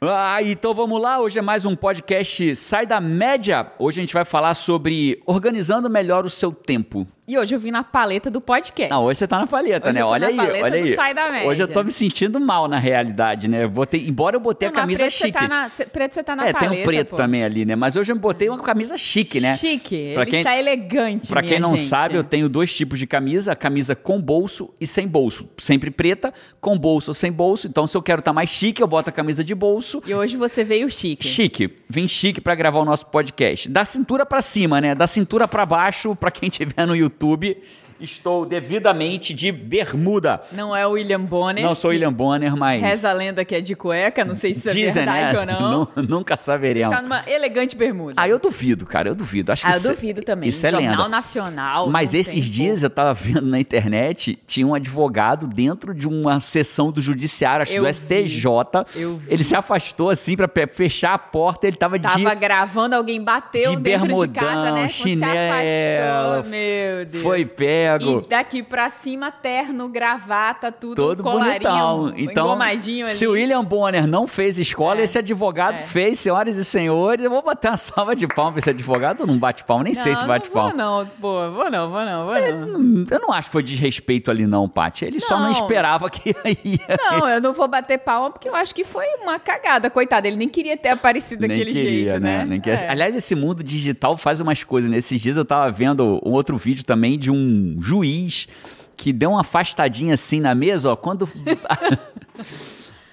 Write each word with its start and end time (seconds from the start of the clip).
Ah, 0.00 0.42
então 0.42 0.74
vamos 0.74 1.00
lá. 1.00 1.18
Hoje 1.18 1.38
é 1.38 1.42
mais 1.42 1.64
um 1.64 1.74
podcast 1.74 2.54
Sai 2.56 2.86
da 2.86 3.00
Média. 3.00 3.72
Hoje 3.78 4.00
a 4.00 4.02
gente 4.02 4.12
vai 4.12 4.26
falar 4.26 4.54
sobre 4.54 5.22
organizando 5.24 5.88
melhor 5.88 6.26
o 6.26 6.30
seu 6.30 6.52
tempo. 6.52 7.06
E 7.28 7.36
hoje 7.36 7.56
eu 7.56 7.58
vim 7.58 7.72
na 7.72 7.82
paleta 7.82 8.30
do 8.30 8.40
podcast. 8.40 8.88
Não, 8.88 9.02
hoje 9.02 9.18
você 9.18 9.26
tá 9.26 9.40
na 9.40 9.48
paleta, 9.48 9.88
Hoje 9.88 9.98
né? 9.98 10.04
olha 10.04 10.28
aí, 10.28 10.36
paleta 10.36 10.64
olha 10.64 10.78
do 10.80 10.86
aí. 10.86 10.94
Sai 10.94 11.12
da 11.12 11.28
Média. 11.28 11.48
Hoje 11.48 11.60
eu 11.60 11.66
tô 11.66 11.82
me 11.82 11.90
sentindo 11.90 12.38
mal 12.38 12.68
na 12.68 12.78
realidade, 12.78 13.48
né? 13.48 13.64
Eu 13.64 13.68
botei, 13.68 14.06
embora 14.06 14.36
eu 14.36 14.40
botei 14.40 14.68
Não, 14.68 14.72
a 14.76 14.80
camisa 14.80 14.98
preto 15.00 15.12
chique. 15.12 15.32
Você 15.32 15.32
tá 15.32 15.48
na, 15.48 15.68
preto 15.90 16.14
você 16.14 16.22
tá 16.22 16.36
na 16.36 16.46
é, 16.46 16.52
paleta, 16.52 16.70
tem 16.72 16.80
um 16.82 16.84
preto 16.84 17.10
pô. 17.10 17.16
também 17.16 17.42
ali, 17.42 17.64
né? 17.64 17.74
Mas 17.74 17.96
hoje 17.96 18.12
eu 18.12 18.16
botei 18.16 18.48
uma 18.48 18.60
camisa 18.62 18.96
chique, 18.96 19.40
né? 19.40 19.56
Chique. 19.56 20.12
Pra 20.14 20.22
Ele 20.22 20.30
quem- 20.30 20.38
está 20.38 20.56
elegante, 20.56 21.28
Pra 21.28 21.42
quem 21.42 21.58
não 21.58 21.70
gente. 21.70 21.88
sabe, 21.88 22.14
eu 22.14 22.22
tenho 22.22 22.48
dois 22.48 22.72
tipos 22.72 22.96
de 22.96 23.08
camisa: 23.08 23.50
a 23.50 23.56
camisa 23.56 23.96
com 23.96 24.22
bolso 24.22 24.72
e 24.80 24.86
sem 24.86 25.08
bolso. 25.08 25.48
Sempre 25.58 25.90
preta, 25.90 26.32
com 26.60 26.78
bolso 26.78 27.10
ou 27.10 27.14
sem 27.14 27.32
bolso. 27.32 27.66
Então, 27.66 27.88
se 27.88 27.96
eu 27.96 28.02
quero 28.02 28.20
estar 28.20 28.32
mais 28.32 28.50
chique, 28.50 28.80
eu 28.80 28.86
boto 28.86 29.10
a 29.10 29.12
camisa 29.12 29.42
de 29.42 29.52
bolso. 29.52 30.00
E 30.06 30.14
hoje 30.14 30.36
você 30.36 30.62
veio 30.62 30.88
chique. 30.88 31.26
Chique, 31.26 31.74
vem 31.90 32.06
chique 32.06 32.40
pra 32.40 32.54
gravar 32.54 32.78
o 32.78 32.84
nosso 32.84 33.06
podcast. 33.06 33.68
Da 33.68 33.84
cintura 33.84 34.24
pra 34.24 34.40
cima, 34.40 34.80
né? 34.80 34.94
Da 34.94 35.08
cintura 35.08 35.48
pra 35.48 35.66
baixo, 35.66 36.14
pra 36.14 36.30
quem 36.30 36.48
estiver 36.48 36.86
no 36.86 36.94
YouTube, 36.94 37.15
YouTube 37.18 37.56
estou 38.00 38.44
devidamente 38.46 39.32
de 39.34 39.50
bermuda. 39.52 40.40
Não 40.52 40.74
é 40.74 40.86
o 40.86 40.90
William 40.92 41.20
Bonner. 41.20 41.64
Não 41.64 41.74
sou 41.74 41.90
William 41.90 42.12
Bonner, 42.12 42.56
mas 42.56 42.82
Reza 42.82 43.10
a 43.10 43.12
lenda 43.12 43.44
que 43.44 43.54
é 43.54 43.60
de 43.60 43.74
cueca, 43.74 44.24
não 44.24 44.34
sei 44.34 44.52
se 44.54 44.60
isso 44.60 44.68
é 44.68 44.72
dizem, 44.72 44.92
verdade 45.04 45.32
né? 45.32 45.38
ou 45.40 45.46
não. 45.46 45.70
Nu- 45.96 46.02
Nunca 46.02 46.36
saberemos. 46.36 46.90
Está 46.90 47.02
numa 47.02 47.22
elegante 47.28 47.76
bermuda. 47.76 48.14
Ah, 48.16 48.28
eu 48.28 48.38
duvido, 48.38 48.86
cara, 48.86 49.08
eu 49.08 49.14
duvido. 49.14 49.52
Acho 49.52 49.62
que 49.62 49.68
Ah, 49.68 49.72
eu 49.74 49.78
isso- 49.78 49.88
duvido 49.88 50.22
também. 50.22 50.48
Isso 50.48 50.66
é 50.66 50.70
Jornal 50.70 50.90
lenda. 50.90 51.08
Nacional. 51.08 51.88
Mas 51.90 52.14
esses 52.14 52.44
dias 52.44 52.82
eu 52.82 52.90
tava 52.90 53.14
vendo 53.14 53.42
na 53.42 53.58
internet, 53.60 54.38
tinha 54.46 54.66
um 54.66 54.74
advogado 54.74 55.46
dentro 55.46 55.94
de 55.94 56.06
uma 56.08 56.40
sessão 56.40 56.90
do 56.92 57.00
judiciário, 57.00 57.62
acho 57.62 57.72
que 57.72 57.78
Eu 57.78 57.82
do 57.82 57.86
vi. 57.88 57.94
STJ. 57.94 58.46
Eu 58.94 59.16
vi. 59.18 59.32
Ele 59.32 59.42
se 59.42 59.54
afastou 59.56 60.10
assim 60.10 60.36
pe- 60.36 60.66
fechar 60.66 61.14
a 61.14 61.18
porta, 61.18 61.66
ele 61.66 61.76
tava, 61.76 61.98
Tava 61.98 62.34
de 62.34 62.40
gravando, 62.40 62.94
alguém 62.94 63.22
bateu 63.22 63.70
de 63.76 63.80
dentro 63.82 64.02
de 64.02 64.08
bermudão, 64.08 64.32
casa, 64.44 64.72
né? 64.72 64.88
Chinelo, 64.88 65.32
se 65.32 65.96
afastou, 65.96 66.50
meu 66.50 67.06
Deus. 67.06 67.22
foi 67.22 67.44
pego. 67.98 68.22
E 68.24 68.28
daqui 68.28 68.62
pra 68.62 68.88
cima, 68.88 69.30
terno, 69.30 69.88
gravata, 69.88 70.70
tudo 70.72 70.94
Todo 70.96 71.22
colarinho, 71.22 71.52
bonitão. 71.52 72.12
Então, 72.16 72.46
engomadinho 72.46 73.06
ali. 73.06 73.14
se 73.14 73.26
o 73.26 73.32
William 73.32 73.64
Bonner 73.64 74.06
não 74.06 74.26
fez 74.26 74.58
escola, 74.58 75.00
É. 75.00 75.04
esse 75.04 75.18
advogado 75.18 75.78
É. 75.78 75.82
fez, 75.82 76.18
senhoras 76.18 76.56
e 76.56 76.64
senhores. 76.64 77.24
Eu 77.24 77.30
vou 77.30 77.42
bater 77.42 77.68
uma 77.70 77.76
salva 77.76 78.14
de 78.14 78.26
palmas 78.26 78.52
pra 78.54 78.58
esse 78.60 78.70
advogado. 78.70 79.20
Eu 79.20 79.26
não 79.26 79.38
bate 79.38 79.64
palma, 79.64 79.84
nem 79.84 79.94
sei 79.94 80.14
se 80.14 80.20
Não, 80.22 80.28
bate 80.28 80.46
não 80.48 80.52
palma. 80.54 80.72
não, 80.74 81.06
pô, 81.20 81.50
vou 81.50 81.70
não, 81.70 81.90
vou 81.90 82.04
não, 82.04 82.26
vou 82.26 82.34
não. 82.34 82.80
Hum, 82.80 83.06
Eu 83.10 83.20
não 83.20 83.32
acho 83.32 83.48
que 83.48 83.52
foi 83.52 83.62
desrespeito 83.62 84.30
ali, 84.30 84.46
não, 84.46 84.68
Paty. 84.68 85.04
Ele 85.04 85.20
só 85.20 85.36
não 85.38 85.46
Não. 85.46 85.52
esperava 85.52 86.08
que 86.10 86.30
ia. 86.64 86.78
Não, 87.10 87.28
eu 87.28 87.40
não 87.40 87.52
vou 87.52 87.68
bater 87.68 87.98
palma 87.98 88.30
porque 88.30 88.48
eu 88.48 88.54
acho 88.54 88.74
que 88.74 88.84
foi 88.84 89.04
uma 89.22 89.38
cagada, 89.38 89.88
coitado. 89.90 90.26
Ele 90.26 90.36
nem 90.36 90.48
queria 90.48 90.76
ter 90.76 90.90
aparecido 90.90 91.40
Nem 91.46 91.50
daquele 91.50 91.72
queria, 91.72 91.90
jeito, 92.12 92.20
né? 92.22 92.38
né? 92.38 92.44
Nem 92.44 92.60
queria. 92.60 92.78
É. 92.80 92.88
Aliás, 92.90 93.14
esse 93.14 93.34
mundo 93.34 93.62
digital 93.62 94.16
faz 94.16 94.40
umas 94.40 94.62
coisas. 94.64 94.90
Nesses 94.90 95.20
dias 95.20 95.36
eu 95.36 95.44
tava 95.44 95.70
vendo 95.70 96.20
um 96.24 96.32
outro 96.32 96.56
vídeo 96.56 96.84
também 96.84 97.18
de 97.18 97.30
um 97.30 97.75
juiz 97.80 98.48
que 98.96 99.12
deu 99.12 99.30
uma 99.30 99.40
afastadinha 99.42 100.14
assim 100.14 100.40
na 100.40 100.54
mesa, 100.54 100.90
ó, 100.90 100.96
quando. 100.96 101.28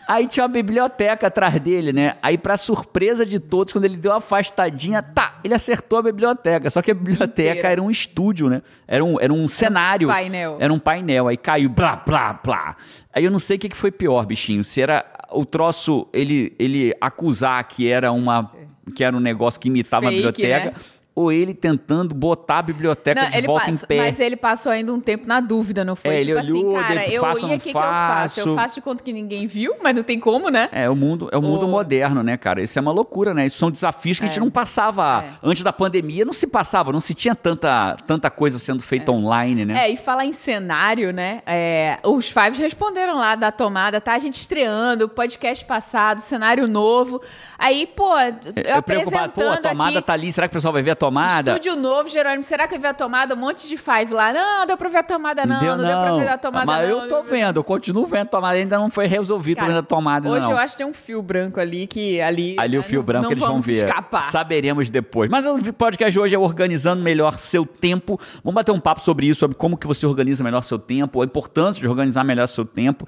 Aí 0.06 0.28
tinha 0.28 0.44
uma 0.44 0.50
biblioteca 0.50 1.28
atrás 1.28 1.58
dele, 1.62 1.94
né? 1.94 2.18
Aí, 2.22 2.38
pra 2.38 2.58
surpresa 2.58 3.26
de 3.26 3.40
todos, 3.40 3.72
quando 3.72 3.86
ele 3.86 3.96
deu 3.96 4.12
uma 4.12 4.18
afastadinha, 4.18 5.02
tá, 5.02 5.40
ele 5.44 5.54
acertou 5.54 5.98
a 5.98 6.02
biblioteca. 6.02 6.70
Só 6.70 6.82
que 6.82 6.92
a 6.92 6.94
biblioteca 6.94 7.52
Inteira. 7.52 7.72
era 7.72 7.82
um 7.82 7.90
estúdio, 7.90 8.50
né? 8.50 8.62
Era 8.86 9.04
um, 9.04 9.20
era 9.20 9.32
um 9.32 9.48
cenário. 9.48 10.10
painel. 10.10 10.58
Era 10.60 10.74
um 10.74 10.80
painel. 10.80 11.30
Aí 11.30 11.38
caiu, 11.38 11.70
blá, 11.70 11.96
blá, 11.96 12.34
blá. 12.34 12.76
Aí 13.14 13.24
eu 13.24 13.32
não 13.32 13.40
sei 13.40 13.56
o 13.56 13.60
que 13.60 13.70
que 13.70 13.78
foi 13.78 13.92
pior, 13.92 14.26
bichinho. 14.26 14.62
Se 14.64 14.82
era 14.82 15.06
o 15.32 15.46
troço, 15.46 16.08
ele, 16.12 16.54
ele 16.60 16.94
acusar 17.00 17.64
que 17.66 17.88
era 17.88 18.12
uma. 18.12 18.52
que 18.94 19.06
era 19.06 19.16
um 19.16 19.22
negócio 19.22 19.60
que 19.60 19.70
imitava 19.70 20.08
Fake, 20.08 20.16
a 20.16 20.32
biblioteca. 20.32 20.66
né? 20.66 20.74
Ou 21.16 21.32
ele 21.32 21.54
tentando 21.54 22.16
botar 22.16 22.58
a 22.58 22.62
biblioteca 22.64 23.22
Não, 23.22 23.30
de 23.30 23.42
volta 23.42 23.66
passa- 23.68 23.84
em 23.84 23.88
pé. 23.88 23.98
Mas 23.98 24.20
ele 24.20 24.36
passou 24.36 24.72
ainda 24.72 24.92
um 24.92 25.00
tempo 25.00 25.28
na 25.28 25.40
dúvida, 25.40 25.86
não 25.86 25.96
foi? 25.96 26.16
É, 26.16 26.22
ele 26.22 26.34
tipo 26.42 26.58
olhou, 26.58 26.76
assim, 26.78 26.88
cara, 26.88 27.08
eu 27.08 27.22
faço 27.22 27.40
ia, 27.42 27.46
o 27.46 27.50
que, 27.60 27.60
que 27.60 27.70
eu 27.70 27.74
faço? 27.74 28.40
Eu 28.40 28.56
faço? 28.56 28.76
de 28.76 28.82
conta 28.82 29.04
que 29.04 29.14
ninguém 29.14 29.46
viu, 29.46 29.76
mas 29.84 29.96
não 29.96 30.02
tem 30.02 30.20
como, 30.20 30.50
né? 30.50 30.70
É, 30.72 30.90
o 30.90 30.96
mundo, 30.96 31.30
é 31.32 31.38
o 31.38 31.42
mundo 31.42 31.66
O- 31.68 31.70
moderno, 31.70 32.24
né, 32.24 32.36
cara? 32.36 32.62
Isso 32.64 32.80
é 32.80 32.82
uma 32.82 32.92
loucura, 32.92 33.32
né? 33.34 33.46
Isso 33.46 33.58
são 33.60 33.70
desafios 33.70 34.18
que 34.18 34.26
a 34.26 34.28
gente 34.28 34.38
É. 34.38 34.42
não 34.42 34.50
passava. 34.50 35.24
É. 35.24 35.30
Antes 35.44 35.62
da 35.62 35.72
pandemia, 35.72 36.26
não 36.26 36.34
se 36.34 36.48
passava, 36.48 36.92
não 36.92 37.00
se 37.00 37.14
tinha 37.14 37.36
tanta, 37.36 37.96
tanta 38.08 38.32
coisa 38.32 38.58
sendo 38.58 38.82
feita 38.82 39.12
online, 39.12 39.66
né? 39.66 39.86
É, 39.86 39.90
e 39.92 39.98
falar 39.98 40.26
em 40.26 40.34
cenário, 40.34 41.14
né? 41.14 41.42
é, 41.46 42.00
os 42.04 42.30
Fives 42.30 42.58
responderam 42.58 43.18
lá 43.18 43.36
da 43.36 43.52
tomada, 43.52 44.02
tá? 44.02 44.14
A 44.14 44.20
gente 44.20 44.40
estreando, 44.40 45.08
podcast 45.08 45.64
passado, 45.66 46.22
cenário 46.22 46.68
novo. 46.68 47.22
Aí, 47.60 47.86
pô, 47.86 48.18
eu, 48.20 48.34
Eu 48.78 48.82
preocupado, 48.84 49.32
pô, 49.34 49.42
a 49.42 49.46
apresentando 49.54 49.62
tomada 49.72 49.98
aqui, 50.00 50.08
tá 50.08 50.14
ali, 50.14 50.32
será 50.32 50.48
que 50.48 50.54
o 50.54 50.58
pessoal 50.58 50.74
vai 50.74 50.82
ver 50.82 50.92
a 50.92 50.96
tomada? 51.08 51.52
Estúdio 51.52 51.76
novo, 51.76 52.08
Jerônimo, 52.10 52.44
será 52.44 52.68
que 52.68 52.76
eu 52.76 52.80
vi 52.80 52.88
a 52.88 52.94
tomada? 52.94 53.34
Um 53.34 53.38
monte 53.38 53.68
de 53.68 53.76
Five 53.78 54.14
lá. 54.14 54.32
Não, 54.32 54.66
deu 54.66 54.78
pra 54.78 54.90
ver 54.90 54.98
a 55.00 55.04
tomada, 55.04 55.46
não. 55.46 55.62
Não, 55.62 55.78
deu 55.78 55.86
pra 55.86 56.16
ver 56.18 56.28
a 56.30 56.38
tomada, 56.38 56.66
Mas 56.66 56.90
não. 56.90 57.04
eu 57.04 57.10
tô 57.10 57.24
vendo, 57.24 57.58
eu 57.58 57.64
continuo 57.64 58.06
vendo 58.06 58.22
a 58.22 58.26
tomada, 58.26 58.58
ainda 58.58 58.78
não 58.78 58.90
foi 58.90 59.06
resolvido 59.08 59.58
Cara, 59.58 59.80
a 59.80 59.84
tomada, 59.84 60.30
Hoje 60.30 60.42
não. 60.42 60.52
eu 60.52 60.58
acho 60.58 60.74
que 60.74 60.78
tem 60.78 60.88
um 60.88 60.94
fio 60.94 61.22
branco 61.22 61.60
ali 61.60 61.88
que 61.88 62.22
ali. 62.22 62.56
Ali 62.58 62.78
o 62.78 62.82
né, 62.82 62.88
fio 62.88 63.00
não- 63.00 63.06
branco 63.06 63.24
não 63.26 63.32
eles 63.32 63.44
vão 63.44 63.60
ver. 63.60 63.74
escapar. 63.74 64.30
Saberemos 64.32 64.90
depois. 64.90 65.30
Mas 65.30 65.46
o 65.46 65.74
podcast 65.74 66.12
de 66.12 66.20
hoje 66.20 66.36
é 66.36 66.40
organizando 66.40 67.04
melhor 67.04 67.38
seu 67.38 67.66
tempo. 67.66 68.20
Vamos 68.44 68.56
bater 68.56 68.72
um 68.72 68.80
papo 68.80 69.02
sobre 69.02 69.28
isso, 69.28 69.40
sobre 69.42 69.58
como 69.58 69.78
que 69.78 69.86
você 69.88 70.06
organiza 70.06 70.44
melhor 70.44 70.62
seu 70.62 70.80
tempo, 70.80 71.22
a 71.22 71.26
importância 71.26 71.82
de 71.82 71.88
organizar 71.88 72.24
melhor 72.24 72.48
seu 72.48 72.66
tempo. 72.66 73.06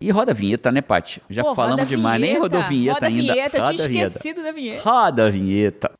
E 0.00 0.10
roda 0.12 0.30
a 0.30 0.34
vinheta, 0.34 0.70
né, 0.70 0.80
Paty? 0.80 1.20
Já 1.28 1.42
Pô, 1.42 1.54
falamos 1.54 1.88
demais, 1.88 2.20
nem 2.20 2.30
vinheta, 2.34 2.42
rodou 2.56 2.62
vinheta 2.68 2.94
roda 2.94 3.06
ainda. 3.06 3.32
Vinheta, 3.32 3.56
eu 3.56 3.62
tinha 3.62 3.64
Roda 3.72 3.84
a 3.84 3.88
vinheta. 3.88 4.06
esquecido 4.16 4.42
da 4.44 4.52
vinheta. 4.52 4.88
Roda 4.90 5.26
a 5.26 5.30
vinheta. 5.30 5.90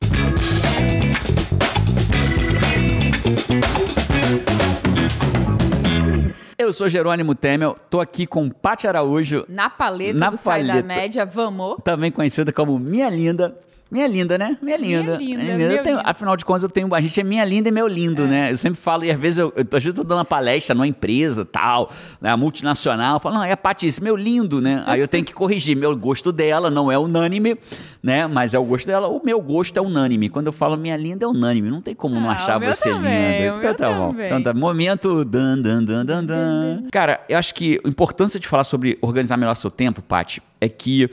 Eu 6.57 6.73
sou 6.73 6.87
Jerônimo 6.89 7.33
Temel, 7.33 7.75
tô 7.89 7.99
aqui 7.99 8.27
com 8.27 8.49
Paty 8.49 8.87
Araújo, 8.87 9.45
Na 9.47 9.69
paleta 9.69 10.19
Na 10.19 10.29
do 10.29 10.37
Sai 10.37 10.61
da 10.63 10.73
paleta. 10.73 10.87
Média, 10.87 11.25
vamos. 11.25 11.77
também 11.83 12.11
conhecida 12.11 12.51
como 12.51 12.77
Minha 12.77 13.09
Linda. 13.09 13.57
Minha 13.91 14.07
linda, 14.07 14.37
né? 14.37 14.55
Minha 14.61 14.77
linda. 14.77 15.17
linda, 15.17 15.43
Eu 15.43 15.57
meu 15.57 15.83
tenho- 15.83 15.97
lindo. 15.97 16.07
afinal 16.09 16.37
de 16.37 16.45
contas, 16.45 16.61
eu 16.63 16.69
tenho. 16.69 16.93
A 16.93 17.01
gente 17.01 17.19
é 17.19 17.23
minha 17.23 17.43
linda 17.43 17.69
e 17.69 17.71
meu 17.71 17.87
lindo, 17.87 18.27
né? 18.27 18.51
Eu 18.51 18.57
sempre 18.57 18.79
falo, 18.79 19.03
e 19.03 19.11
às 19.11 19.19
vezes 19.19 19.39
eu, 19.39 19.51
eu, 19.55 19.61
às 19.63 19.83
vezes 19.83 19.85
eu 19.87 19.93
tô 19.93 20.03
dando 20.03 20.19
uma 20.19 20.25
palestra 20.25 20.75
numa 20.75 20.85
empresa 20.87 21.43
tal, 21.43 21.89
né, 22.21 22.35
multinacional, 22.35 23.15
eu 23.15 23.19
falo, 23.19 23.35
não, 23.35 23.43
é 23.43 23.51
a 23.51 23.57
Patice, 23.57 24.01
meu 24.03 24.15
lindo, 24.15 24.61
né? 24.61 24.83
Aí 24.85 24.99
eu 24.99 25.07
tenho 25.07 25.25
que 25.25 25.33
corrigir. 25.33 25.75
Meu 25.75 25.95
gosto 25.97 26.31
dela 26.31 26.69
não 26.69 26.91
é 26.91 26.97
unânime, 26.99 27.57
né? 28.03 28.27
Mas 28.27 28.53
é 28.53 28.59
o 28.59 28.63
gosto 28.63 28.85
dela. 28.85 29.07
O 29.07 29.21
meu 29.23 29.41
gosto 29.41 29.75
é 29.77 29.81
unânime. 29.81 30.29
Quando 30.29 30.47
eu 30.47 30.53
falo 30.53 30.77
minha 30.77 30.95
linda, 30.95 31.25
é 31.25 31.27
unânime. 31.27 31.69
Não 31.69 31.81
tem 31.81 31.95
como 31.95 32.19
não 32.19 32.29
Ah, 32.29 32.33
achar 32.33 32.59
você 32.59 32.91
também, 32.91 33.41
linda. 33.41 33.57
Então 33.57 33.73
tá 33.73 33.91
bom. 33.91 34.09
também. 34.11 34.25
Então 34.27 34.43
tá. 34.43 34.53
Momento. 34.53 35.25
Dan, 35.25 35.59
dan, 35.61 35.83
dan, 35.83 36.05
dan, 36.05 36.25
dan. 36.25 36.83
Cara, 36.91 37.21
eu 37.27 37.37
acho 37.37 37.55
que 37.55 37.79
a 37.83 37.87
importância 37.89 38.39
de 38.39 38.47
falar 38.47 38.63
sobre 38.63 38.97
organizar 39.01 39.35
melhor 39.37 39.55
seu 39.55 39.71
tempo, 39.71 40.01
Paty, 40.01 40.41
é 40.61 40.69
que. 40.69 41.09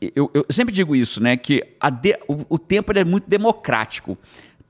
Eu, 0.00 0.30
eu 0.34 0.44
sempre 0.50 0.74
digo 0.74 0.94
isso, 0.94 1.22
né? 1.22 1.36
Que 1.36 1.62
de- 2.02 2.18
o, 2.28 2.44
o 2.50 2.58
tempo 2.58 2.92
é 2.96 3.04
muito 3.04 3.28
democrático. 3.28 4.18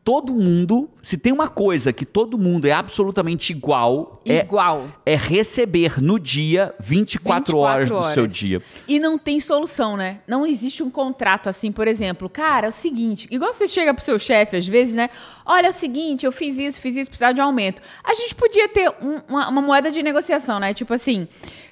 Todo 0.04 0.34
mundo, 0.34 0.90
se 1.00 1.16
tem 1.16 1.32
uma 1.32 1.48
coisa 1.48 1.90
que 1.90 2.04
todo 2.04 2.36
mundo 2.36 2.66
é 2.66 2.72
absolutamente 2.72 3.52
igual, 3.52 4.20
é- 4.26 4.40
Igual. 4.40 4.86
é, 5.06 5.16
receber 5.16 5.98
no 5.98 6.20
dia 6.20 6.74
24, 6.78 7.56
horas 7.56 7.88
do 7.88 8.02
seu 8.12 8.26
dia. 8.26 8.60
E 8.86 8.98
não 9.00 9.16
tem 9.16 9.40
solução, 9.40 9.96
né? 9.96 10.18
Não 10.28 10.46
existe 10.46 10.82
um 10.82 10.90
contrato 10.90 11.48
assim, 11.48 11.72
por 11.72 11.88
exemplo. 11.88 12.28
Cara, 12.28 12.66
é 12.66 12.68
o 12.68 12.72
seguinte, 12.72 13.26
igual 13.30 13.54
você 13.54 13.66
chega 13.66 13.94
pro 13.94 14.04
seu 14.04 14.18
chefe 14.18 14.58
às 14.58 14.66
vezes, 14.68 14.94
né? 14.94 15.08
Olha, 15.46 15.68
é 15.68 15.70
o 15.70 15.72
seguinte, 15.72 16.26
eu 16.26 16.32
fiz 16.32 16.58
isso, 16.58 16.82
fiz 16.82 16.98
isso, 16.98 17.08
precisava 17.08 17.32
de 17.32 17.40
um 17.40 17.44
aumento. 17.44 17.80
A 18.04 18.12
gente 18.12 18.34
podia 18.34 18.68
ter 18.68 18.90
um- 19.00 19.22
uma, 19.26 19.48
uma 19.48 19.62
moeda 19.62 19.90
de 19.90 20.02
negociação, 20.02 20.60
né? 20.60 20.74
Tipo 20.74 20.92
assim, 20.92 21.26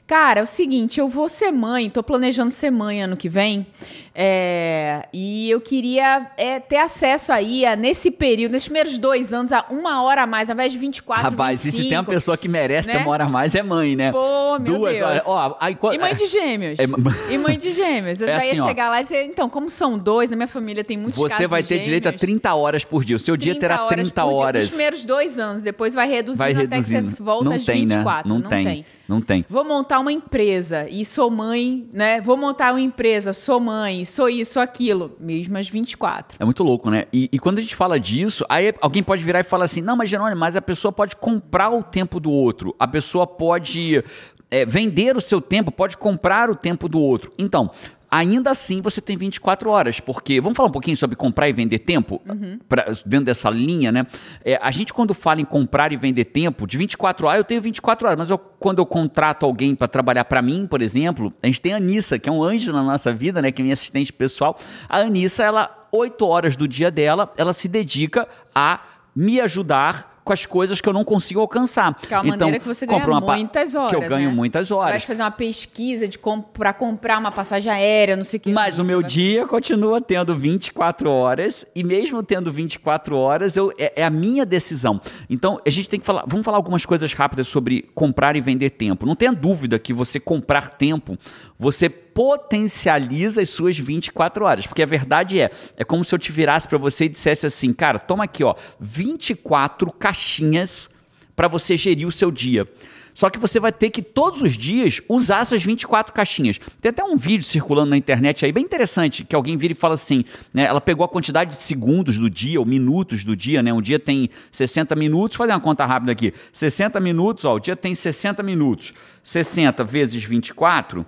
cara, 0.06 0.40
é 0.40 0.42
o 0.42 0.46
seguinte, 0.46 0.98
eu 1.00 1.08
vou 1.08 1.28
ser 1.28 1.50
mãe, 1.50 1.88
tô 1.88 2.02
planejando 2.02 2.50
ser 2.50 2.70
mãe 2.70 3.02
ano 3.02 3.16
que 3.16 3.28
vem. 3.28 3.66
É, 4.14 5.08
e 5.12 5.50
eu 5.50 5.60
queria 5.60 6.30
é, 6.36 6.60
ter 6.60 6.76
acesso 6.76 7.32
aí, 7.32 7.64
a, 7.64 7.74
nesse 7.74 8.10
período, 8.10 8.52
nesses 8.52 8.68
primeiros 8.68 8.98
dois 8.98 9.32
anos, 9.32 9.52
a 9.52 9.64
uma 9.70 10.02
hora 10.02 10.22
a 10.22 10.26
mais, 10.26 10.50
ao 10.50 10.54
invés 10.54 10.70
de 10.72 10.78
24, 10.78 11.30
Rapaz, 11.30 11.60
e 11.60 11.64
25. 11.70 11.82
se 11.82 11.88
tem 11.88 11.98
uma 11.98 12.04
pessoa 12.04 12.36
que 12.36 12.48
merece 12.48 12.88
ter 12.88 12.96
né? 12.98 13.02
uma 13.02 13.10
hora 13.10 13.24
a 13.24 13.28
mais, 13.28 13.54
é 13.54 13.62
mãe, 13.62 13.96
né? 13.96 14.12
Pô, 14.12 14.58
meu 14.58 14.78
Duas 14.78 14.96
Deus. 14.96 15.06
horas. 15.06 15.22
Ó, 15.26 15.56
aí, 15.60 15.76
E 15.94 15.98
mãe 15.98 16.14
de 16.14 16.26
gêmeos. 16.26 16.78
É, 16.78 16.84
E 17.32 17.38
mãe 17.38 17.56
de 17.58 17.70
gêmeos. 17.70 18.20
Eu 18.20 18.28
É 18.28 18.32
já 18.32 18.44
ia 18.44 18.52
assim, 18.52 18.60
ó. 18.60 18.66
chegar 18.66 18.90
lá 18.90 19.00
e 19.00 19.02
dizer, 19.04 19.24
então, 19.24 19.48
como 19.48 19.70
são 19.70 19.98
dois, 19.98 20.30
na 20.30 20.36
minha 20.36 20.48
família 20.48 20.84
tem 20.84 20.96
muitos 20.96 21.18
Você 21.18 21.46
vai 21.46 21.62
ter 21.62 21.78
direito 21.78 22.06
a 22.06 22.10
gêmeos, 22.10 22.20
30 22.20 22.54
horas 22.54 22.84
por 22.84 23.04
dia. 23.04 23.16
O 23.16 23.18
seu 23.18 23.36
dia 23.36 23.54
terá 23.58 23.86
30 23.86 24.22
por 24.22 24.28
dia, 24.34 24.44
horas. 24.44 24.62
Nos 24.64 24.70
primeiros 24.72 25.04
dois 25.04 25.38
anos, 25.38 25.62
depois 25.62 25.94
vai 25.94 26.08
reduzindo, 26.08 26.38
Vai 26.38 26.52
até 26.52 26.66
que 26.66 26.70
reduzindo. 26.74 27.10
você 27.10 27.22
volta 27.22 27.44
não 27.44 27.52
às 27.56 27.64
tem, 27.64 27.86
24. 27.86 28.28
né? 28.28 28.34
Não, 28.34 28.48
tem. 28.48 28.86
Não 29.08 29.20
tem. 29.20 29.44
Vou 29.48 29.64
montar 29.64 29.98
uma 30.00 30.12
empresa 30.12 30.86
e 30.88 31.04
sou 31.04 31.30
mãe, 31.30 31.86
né? 31.92 32.20
Vou 32.20 32.36
montar 32.36 32.72
uma 32.72 32.80
empresa, 32.80 33.32
sou 33.32 33.60
mãe, 33.60 34.01
sou 34.04 34.28
isso, 34.28 34.60
aquilo. 34.60 35.16
Mesmo 35.18 35.56
às 35.58 35.68
24. 35.68 36.36
É 36.40 36.44
muito 36.44 36.62
louco, 36.62 36.90
né? 36.90 37.06
E, 37.12 37.28
e 37.32 37.38
quando 37.38 37.58
a 37.58 37.62
gente 37.62 37.76
fala 37.76 37.98
disso, 37.98 38.44
aí 38.48 38.74
alguém 38.80 39.02
pode 39.02 39.24
virar 39.24 39.40
e 39.40 39.44
falar 39.44 39.64
assim: 39.64 39.80
não, 39.80 39.96
mas 39.96 40.10
Jerônimo, 40.10 40.38
mas 40.38 40.56
a 40.56 40.62
pessoa 40.62 40.92
pode 40.92 41.16
comprar 41.16 41.70
o 41.70 41.82
tempo 41.82 42.20
do 42.20 42.30
outro. 42.30 42.74
A 42.78 42.86
pessoa 42.86 43.26
pode 43.26 44.02
é, 44.50 44.64
vender 44.66 45.16
o 45.16 45.20
seu 45.20 45.40
tempo, 45.40 45.70
pode 45.70 45.96
comprar 45.96 46.50
o 46.50 46.54
tempo 46.54 46.88
do 46.88 47.00
outro. 47.00 47.32
Então. 47.38 47.70
Ainda 48.12 48.50
assim 48.50 48.82
você 48.82 49.00
tem 49.00 49.16
24 49.16 49.70
horas, 49.70 49.98
porque 49.98 50.38
vamos 50.38 50.54
falar 50.54 50.68
um 50.68 50.72
pouquinho 50.72 50.96
sobre 50.98 51.16
comprar 51.16 51.48
e 51.48 51.52
vender 51.54 51.78
tempo 51.78 52.20
Uhum. 52.28 52.58
pra- 52.68 52.84
dentro 53.06 53.24
dessa 53.24 53.48
linha, 53.48 53.90
né? 53.90 54.06
É, 54.44 54.58
a 54.62 54.70
gente 54.70 54.92
quando 54.92 55.14
fala 55.14 55.40
em 55.40 55.44
comprar 55.46 55.90
e 55.92 55.96
vender 55.96 56.26
tempo, 56.26 56.66
de 56.66 56.76
24 56.76 57.26
horas, 57.26 57.38
eu 57.38 57.44
tenho 57.44 57.62
24 57.62 58.06
horas, 58.06 58.18
mas 58.18 58.28
eu- 58.28 58.36
quando 58.38 58.80
eu 58.80 58.86
contrato 58.86 59.46
alguém 59.46 59.74
para 59.74 59.88
trabalhar 59.88 60.26
para 60.26 60.42
mim, 60.42 60.66
por 60.66 60.82
exemplo, 60.82 61.32
a 61.42 61.46
gente 61.46 61.60
tem 61.62 61.72
a 61.72 61.78
Anissa, 61.78 62.18
que 62.18 62.28
é 62.28 62.32
um 62.32 62.42
anjo 62.44 62.70
na 62.72 62.82
nossa 62.82 63.12
vida, 63.14 63.40
né? 63.40 63.50
Que 63.50 63.62
é 63.62 63.64
minha 63.64 63.72
assistente 63.72 64.12
pessoal. 64.12 64.58
A 64.88 64.98
Anissa, 64.98 65.42
ela 65.42 65.88
8 65.90 66.26
horas 66.26 66.54
do 66.54 66.68
dia 66.68 66.90
dela, 66.90 67.32
ela 67.38 67.54
se 67.54 67.66
dedica 67.66 68.28
a 68.54 68.80
me 69.16 69.40
ajudar 69.40 70.11
com 70.24 70.32
as 70.32 70.46
coisas 70.46 70.80
que 70.80 70.88
eu 70.88 70.92
não 70.92 71.04
consigo 71.04 71.40
alcançar. 71.40 71.94
Que 72.00 72.14
é 72.14 72.18
uma 72.18 72.36
maneira 72.36 72.58
que 72.58 72.66
você 72.66 72.86
ganha 72.86 73.06
muitas 73.20 73.74
horas. 73.74 73.90
Que 73.90 73.96
eu 73.96 74.08
ganho 74.08 74.30
né? 74.30 74.34
muitas 74.34 74.68
Vai 74.68 74.78
horas. 74.78 75.04
fazer 75.04 75.22
uma 75.22 75.30
pesquisa 75.30 76.06
de 76.06 76.18
com, 76.18 76.40
pra 76.40 76.72
comprar 76.72 77.18
uma 77.18 77.32
passagem 77.32 77.72
aérea, 77.72 78.16
não 78.16 78.24
sei 78.24 78.38
o 78.38 78.40
que. 78.40 78.52
Mas 78.52 78.78
o 78.78 78.84
meu 78.84 79.00
vai- 79.00 79.10
dia 79.10 79.46
continua 79.46 80.00
tendo 80.00 80.36
24 80.36 81.10
horas 81.10 81.66
e 81.74 81.82
mesmo 81.82 82.22
tendo 82.22 82.52
24 82.52 83.16
horas, 83.16 83.56
eu, 83.56 83.72
é, 83.78 84.00
é 84.02 84.04
a 84.04 84.10
minha 84.10 84.46
decisão. 84.46 85.00
Então, 85.28 85.60
a 85.66 85.70
gente 85.70 85.88
tem 85.88 85.98
que 86.00 86.06
falar, 86.06 86.24
vamos 86.26 86.44
falar 86.44 86.56
algumas 86.56 86.86
coisas 86.86 87.12
rápidas 87.12 87.48
sobre 87.48 87.82
comprar 87.94 88.36
e 88.36 88.40
vender 88.40 88.70
tempo. 88.70 89.06
Não 89.06 89.16
tenha 89.16 89.32
dúvida 89.32 89.78
que 89.78 89.92
você 89.92 90.20
comprar 90.20 90.70
tempo, 90.70 91.18
você 91.58 91.88
potencializa 91.88 93.40
as 93.40 93.48
suas 93.50 93.78
24 93.78 94.44
horas, 94.44 94.66
porque 94.66 94.82
a 94.82 94.86
verdade 94.86 95.40
é, 95.40 95.50
é 95.76 95.84
como 95.84 96.04
se 96.04 96.14
eu 96.14 96.18
te 96.18 96.30
virasse 96.30 96.68
para 96.68 96.76
você 96.76 97.06
e 97.06 97.08
dissesse 97.08 97.46
assim, 97.46 97.72
cara, 97.72 97.98
toma 97.98 98.24
aqui, 98.24 98.44
ó, 98.44 98.54
24 98.78 99.90
caixinhas 100.12 100.90
para 101.34 101.48
você 101.48 101.76
gerir 101.76 102.06
o 102.06 102.12
seu 102.12 102.30
dia. 102.30 102.68
Só 103.14 103.28
que 103.28 103.38
você 103.38 103.60
vai 103.60 103.72
ter 103.72 103.90
que 103.90 104.00
todos 104.00 104.40
os 104.40 104.56
dias 104.56 105.00
usar 105.06 105.40
essas 105.40 105.62
24 105.62 106.14
caixinhas. 106.14 106.58
Tem 106.80 106.90
até 106.90 107.04
um 107.04 107.16
vídeo 107.16 107.44
circulando 107.44 107.90
na 107.90 107.96
internet 107.96 108.44
aí 108.44 108.52
bem 108.52 108.64
interessante, 108.64 109.22
que 109.22 109.36
alguém 109.36 109.56
vira 109.56 109.72
e 109.72 109.76
fala 109.76 109.94
assim, 109.94 110.24
né, 110.52 110.64
ela 110.64 110.80
pegou 110.80 111.04
a 111.04 111.08
quantidade 111.08 111.50
de 111.50 111.56
segundos 111.56 112.18
do 112.18 112.30
dia, 112.30 112.58
ou 112.58 112.64
minutos 112.64 113.22
do 113.22 113.36
dia, 113.36 113.62
né? 113.62 113.72
Um 113.72 113.82
dia 113.82 113.98
tem 113.98 114.30
60 114.50 114.94
minutos, 114.96 115.36
vou 115.36 115.44
fazer 115.46 115.52
uma 115.52 115.60
conta 115.60 115.84
rápida 115.84 116.12
aqui. 116.12 116.32
60 116.52 116.98
minutos, 117.00 117.44
ó, 117.44 117.54
o 117.54 117.60
dia 117.60 117.76
tem 117.76 117.94
60 117.94 118.42
minutos. 118.42 118.94
60 119.22 119.84
vezes 119.84 120.22
24 120.22 121.04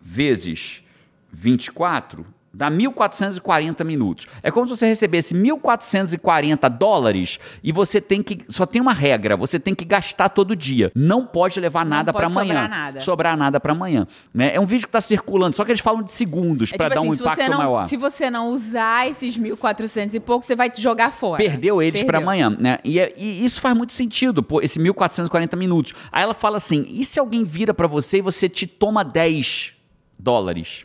vezes 0.00 0.82
24 1.32 2.24
dá 2.52 2.70
1.440 2.70 3.84
minutos. 3.84 4.26
É 4.42 4.50
como 4.50 4.66
se 4.66 4.76
você 4.76 4.86
recebesse 4.86 5.34
1.440 5.34 6.68
dólares 6.68 7.38
e 7.62 7.72
você 7.72 8.00
tem 8.00 8.22
que. 8.22 8.38
Só 8.48 8.66
tem 8.66 8.80
uma 8.80 8.92
regra: 8.92 9.36
você 9.36 9.58
tem 9.58 9.74
que 9.74 9.84
gastar 9.84 10.28
todo 10.28 10.54
dia. 10.54 10.90
Não 10.94 11.26
pode 11.26 11.58
levar 11.60 11.84
nada 11.84 12.12
para 12.12 12.26
amanhã. 12.26 12.54
sobrar 12.54 12.68
nada. 12.68 13.00
Sobrar 13.00 13.36
nada 13.36 13.60
para 13.60 13.72
amanhã. 13.72 14.06
Né? 14.32 14.54
É 14.54 14.60
um 14.60 14.66
vídeo 14.66 14.82
que 14.84 14.88
está 14.88 15.00
circulando, 15.00 15.56
só 15.56 15.64
que 15.64 15.70
eles 15.72 15.80
falam 15.80 16.02
de 16.02 16.12
segundos 16.12 16.72
É 16.72 16.76
para 16.76 16.90
tipo 16.90 16.94
dar 16.94 17.08
assim, 17.08 17.10
um 17.10 17.24
impacto 17.24 17.50
não, 17.50 17.58
maior. 17.58 17.88
Se 17.88 17.96
você 17.96 18.30
não 18.30 18.48
usar 18.50 19.08
esses 19.08 19.38
1.400 19.38 20.14
e 20.14 20.20
pouco, 20.20 20.44
você 20.44 20.54
vai 20.54 20.70
te 20.70 20.80
jogar 20.80 21.10
fora. 21.12 21.42
Perdeu 21.42 21.82
eles 21.82 22.02
para 22.02 22.18
amanhã, 22.18 22.50
né? 22.50 22.78
E, 22.84 22.98
é- 22.98 23.12
e 23.16 23.44
isso 23.44 23.60
faz 23.60 23.76
muito 23.76 23.92
sentido, 23.92 24.42
pô, 24.42 24.60
esse 24.60 24.78
1440 24.78 25.56
minutos. 25.56 25.92
Aí 26.10 26.22
ela 26.22 26.34
fala 26.34 26.56
assim: 26.56 26.84
e 26.88 27.04
se 27.04 27.18
alguém 27.18 27.44
vira 27.44 27.72
para 27.72 27.86
você 27.86 28.18
e 28.18 28.20
você 28.20 28.48
te 28.48 28.66
toma 28.66 29.04
10 29.04 29.72
dólares? 30.18 30.84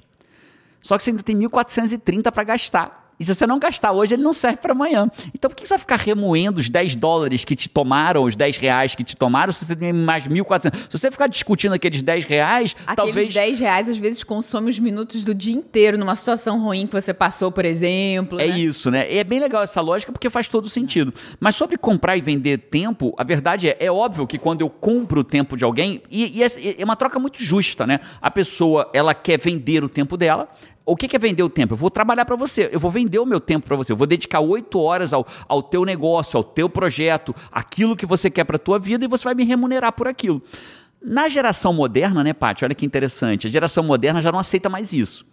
Só 0.88 0.96
que 0.98 1.04
você 1.04 1.10
ainda 1.10 1.22
tem 1.22 1.36
1430 1.36 2.32
para 2.32 2.46
gastar. 2.46 3.08
E 3.20 3.26
se 3.26 3.34
você 3.34 3.48
não 3.48 3.58
gastar 3.58 3.92
hoje, 3.92 4.14
ele 4.14 4.22
não 4.22 4.32
serve 4.32 4.58
para 4.58 4.74
amanhã. 4.74 5.10
Então 5.34 5.50
por 5.50 5.56
que 5.56 5.66
você 5.66 5.74
vai 5.74 5.80
ficar 5.80 5.96
remoendo 5.98 6.60
os 6.60 6.70
10 6.70 6.96
dólares 6.96 7.44
que 7.44 7.56
te 7.56 7.68
tomaram, 7.68 8.24
os 8.24 8.36
10 8.36 8.58
reais 8.58 8.94
que 8.94 9.04
te 9.04 9.16
tomaram, 9.18 9.52
se 9.52 9.66
você 9.66 9.76
tem 9.76 9.92
mais 9.92 10.28
1.400? 10.28 10.76
Se 10.76 10.98
você 10.98 11.10
ficar 11.10 11.28
discutindo 11.28 11.74
aqueles 11.74 12.04
10 12.04 12.26
reais, 12.26 12.76
Aqueles 12.86 12.96
talvez 12.96 13.34
10 13.34 13.60
reais 13.60 13.90
às 13.90 13.98
vezes 13.98 14.24
consome 14.24 14.70
os 14.70 14.78
minutos 14.78 15.24
do 15.24 15.34
dia 15.34 15.54
inteiro 15.54 15.98
numa 15.98 16.16
situação 16.16 16.60
ruim 16.60 16.86
que 16.86 16.94
você 16.94 17.14
passou, 17.14 17.52
por 17.52 17.66
exemplo. 17.66 18.40
É 18.40 18.48
né? 18.48 18.60
isso, 18.60 18.92
né? 18.92 19.12
E 19.12 19.18
é 19.18 19.24
bem 19.24 19.40
legal 19.40 19.64
essa 19.64 19.82
lógica 19.82 20.12
porque 20.12 20.30
faz 20.30 20.48
todo 20.48 20.70
sentido. 20.70 21.12
Mas 21.40 21.56
sobre 21.56 21.76
comprar 21.76 22.16
e 22.18 22.22
vender 22.22 22.58
tempo, 22.70 23.16
a 23.18 23.24
verdade 23.24 23.70
é, 23.70 23.78
é 23.80 23.92
óbvio 23.92 24.28
que 24.28 24.38
quando 24.38 24.62
eu 24.62 24.70
compro 24.70 25.22
o 25.22 25.24
tempo 25.24 25.58
de 25.58 25.64
alguém, 25.64 26.04
e, 26.10 26.38
e 26.38 26.44
é, 26.44 26.82
é 26.82 26.86
uma 26.86 26.96
troca 26.96 27.18
muito 27.18 27.42
justa, 27.42 27.88
né? 27.88 28.00
A 28.22 28.30
pessoa, 28.30 28.92
ela 28.94 29.16
quer 29.16 29.40
vender 29.40 29.84
o 29.84 29.90
tempo 29.90 30.16
dela. 30.16 30.48
O 30.90 30.96
que 30.96 31.14
é 31.14 31.20
vender 31.20 31.44
o 31.44 31.50
tempo? 31.50 31.74
Eu 31.74 31.78
vou 31.78 31.92
trabalhar 31.92 32.24
para 32.24 32.38
você, 32.38 32.70
eu 32.72 32.80
vou 32.80 32.90
vender 32.90 33.20
o 33.20 33.26
meu 33.26 33.42
tempo 33.42 33.68
para 33.68 33.76
você, 33.76 33.92
eu 33.92 33.98
vou 33.98 34.08
dedicar 34.08 34.40
oito 34.40 34.80
horas 34.80 35.12
ao, 35.12 35.28
ao 35.46 35.62
teu 35.62 35.84
negócio, 35.84 36.38
ao 36.38 36.44
teu 36.46 36.70
projeto, 36.70 37.36
aquilo 37.52 37.94
que 37.94 38.06
você 38.06 38.30
quer 38.30 38.46
para 38.46 38.58
tua 38.58 38.80
vida 38.80 39.04
e 39.04 39.08
você 39.08 39.26
vai 39.26 39.36
me 39.36 39.44
remunerar 39.44 39.92
por 39.92 40.08
aquilo. 40.08 40.42
Na 41.02 41.28
geração 41.28 41.74
moderna, 41.74 42.24
né, 42.24 42.32
Paty? 42.32 42.64
Olha 42.64 42.74
que 42.74 42.86
interessante. 42.86 43.48
A 43.48 43.50
geração 43.50 43.84
moderna 43.84 44.22
já 44.22 44.32
não 44.32 44.40
aceita 44.40 44.70
mais 44.70 44.94
isso. 44.94 45.26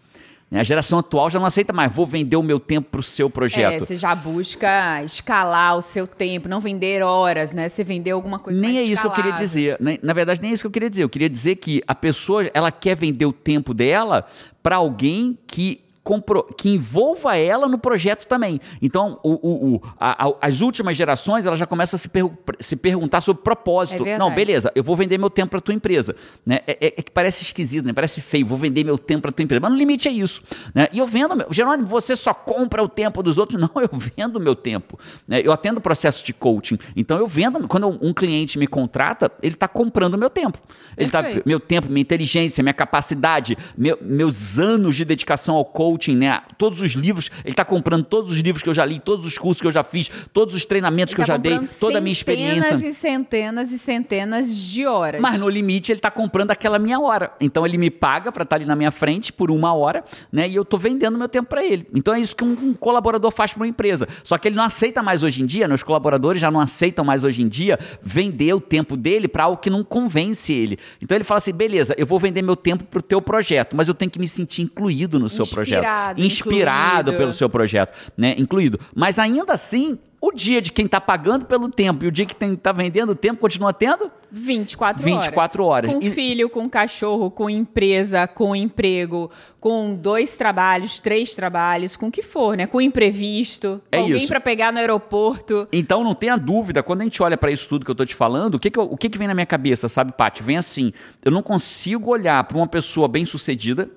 Né? 0.50 0.60
A 0.60 0.62
geração 0.64 0.98
atual 0.98 1.28
já 1.30 1.38
não 1.38 1.46
aceita 1.46 1.72
mais. 1.72 1.92
Vou 1.92 2.06
vender 2.06 2.36
o 2.36 2.42
meu 2.42 2.60
tempo 2.60 2.90
para 2.90 3.00
o 3.00 3.02
seu 3.02 3.26
É, 3.26 3.30
projeto. 3.30 3.84
você 3.86 3.96
já 3.96 4.14
busca 4.14 5.02
escalar 5.02 5.76
o 5.76 5.82
seu 5.82 6.06
tempo, 6.06 6.48
não 6.48 6.60
vender 6.60 7.02
horas, 7.02 7.52
né? 7.52 7.68
Você 7.68 7.82
vender 7.84 8.12
alguma 8.12 8.38
coisa 8.38 8.60
Nem 8.60 8.78
é 8.78 8.82
isso 8.82 9.02
que 9.02 9.08
eu 9.08 9.12
queria 9.12 9.32
dizer. 9.32 9.78
Na 10.02 10.12
verdade, 10.12 10.40
nem 10.40 10.50
é 10.50 10.54
isso 10.54 10.62
que 10.62 10.66
eu 10.68 10.70
queria 10.72 10.90
dizer. 10.90 11.02
Eu 11.02 11.08
queria 11.08 11.28
dizer 11.30 11.56
que 11.56 11.82
a 11.86 11.94
pessoa 11.94 12.48
ela 12.54 12.70
quer 12.72 12.94
vender 12.96 13.26
o 13.26 13.32
tempo 13.32 13.74
dela 13.74 14.26
para 14.62 14.76
alguém 14.76 15.38
que 15.46 15.83
compro- 16.04 16.44
que 16.56 16.68
envolva 16.68 17.36
ela 17.36 17.66
no 17.66 17.78
projeto 17.78 18.26
também. 18.26 18.60
Então, 18.82 19.18
o- 19.24 19.32
o- 19.32 19.74
o- 19.76 19.82
a- 19.98 20.26
a- 20.28 20.34
as 20.42 20.60
últimas 20.60 20.96
gerações 20.96 21.46
elas 21.46 21.58
já 21.58 21.66
começam 21.66 21.96
a 21.96 21.98
se, 21.98 22.08
pergu- 22.08 22.38
se 22.60 22.76
perguntar 22.76 23.22
sobre 23.22 23.42
propósito. 23.42 24.06
É. 24.06 24.18
Não, 24.18 24.28
beleza, 24.34 24.70
eu 24.74 24.84
vou 24.84 24.94
vender 24.94 25.16
meu 25.18 25.30
tempo 25.30 25.50
para 25.50 25.60
tua 25.60 25.74
empresa. 25.74 26.14
Né? 26.44 26.60
É, 26.66 26.72
é- 26.88 26.94
é 26.98 27.02
que 27.02 27.10
parece 27.10 27.42
esquisito, 27.42 27.86
né? 27.86 27.92
parece 27.94 28.20
feio. 28.20 28.46
Vou 28.46 28.58
vender 28.58 28.84
meu 28.84 28.98
tempo 28.98 29.22
para 29.22 29.32
tua 29.32 29.42
empresa. 29.42 29.60
Mas 29.62 29.72
no 29.72 29.78
limite 29.78 30.06
é 30.06 30.12
isso. 30.12 30.42
Né? 30.74 30.88
E 30.92 30.98
eu 30.98 31.06
vendo. 31.06 31.34
Meu, 31.34 31.46
Jerônimo, 31.50 31.86
você 31.86 32.14
só 32.14 32.34
compra 32.34 32.82
o 32.82 32.88
tempo 32.88 33.22
dos 33.22 33.38
outros? 33.38 33.58
Não, 33.58 33.70
eu 33.80 33.88
vendo 33.98 34.38
meu 34.38 34.54
tempo. 34.54 34.98
né? 35.26 35.40
Eu 35.42 35.52
atendo 35.52 35.80
processo 35.80 36.22
de 36.24 36.34
coaching. 36.34 36.78
Então 36.94 37.18
eu 37.18 37.26
vendo. 37.26 37.66
Quando 37.66 37.88
um 37.88 38.12
cliente 38.12 38.58
me 38.58 38.66
contrata, 38.66 39.32
ele 39.42 39.54
está 39.54 39.66
comprando 39.66 40.18
meu 40.18 40.28
tempo. 40.28 40.58
Ele 40.96 41.08
tá, 41.10 41.22
meu 41.46 41.58
tempo, 41.58 41.88
minha 41.88 42.02
inteligência, 42.02 42.62
minha 42.62 42.74
capacidade, 42.74 43.56
meu- 43.76 43.98
meus 44.02 44.58
anos 44.58 44.94
de 44.96 45.04
dedicação 45.04 45.56
ao 45.56 45.64
coaching, 45.64 45.93
né? 46.14 46.40
Todos 46.58 46.80
os 46.80 46.92
livros, 46.92 47.30
ele 47.44 47.52
está 47.52 47.64
comprando 47.64 48.04
todos 48.04 48.30
os 48.30 48.38
livros 48.38 48.62
que 48.62 48.68
eu 48.68 48.74
já 48.74 48.84
li, 48.84 48.98
todos 48.98 49.24
os 49.24 49.38
cursos 49.38 49.60
que 49.60 49.66
eu 49.66 49.70
já 49.70 49.82
fiz, 49.82 50.10
todos 50.32 50.54
os 50.54 50.64
treinamentos 50.64 51.14
que 51.14 51.20
eu 51.20 51.24
Ele 51.24 51.26
tá 51.26 51.32
já 51.34 51.58
dei, 51.58 51.68
toda 51.78 51.98
a 51.98 52.00
minha 52.00 52.12
experiência. 52.12 52.62
Centenas 52.62 52.84
e 52.84 52.92
centenas 52.92 53.72
e 53.72 53.78
centenas 53.78 54.56
de 54.56 54.86
horas. 54.86 55.20
Mas 55.20 55.38
no 55.38 55.48
limite 55.48 55.92
ele 55.92 55.98
está 55.98 56.10
comprando 56.10 56.50
aquela 56.50 56.78
minha 56.78 56.98
hora. 56.98 57.32
Então 57.40 57.66
ele 57.66 57.78
me 57.78 57.90
paga 57.90 58.30
para 58.32 58.42
estar 58.42 58.56
ali 58.56 58.64
na 58.64 58.76
minha 58.76 58.90
frente 58.90 59.32
por 59.32 59.50
uma 59.50 59.72
hora, 59.74 60.04
né? 60.32 60.48
E 60.48 60.54
eu 60.54 60.62
estou 60.62 60.78
vendendo 60.78 61.16
meu 61.16 61.28
tempo 61.28 61.48
para 61.48 61.64
ele. 61.64 61.86
Então 61.94 62.14
é 62.14 62.20
isso 62.20 62.34
que 62.34 62.44
um, 62.44 62.52
um 62.52 62.74
colaborador 62.74 63.30
faz 63.30 63.52
para 63.52 63.60
uma 63.60 63.68
empresa. 63.68 64.06
Só 64.22 64.36
que 64.38 64.48
ele 64.48 64.56
não 64.56 64.64
aceita 64.64 65.02
mais 65.02 65.22
hoje 65.22 65.42
em 65.42 65.46
dia, 65.46 65.68
né? 65.68 65.74
os 65.74 65.82
colaboradores 65.82 66.40
já 66.40 66.50
não 66.50 66.60
aceitam 66.60 67.04
mais 67.04 67.24
hoje 67.24 67.42
em 67.42 67.48
dia 67.48 67.78
vender 68.02 68.52
o 68.54 68.60
tempo 68.60 68.96
dele 68.96 69.28
para 69.28 69.44
algo 69.44 69.58
que 69.58 69.70
não 69.70 69.84
convence 69.84 70.52
ele. 70.52 70.78
Então 71.00 71.16
ele 71.16 71.24
fala 71.24 71.38
assim: 71.38 71.52
beleza, 71.52 71.94
eu 71.96 72.06
vou 72.06 72.18
vender 72.18 72.42
meu 72.42 72.56
tempo 72.56 72.84
para 72.84 72.98
o 72.98 73.02
teu 73.02 73.20
projeto, 73.20 73.76
mas 73.76 73.88
eu 73.88 73.94
tenho 73.94 74.10
que 74.10 74.18
me 74.18 74.28
sentir 74.28 74.62
incluído 74.62 75.18
no 75.18 75.28
seu 75.28 75.46
projeto. 75.46 75.83
Inspirado, 75.84 76.22
Inspirado 76.22 77.00
incluído. 77.00 77.18
pelo 77.18 77.32
seu 77.32 77.48
projeto, 77.48 78.12
né? 78.16 78.34
Incluído. 78.38 78.78
Mas 78.94 79.18
ainda 79.18 79.52
assim. 79.52 79.98
O 80.26 80.32
dia 80.32 80.62
de 80.62 80.72
quem 80.72 80.86
está 80.86 80.98
pagando 81.02 81.44
pelo 81.44 81.68
tempo 81.68 82.02
e 82.02 82.08
o 82.08 82.10
dia 82.10 82.24
que 82.24 82.32
está 82.46 82.72
vendendo 82.72 83.10
o 83.10 83.14
tempo 83.14 83.38
continua 83.38 83.74
tendo 83.74 84.10
24, 84.32 85.02
24 85.04 85.62
horas. 85.62 85.92
Com 85.92 86.00
E- 86.00 86.10
filho, 86.10 86.48
com 86.48 86.66
cachorro, 86.66 87.30
com 87.30 87.50
empresa, 87.50 88.26
com 88.26 88.56
emprego, 88.56 89.30
com 89.60 89.94
dois 89.94 90.34
trabalhos, 90.34 90.98
três 90.98 91.34
trabalhos, 91.34 91.94
com 91.94 92.06
o 92.06 92.10
que 92.10 92.22
for, 92.22 92.56
né? 92.56 92.66
Com 92.66 92.80
imprevisto, 92.80 93.82
É 93.92 93.98
alguém 93.98 94.26
pra 94.26 94.40
pegar 94.40 94.72
no 94.72 94.78
aeroporto. 94.78 95.68
Então 95.70 96.02
não 96.02 96.14
tenha 96.14 96.38
dúvida, 96.38 96.82
quando 96.82 97.02
a 97.02 97.04
gente 97.04 97.22
olha 97.22 97.36
para 97.36 97.50
isso 97.50 97.68
tudo 97.68 97.84
que 97.84 97.90
eu 97.90 97.94
tô 97.94 98.06
te 98.06 98.14
falando, 98.14 98.54
o 98.54 98.58
que 98.58 98.70
que, 98.70 98.78
eu- 98.78 98.84
o 98.90 98.96
que 98.96 99.10
que 99.10 99.18
vem 99.18 99.28
na 99.28 99.34
minha 99.34 99.44
cabeça, 99.44 99.90
sabe, 99.90 100.10
Paty? 100.12 100.42
Vem 100.42 100.56
assim, 100.56 100.90
eu 101.22 101.30
não 101.30 101.42
consigo 101.42 102.10
olhar 102.10 102.42
para 102.44 102.56
uma 102.56 102.66
pessoa 102.66 103.06
bem-sucedida 103.06 103.90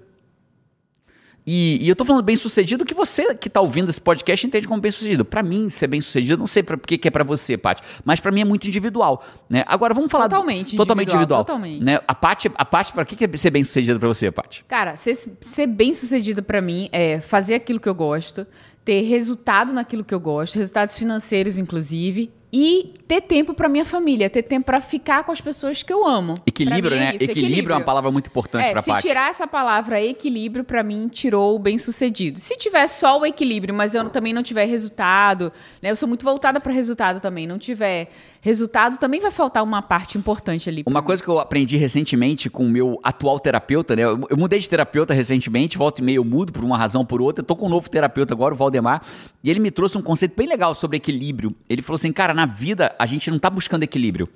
e, 1.47 1.79
e 1.81 1.87
eu 1.87 1.95
tô 1.95 2.03
falando 2.03 2.21
bem-sucedido 2.23 2.83
que 2.83 2.93
você 2.93 3.33
que 3.33 3.49
tá 3.49 3.61
ouvindo 3.61 3.89
esse 3.89 4.01
podcast 4.01 4.45
entende 4.45 4.67
como 4.67 4.81
bem-sucedido. 4.81 5.23
Para 5.23 5.41
mim, 5.41 5.69
ser 5.69 5.87
bem-sucedido, 5.87 6.33
eu 6.33 6.37
não 6.37 6.45
sei 6.47 6.61
para 6.61 6.77
que 6.77 6.97
que 6.97 7.07
é 7.07 7.11
para 7.11 7.23
você, 7.23 7.57
Paty, 7.57 7.81
mas 8.03 8.19
para 8.19 8.31
mim 8.31 8.41
é 8.41 8.45
muito 8.45 8.67
individual, 8.67 9.23
né? 9.49 9.63
Agora 9.65 9.93
vamos 9.93 10.11
falar 10.11 10.27
Totalmente 10.27 10.75
totalmente 10.75 11.07
individual, 11.07 11.39
individual, 11.41 11.45
totalmente. 11.45 11.83
né? 11.83 12.01
A 12.05 12.13
Paty, 12.13 12.51
a 12.53 12.65
Paty, 12.65 12.91
para 12.91 13.05
que 13.05 13.15
que 13.15 13.23
é 13.23 13.37
ser 13.37 13.49
bem-sucedido 13.49 13.97
para 13.97 14.09
você, 14.09 14.29
Paty? 14.29 14.65
Cara, 14.67 14.97
ser, 14.97 15.15
ser 15.39 15.67
bem 15.67 15.93
sucedido 15.93 16.43
pra 16.43 16.61
mim 16.61 16.89
é 16.91 17.21
fazer 17.21 17.55
aquilo 17.55 17.79
que 17.79 17.87
eu 17.87 17.95
gosto, 17.95 18.45
ter 18.83 19.01
resultado 19.01 19.71
naquilo 19.71 20.03
que 20.03 20.13
eu 20.13 20.19
gosto, 20.19 20.55
resultados 20.55 20.97
financeiros, 20.97 21.57
inclusive, 21.57 22.29
e 22.51 22.93
ter 23.07 23.21
tempo 23.21 23.53
para 23.53 23.69
minha 23.69 23.85
família, 23.85 24.29
ter 24.29 24.43
tempo 24.43 24.65
para 24.65 24.81
ficar 24.81 25.23
com 25.23 25.31
as 25.31 25.39
pessoas 25.39 25.83
que 25.83 25.91
eu 25.91 26.05
amo. 26.05 26.35
Equilíbrio, 26.45 26.95
é 26.95 26.99
né? 26.99 27.15
isso, 27.15 27.23
equilíbrio, 27.25 27.73
é 27.73 27.77
uma 27.77 27.83
palavra 27.83 28.11
muito 28.11 28.27
importante 28.27 28.67
É, 28.67 28.71
pra 28.71 28.81
se 28.81 28.95
tirar 28.97 29.29
essa 29.29 29.47
palavra 29.47 30.01
equilíbrio, 30.01 30.63
pra 30.63 30.83
mim, 30.83 31.07
tirou 31.07 31.55
o 31.55 31.59
bem-sucedido. 31.59 32.39
Se 32.39 32.57
tiver 32.57 32.87
só 32.87 33.19
o 33.19 33.25
equilíbrio, 33.25 33.73
mas 33.73 33.95
eu 33.95 34.09
também 34.09 34.33
não 34.33 34.43
tiver 34.43 34.65
resultado, 34.65 35.51
né? 35.81 35.91
Eu 35.91 35.95
sou 35.95 36.07
muito 36.07 36.23
voltada 36.23 36.59
para 36.59 36.71
resultado 36.71 37.19
também. 37.19 37.47
Não 37.47 37.57
tiver 37.57 38.09
resultado, 38.41 38.97
também 38.97 39.19
vai 39.19 39.31
faltar 39.31 39.63
uma 39.63 39.81
parte 39.81 40.17
importante 40.17 40.69
ali. 40.69 40.83
Uma 40.85 41.01
mim. 41.01 41.05
coisa 41.05 41.21
que 41.21 41.29
eu 41.29 41.39
aprendi 41.39 41.75
recentemente 41.75 42.49
com 42.49 42.65
o 42.65 42.69
meu 42.69 42.99
atual 43.03 43.39
terapeuta, 43.39 43.95
né? 43.95 44.03
Eu, 44.03 44.21
eu 44.29 44.37
mudei 44.37 44.59
de 44.59 44.69
terapeuta 44.69 45.13
recentemente, 45.13 45.77
volta 45.77 46.01
e 46.01 46.03
meia 46.03 46.17
eu 46.17 46.23
mudo 46.23 46.53
por 46.53 46.63
uma 46.63 46.77
razão 46.77 47.01
ou 47.01 47.07
por 47.07 47.21
outra. 47.21 47.41
Eu 47.41 47.45
tô 47.45 47.55
com 47.55 47.67
um 47.67 47.69
novo 47.69 47.89
terapeuta 47.89 48.33
agora, 48.33 48.53
o 48.53 48.57
Valdemar, 48.57 49.01
e 49.43 49.49
ele 49.49 49.59
me 49.59 49.71
trouxe 49.71 49.97
um 49.97 50.01
conceito 50.01 50.35
bem 50.35 50.47
legal 50.47 50.73
sobre 50.73 50.97
equilíbrio. 50.97 51.53
Ele 51.69 51.81
falou 51.81 51.95
assim, 51.95 52.11
cara, 52.11 52.33
na 52.37 52.45
vida 52.45 52.95
a 52.99 53.05
gente 53.07 53.31
não 53.31 53.39
tá 53.39 53.49
buscando 53.49 53.81
equilíbrio. 53.81 54.29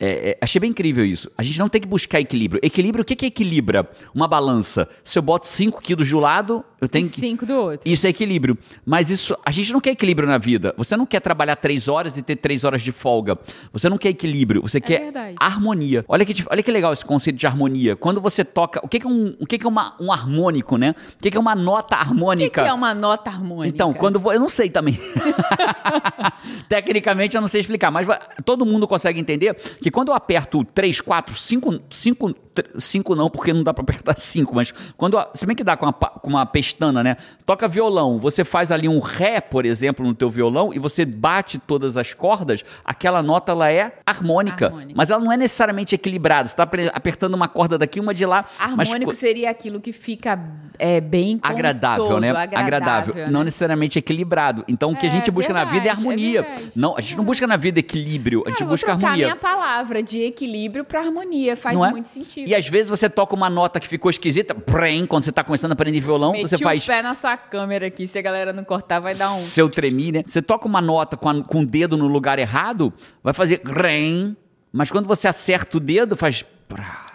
É, 0.00 0.30
é, 0.30 0.38
achei 0.40 0.60
bem 0.60 0.70
incrível 0.70 1.04
isso. 1.04 1.30
A 1.36 1.42
gente 1.42 1.58
não 1.58 1.68
tem 1.68 1.80
que 1.80 1.86
buscar 1.88 2.20
equilíbrio. 2.20 2.60
Equilíbrio, 2.62 3.02
o 3.02 3.04
que, 3.04 3.16
que 3.16 3.26
equilibra? 3.26 3.88
Uma 4.14 4.28
balança. 4.28 4.88
Se 5.02 5.18
eu 5.18 5.22
boto 5.22 5.46
5 5.46 5.80
quilos 5.82 6.06
de 6.06 6.14
um 6.14 6.20
lado, 6.20 6.64
eu 6.80 6.88
tenho 6.88 7.06
E 7.06 7.10
que. 7.10 7.20
cinco 7.20 7.44
do 7.44 7.54
outro. 7.54 7.80
Isso 7.90 8.06
é 8.06 8.10
equilíbrio. 8.10 8.56
Mas 8.86 9.10
isso, 9.10 9.36
a 9.44 9.50
gente 9.50 9.72
não 9.72 9.80
quer 9.80 9.90
equilíbrio 9.90 10.28
na 10.28 10.38
vida. 10.38 10.72
Você 10.76 10.96
não 10.96 11.04
quer 11.04 11.20
trabalhar 11.20 11.56
três 11.56 11.88
horas 11.88 12.16
e 12.16 12.22
ter 12.22 12.36
três 12.36 12.62
horas 12.62 12.82
de 12.82 12.92
folga. 12.92 13.36
Você 13.72 13.88
não 13.88 13.98
quer 13.98 14.10
equilíbrio. 14.10 14.62
Você 14.62 14.80
quer 14.80 15.00
verdade. 15.00 15.36
harmonia. 15.40 16.04
Olha 16.06 16.24
que, 16.24 16.44
olha 16.48 16.62
que 16.62 16.70
legal 16.70 16.92
esse 16.92 17.04
conceito 17.04 17.36
de 17.36 17.46
harmonia. 17.46 17.96
Quando 17.96 18.20
você 18.20 18.44
toca. 18.44 18.80
O 18.84 18.88
que, 18.88 19.00
que 19.00 19.06
é, 19.06 19.10
um, 19.10 19.34
o 19.40 19.46
que, 19.46 19.58
que 19.58 19.66
é 19.66 19.68
uma, 19.68 19.96
um 20.00 20.12
harmônico, 20.12 20.76
né? 20.76 20.94
O 21.16 21.20
que, 21.20 21.30
que 21.30 21.36
é 21.36 21.40
uma 21.40 21.56
nota 21.56 21.96
O 21.96 21.98
que, 21.98 22.04
harmônica? 22.04 22.62
que 22.62 22.68
é 22.68 22.72
uma 22.72 22.94
nota 22.94 23.28
harmônica? 23.30 23.74
Então, 23.74 23.92
quando 23.92 24.20
eu 24.32 24.38
não 24.38 24.48
sei 24.48 24.70
também. 24.70 24.96
Tecnicamente 26.68 27.34
eu 27.36 27.40
não 27.40 27.48
sei 27.48 27.60
explicar, 27.60 27.90
mas 27.90 28.06
todo 28.44 28.64
mundo 28.64 28.86
consegue 28.86 29.18
entender 29.18 29.54
que 29.82 29.87
quando 29.90 30.08
eu 30.08 30.14
aperto 30.14 30.64
3, 30.64 31.00
4, 31.00 31.36
5, 31.36 31.80
5, 31.90 32.34
5 32.78 33.14
não, 33.14 33.30
porque 33.30 33.52
não 33.52 33.62
dá 33.62 33.72
pra 33.72 33.82
apertar 33.82 34.14
5, 34.18 34.54
mas 34.54 34.72
quando, 34.96 35.16
se 35.34 35.46
bem 35.46 35.54
que 35.54 35.62
dá 35.62 35.76
com 35.76 35.86
uma, 35.86 35.92
com 35.92 36.28
uma 36.30 36.44
pestana, 36.46 37.02
né? 37.04 37.16
Toca 37.46 37.68
violão, 37.68 38.18
você 38.18 38.44
faz 38.44 38.72
ali 38.72 38.88
um 38.88 38.98
ré, 38.98 39.40
por 39.40 39.64
exemplo, 39.64 40.04
no 40.06 40.14
teu 40.14 40.28
violão 40.28 40.72
e 40.74 40.78
você 40.78 41.04
bate 41.04 41.58
todas 41.58 41.96
as 41.96 42.12
cordas, 42.14 42.64
aquela 42.84 43.22
nota 43.22 43.52
ela 43.52 43.70
é 43.70 43.98
harmônica, 44.04 44.66
Harmônica. 44.66 44.92
mas 44.96 45.10
ela 45.10 45.22
não 45.22 45.30
é 45.32 45.36
necessariamente 45.36 45.94
equilibrada. 45.94 46.48
Você 46.48 46.56
tá 46.56 46.68
apertando 46.92 47.34
uma 47.34 47.48
corda 47.48 47.78
daqui, 47.78 48.00
uma 48.00 48.12
de 48.12 48.26
lá, 48.26 48.44
mas 48.76 48.88
Harmônico 48.88 49.12
co- 49.12 49.16
seria 49.16 49.50
aquilo 49.50 49.80
que 49.80 49.92
fica 49.92 50.38
é, 50.78 51.00
bem 51.00 51.38
agradável, 51.42 52.06
todo, 52.08 52.20
né? 52.20 52.30
Agradável. 52.30 53.14
Não 53.30 53.40
né? 53.40 53.44
necessariamente 53.46 53.98
equilibrado. 53.98 54.64
Então, 54.66 54.90
o 54.92 54.96
que 54.96 55.06
a 55.06 55.08
É, 55.08 55.12
gente 55.12 55.30
busca 55.30 55.52
na 55.52 55.64
vida 55.64 55.88
é 55.88 55.94
verdade, 55.94 55.98
é 55.98 56.02
harmonia. 56.02 56.42
verdade. 56.42 56.72
não, 56.74 56.96
a 56.96 57.00
gente 57.00 57.16
não 57.16 57.24
busca 57.24 57.46
na 57.46 57.56
vida 57.56 57.78
equilíbrio, 57.78 58.42
a 58.46 58.50
gente 58.50 58.58
vou 58.60 58.68
busca 58.68 58.92
harmonia. 58.92 59.26
minha 59.26 59.36
palavra 59.36 59.77
de 60.02 60.22
equilíbrio 60.22 60.84
pra 60.84 61.00
harmonia. 61.00 61.56
Faz 61.56 61.80
é? 61.80 61.90
muito 61.90 62.08
sentido. 62.08 62.48
E 62.48 62.54
às 62.54 62.68
vezes 62.68 62.88
você 62.88 63.08
toca 63.08 63.34
uma 63.34 63.50
nota 63.50 63.80
que 63.80 63.88
ficou 63.88 64.10
esquisita, 64.10 64.54
prém, 64.54 65.06
quando 65.06 65.24
você 65.24 65.32
tá 65.32 65.42
começando 65.44 65.72
a 65.72 65.74
aprender 65.74 66.00
violão, 66.00 66.32
Meti 66.32 66.48
você 66.48 66.58
faz 66.58 66.84
o 66.84 66.86
pé 66.86 67.02
na 67.02 67.14
sua 67.14 67.36
câmera 67.36 67.86
aqui. 67.86 68.06
Se 68.06 68.18
a 68.18 68.22
galera 68.22 68.52
não 68.52 68.64
cortar, 68.64 69.00
vai 69.00 69.14
dar 69.14 69.32
um... 69.32 69.38
seu 69.38 69.68
tremir, 69.68 70.12
né? 70.14 70.22
Você 70.26 70.42
toca 70.42 70.66
uma 70.66 70.80
nota 70.80 71.16
com, 71.16 71.28
a- 71.28 71.44
com 71.44 71.60
o 71.60 71.66
dedo 71.66 71.96
no 71.96 72.06
lugar 72.06 72.38
errado, 72.38 72.92
vai 73.22 73.32
fazer 73.32 73.60
rem, 73.64 74.36
mas 74.72 74.90
quando 74.90 75.06
você 75.06 75.26
acerta 75.28 75.76
o 75.76 75.80
dedo, 75.80 76.16
faz. 76.16 76.44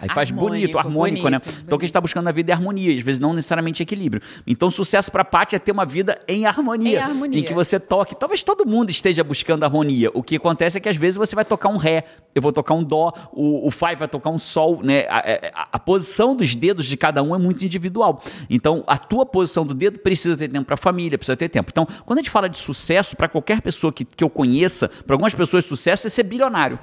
Aí 0.02 0.10
faz 0.10 0.32
Harmônico, 0.32 0.50
bonito, 0.62 0.80
harmônico, 0.80 1.30
né? 1.30 1.38
bonito, 1.38 1.62
Então 1.64 1.76
o 1.76 1.80
que 1.80 1.86
a 1.86 1.88
gente 1.88 1.94
tá 1.94 2.02
buscando 2.02 2.26
na 2.26 2.32
vida 2.32 2.52
é 2.52 2.56
harmonia, 2.56 2.92
às 2.92 3.02
vezes 3.02 3.20
não 3.22 3.34
necessariamente 3.34 3.84
equilíbrio. 3.84 4.20
Então 4.48 4.72
sucesso 4.72 5.12
pra 5.12 5.24
Paty 5.24 5.56
é 5.56 5.60
ter 5.60 5.72
uma 5.72 5.86
vida 5.86 6.20
em 6.28 6.48
harmonia. 6.48 6.98
Em 7.00 7.04
harmonia. 7.04 7.40
Em 7.40 7.44
que 7.44 7.54
você 7.54 7.80
toque. 7.80 8.16
Talvez 8.16 8.42
todo 8.42 8.66
mundo 8.66 8.90
esteja 8.90 9.24
buscando 9.24 9.64
harmonia. 9.64 10.10
O 10.16 10.24
que 10.24 10.38
acontece 10.38 10.80
é 10.80 10.82
que 10.82 10.90
às 10.90 10.98
vezes 10.98 11.18
você 11.18 11.36
vai 11.36 11.46
tocar 11.46 11.70
um 11.70 11.78
ré, 11.78 12.04
eu 12.34 12.42
vou 12.42 12.52
tocar 12.52 12.74
um 12.74 12.84
dó, 12.84 13.14
o, 13.32 13.68
o 13.68 13.70
fai 13.70 13.96
vai 13.96 14.08
tocar 14.08 14.32
um 14.32 14.40
sol, 14.40 14.82
né? 14.82 15.06
A, 15.08 15.20
a- 15.20 15.68
a 15.74 15.80
posição 15.80 16.36
dos 16.36 16.56
dedos 16.56 16.88
de 16.88 16.98
cada 16.98 17.22
um 17.22 17.36
é 17.36 17.38
muito 17.38 17.64
individual. 17.64 18.24
Então 18.50 18.84
a 18.88 18.98
tua 18.98 19.24
posição 19.24 19.64
do 19.64 19.76
dedo 19.76 20.00
precisa 20.00 20.36
ter 20.36 20.48
tempo 20.50 20.66
pra 20.66 20.76
família, 20.78 21.16
precisa 21.16 21.38
ter 21.38 21.48
tempo. 21.48 21.70
Então 21.72 21.88
quando 22.08 22.18
a 22.18 22.22
gente 22.24 22.32
fala 22.32 22.50
de 22.50 22.58
sucesso, 22.58 23.16
pra 23.16 23.28
qualquer 23.30 23.62
pessoa 23.62 23.94
que, 23.94 24.04
que 24.04 24.24
eu 24.24 24.32
conheça, 24.32 24.90
pra 25.06 25.14
algumas 25.14 25.36
pessoas 25.36 25.64
sucesso 25.64 26.08
é 26.08 26.10
ser 26.10 26.24
bilionário. 26.24 26.80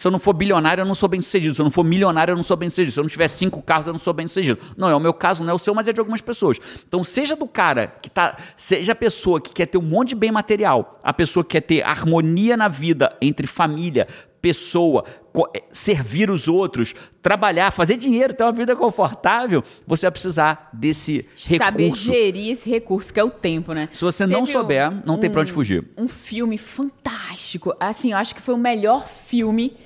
Se 0.00 0.06
eu 0.06 0.10
não 0.10 0.18
for 0.18 0.32
bilionário, 0.32 0.80
eu 0.80 0.86
não 0.86 0.94
sou 0.94 1.10
bem 1.10 1.20
sucedido. 1.20 1.54
Se 1.54 1.60
eu 1.60 1.64
não 1.64 1.70
for 1.70 1.84
milionário, 1.84 2.32
eu 2.32 2.36
não 2.36 2.42
sou 2.42 2.56
bem 2.56 2.70
sucedido. 2.70 2.90
Se 2.90 2.98
eu 2.98 3.02
não 3.02 3.10
tiver 3.10 3.28
cinco 3.28 3.60
carros, 3.60 3.86
eu 3.86 3.92
não 3.92 4.00
sou 4.00 4.14
bem 4.14 4.26
sucedido. 4.26 4.58
Não 4.74 4.88
é 4.88 4.96
o 4.96 4.98
meu 4.98 5.12
caso, 5.12 5.44
não 5.44 5.50
é 5.50 5.54
o 5.54 5.58
seu, 5.58 5.74
mas 5.74 5.86
é 5.88 5.92
de 5.92 6.00
algumas 6.00 6.22
pessoas. 6.22 6.58
Então, 6.88 7.04
seja 7.04 7.36
do 7.36 7.46
cara 7.46 7.88
que 8.00 8.08
tá. 8.10 8.34
Seja 8.56 8.92
a 8.92 8.94
pessoa 8.94 9.42
que 9.42 9.52
quer 9.52 9.66
ter 9.66 9.76
um 9.76 9.82
monte 9.82 10.08
de 10.10 10.14
bem 10.14 10.32
material, 10.32 10.98
a 11.04 11.12
pessoa 11.12 11.44
que 11.44 11.50
quer 11.50 11.60
ter 11.60 11.82
harmonia 11.82 12.56
na 12.56 12.66
vida 12.66 13.14
entre 13.20 13.46
família, 13.46 14.08
pessoa, 14.40 15.04
eh, 15.54 15.64
servir 15.70 16.30
os 16.30 16.48
outros, 16.48 16.94
trabalhar, 17.20 17.70
fazer 17.70 17.98
dinheiro, 17.98 18.32
ter 18.32 18.42
uma 18.42 18.52
vida 18.52 18.74
confortável, 18.74 19.62
você 19.86 20.06
vai 20.06 20.12
precisar 20.12 20.70
desse 20.72 21.26
Saber 21.36 21.82
recurso. 21.82 22.04
gerir 22.06 22.52
esse 22.52 22.70
recurso, 22.70 23.12
que 23.12 23.20
é 23.20 23.24
o 23.24 23.28
tempo, 23.28 23.74
né? 23.74 23.90
Se 23.92 24.02
você 24.02 24.26
não 24.26 24.40
Teve 24.46 24.52
souber, 24.52 24.90
não 25.04 25.18
tem 25.18 25.28
pra 25.28 25.42
onde 25.42 25.50
um- 25.50 25.54
fugir. 25.54 25.84
Um 25.94 26.08
filme 26.08 26.56
fantástico. 26.56 27.74
Assim, 27.78 28.12
eu 28.12 28.16
acho 28.16 28.34
que 28.34 28.40
foi 28.40 28.54
o 28.54 28.58
melhor 28.58 29.06
filme 29.06 29.76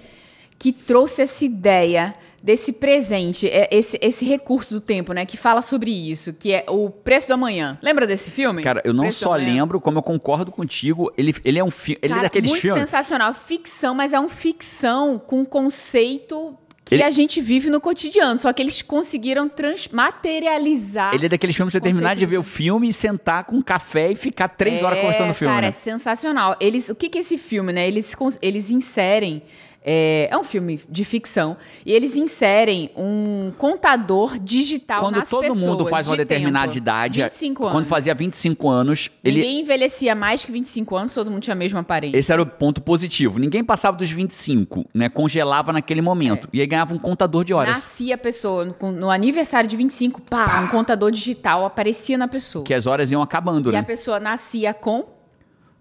que 0.65 0.73
trouxe 0.73 1.21
essa 1.21 1.45
ideia 1.45 2.15
desse 2.43 2.73
presente, 2.73 3.47
é, 3.47 3.69
esse, 3.71 3.99
esse 4.01 4.25
recurso 4.25 4.73
do 4.73 4.81
tempo, 4.81 5.13
né? 5.13 5.27
Que 5.27 5.37
fala 5.37 5.61
sobre 5.61 5.91
isso, 5.91 6.33
que 6.33 6.53
é 6.55 6.65
o 6.69 6.89
Preço 6.89 7.29
do 7.29 7.35
Amanhã. 7.35 7.79
Lembra 7.83 8.07
desse 8.07 8.31
filme? 8.31 8.63
Cara, 8.63 8.81
eu 8.83 8.95
não 8.95 9.03
Preço 9.05 9.19
só 9.25 9.35
lembro, 9.35 9.79
como 9.79 9.99
eu 9.99 10.03
concordo 10.03 10.51
contigo, 10.51 11.13
ele, 11.19 11.35
ele 11.45 11.59
é 11.59 11.65
um 11.65 11.71
filme. 11.71 11.99
Ele 12.01 12.15
é 12.15 12.21
daqueles 12.23 12.49
muito 12.49 12.63
filmes. 12.63 12.81
sensacional. 12.81 13.35
Ficção, 13.35 13.95
mas 13.95 14.15
é 14.15 14.21
um 14.21 14.29
ficção 14.31 15.19
com 15.19 15.41
um 15.41 15.45
conceito 15.45 16.57
que 16.83 16.95
Ele- 16.95 17.03
a 17.03 17.11
gente 17.11 17.43
vive 17.43 17.69
no 17.69 17.79
cotidiano. 17.79 18.39
Só 18.39 18.51
que 18.55 18.63
eles 18.63 18.81
conseguiram 18.81 19.47
trans 19.51 19.89
materializar. 19.89 21.15
Ele 21.15 21.27
é 21.27 21.29
daqueles 21.29 21.55
filmes 21.57 21.73
que 21.73 21.79
você 21.79 21.83
terminar 21.83 22.17
de 22.17 22.25
ver 22.27 22.39
o 22.39 22.43
filme 22.43 22.89
e 22.89 22.93
sentar 22.93 23.45
com 23.45 23.57
um 23.57 23.63
café 23.63 24.13
e 24.13 24.15
ficar 24.15 24.49
três 24.49 24.83
horas 24.83 24.99
É, 24.99 25.01
conversando 25.03 25.31
o 25.31 25.35
filme. 25.35 25.53
Cara, 25.53 25.63
né? 25.67 25.69
é 25.69 25.71
sensacional. 25.73 26.57
Eles, 26.61 26.89
o 26.89 26.95
que, 26.95 27.09
que 27.11 27.19
é 27.19 27.21
esse 27.21 27.37
filme, 27.39 27.73
né? 27.73 27.87
Eles, 27.87 28.15
eles 28.41 28.71
inserem. 28.71 29.43
É, 29.85 30.29
é 30.31 30.39
um 30.39 30.43
filme 30.45 30.81
de 30.89 31.05
ficção. 31.05 31.57
E 31.85 31.93
eles 31.93 32.17
inserem 32.17 32.91
um 32.97 33.53
contador 33.59 34.39
digital 34.39 35.01
Quando 35.03 35.17
nas 35.17 35.29
todo 35.29 35.43
pessoas, 35.43 35.61
mundo 35.61 35.85
faz 35.87 36.07
uma 36.07 36.17
de 36.17 36.23
determinada 36.25 36.69
tempo. 36.69 36.79
idade, 36.79 37.23
25 37.23 37.63
anos. 37.65 37.73
quando 37.75 37.85
fazia 37.85 38.15
25 38.15 38.69
anos, 38.69 39.11
ele, 39.23 39.41
Ninguém 39.41 39.61
envelhecia 39.61 40.15
mais 40.15 40.45
que 40.45 40.51
25 40.51 40.97
anos, 40.97 41.13
todo 41.13 41.31
mundo 41.31 41.43
tinha 41.43 41.53
a 41.53 41.57
mesma 41.57 41.81
aparência. 41.81 42.17
esse 42.17 42.33
era 42.33 42.41
o 42.41 42.47
ponto 42.47 42.81
positivo. 42.81 43.39
Ninguém 43.39 43.63
passava 43.63 43.97
dos 43.97 44.11
25, 44.11 44.87
né? 44.95 45.09
Congelava 45.09 45.73
naquele 45.73 46.01
momento. 46.01 46.49
E 46.53 46.61
aí 46.61 46.67
ganhava 46.67 46.95
um 46.95 46.99
contador 46.99 47.45
de 47.45 47.53
horas. 47.53 47.75
Nascia 47.75 48.15
a 48.15 48.19
pessoa, 48.19 48.65
no, 48.65 48.93
no 48.93 49.11
aniversário 49.11 49.69
de 49.69 49.77
25, 49.77 50.23
pá, 50.23 50.61
um 50.63 50.69
contador 50.69 51.11
digital 51.11 51.65
aparecia 51.67 52.17
na 52.17 52.27
pessoa. 52.29 52.65
Que 52.65 52.73
as 52.73 52.87
horas 52.87 53.13
iam 53.13 53.21
acabando, 53.21 53.71
E 53.71 53.77
a 53.77 53.81
né? 53.81 53.83
pessoa 53.83 54.19
nascia 54.19 54.73
com. 54.73 55.14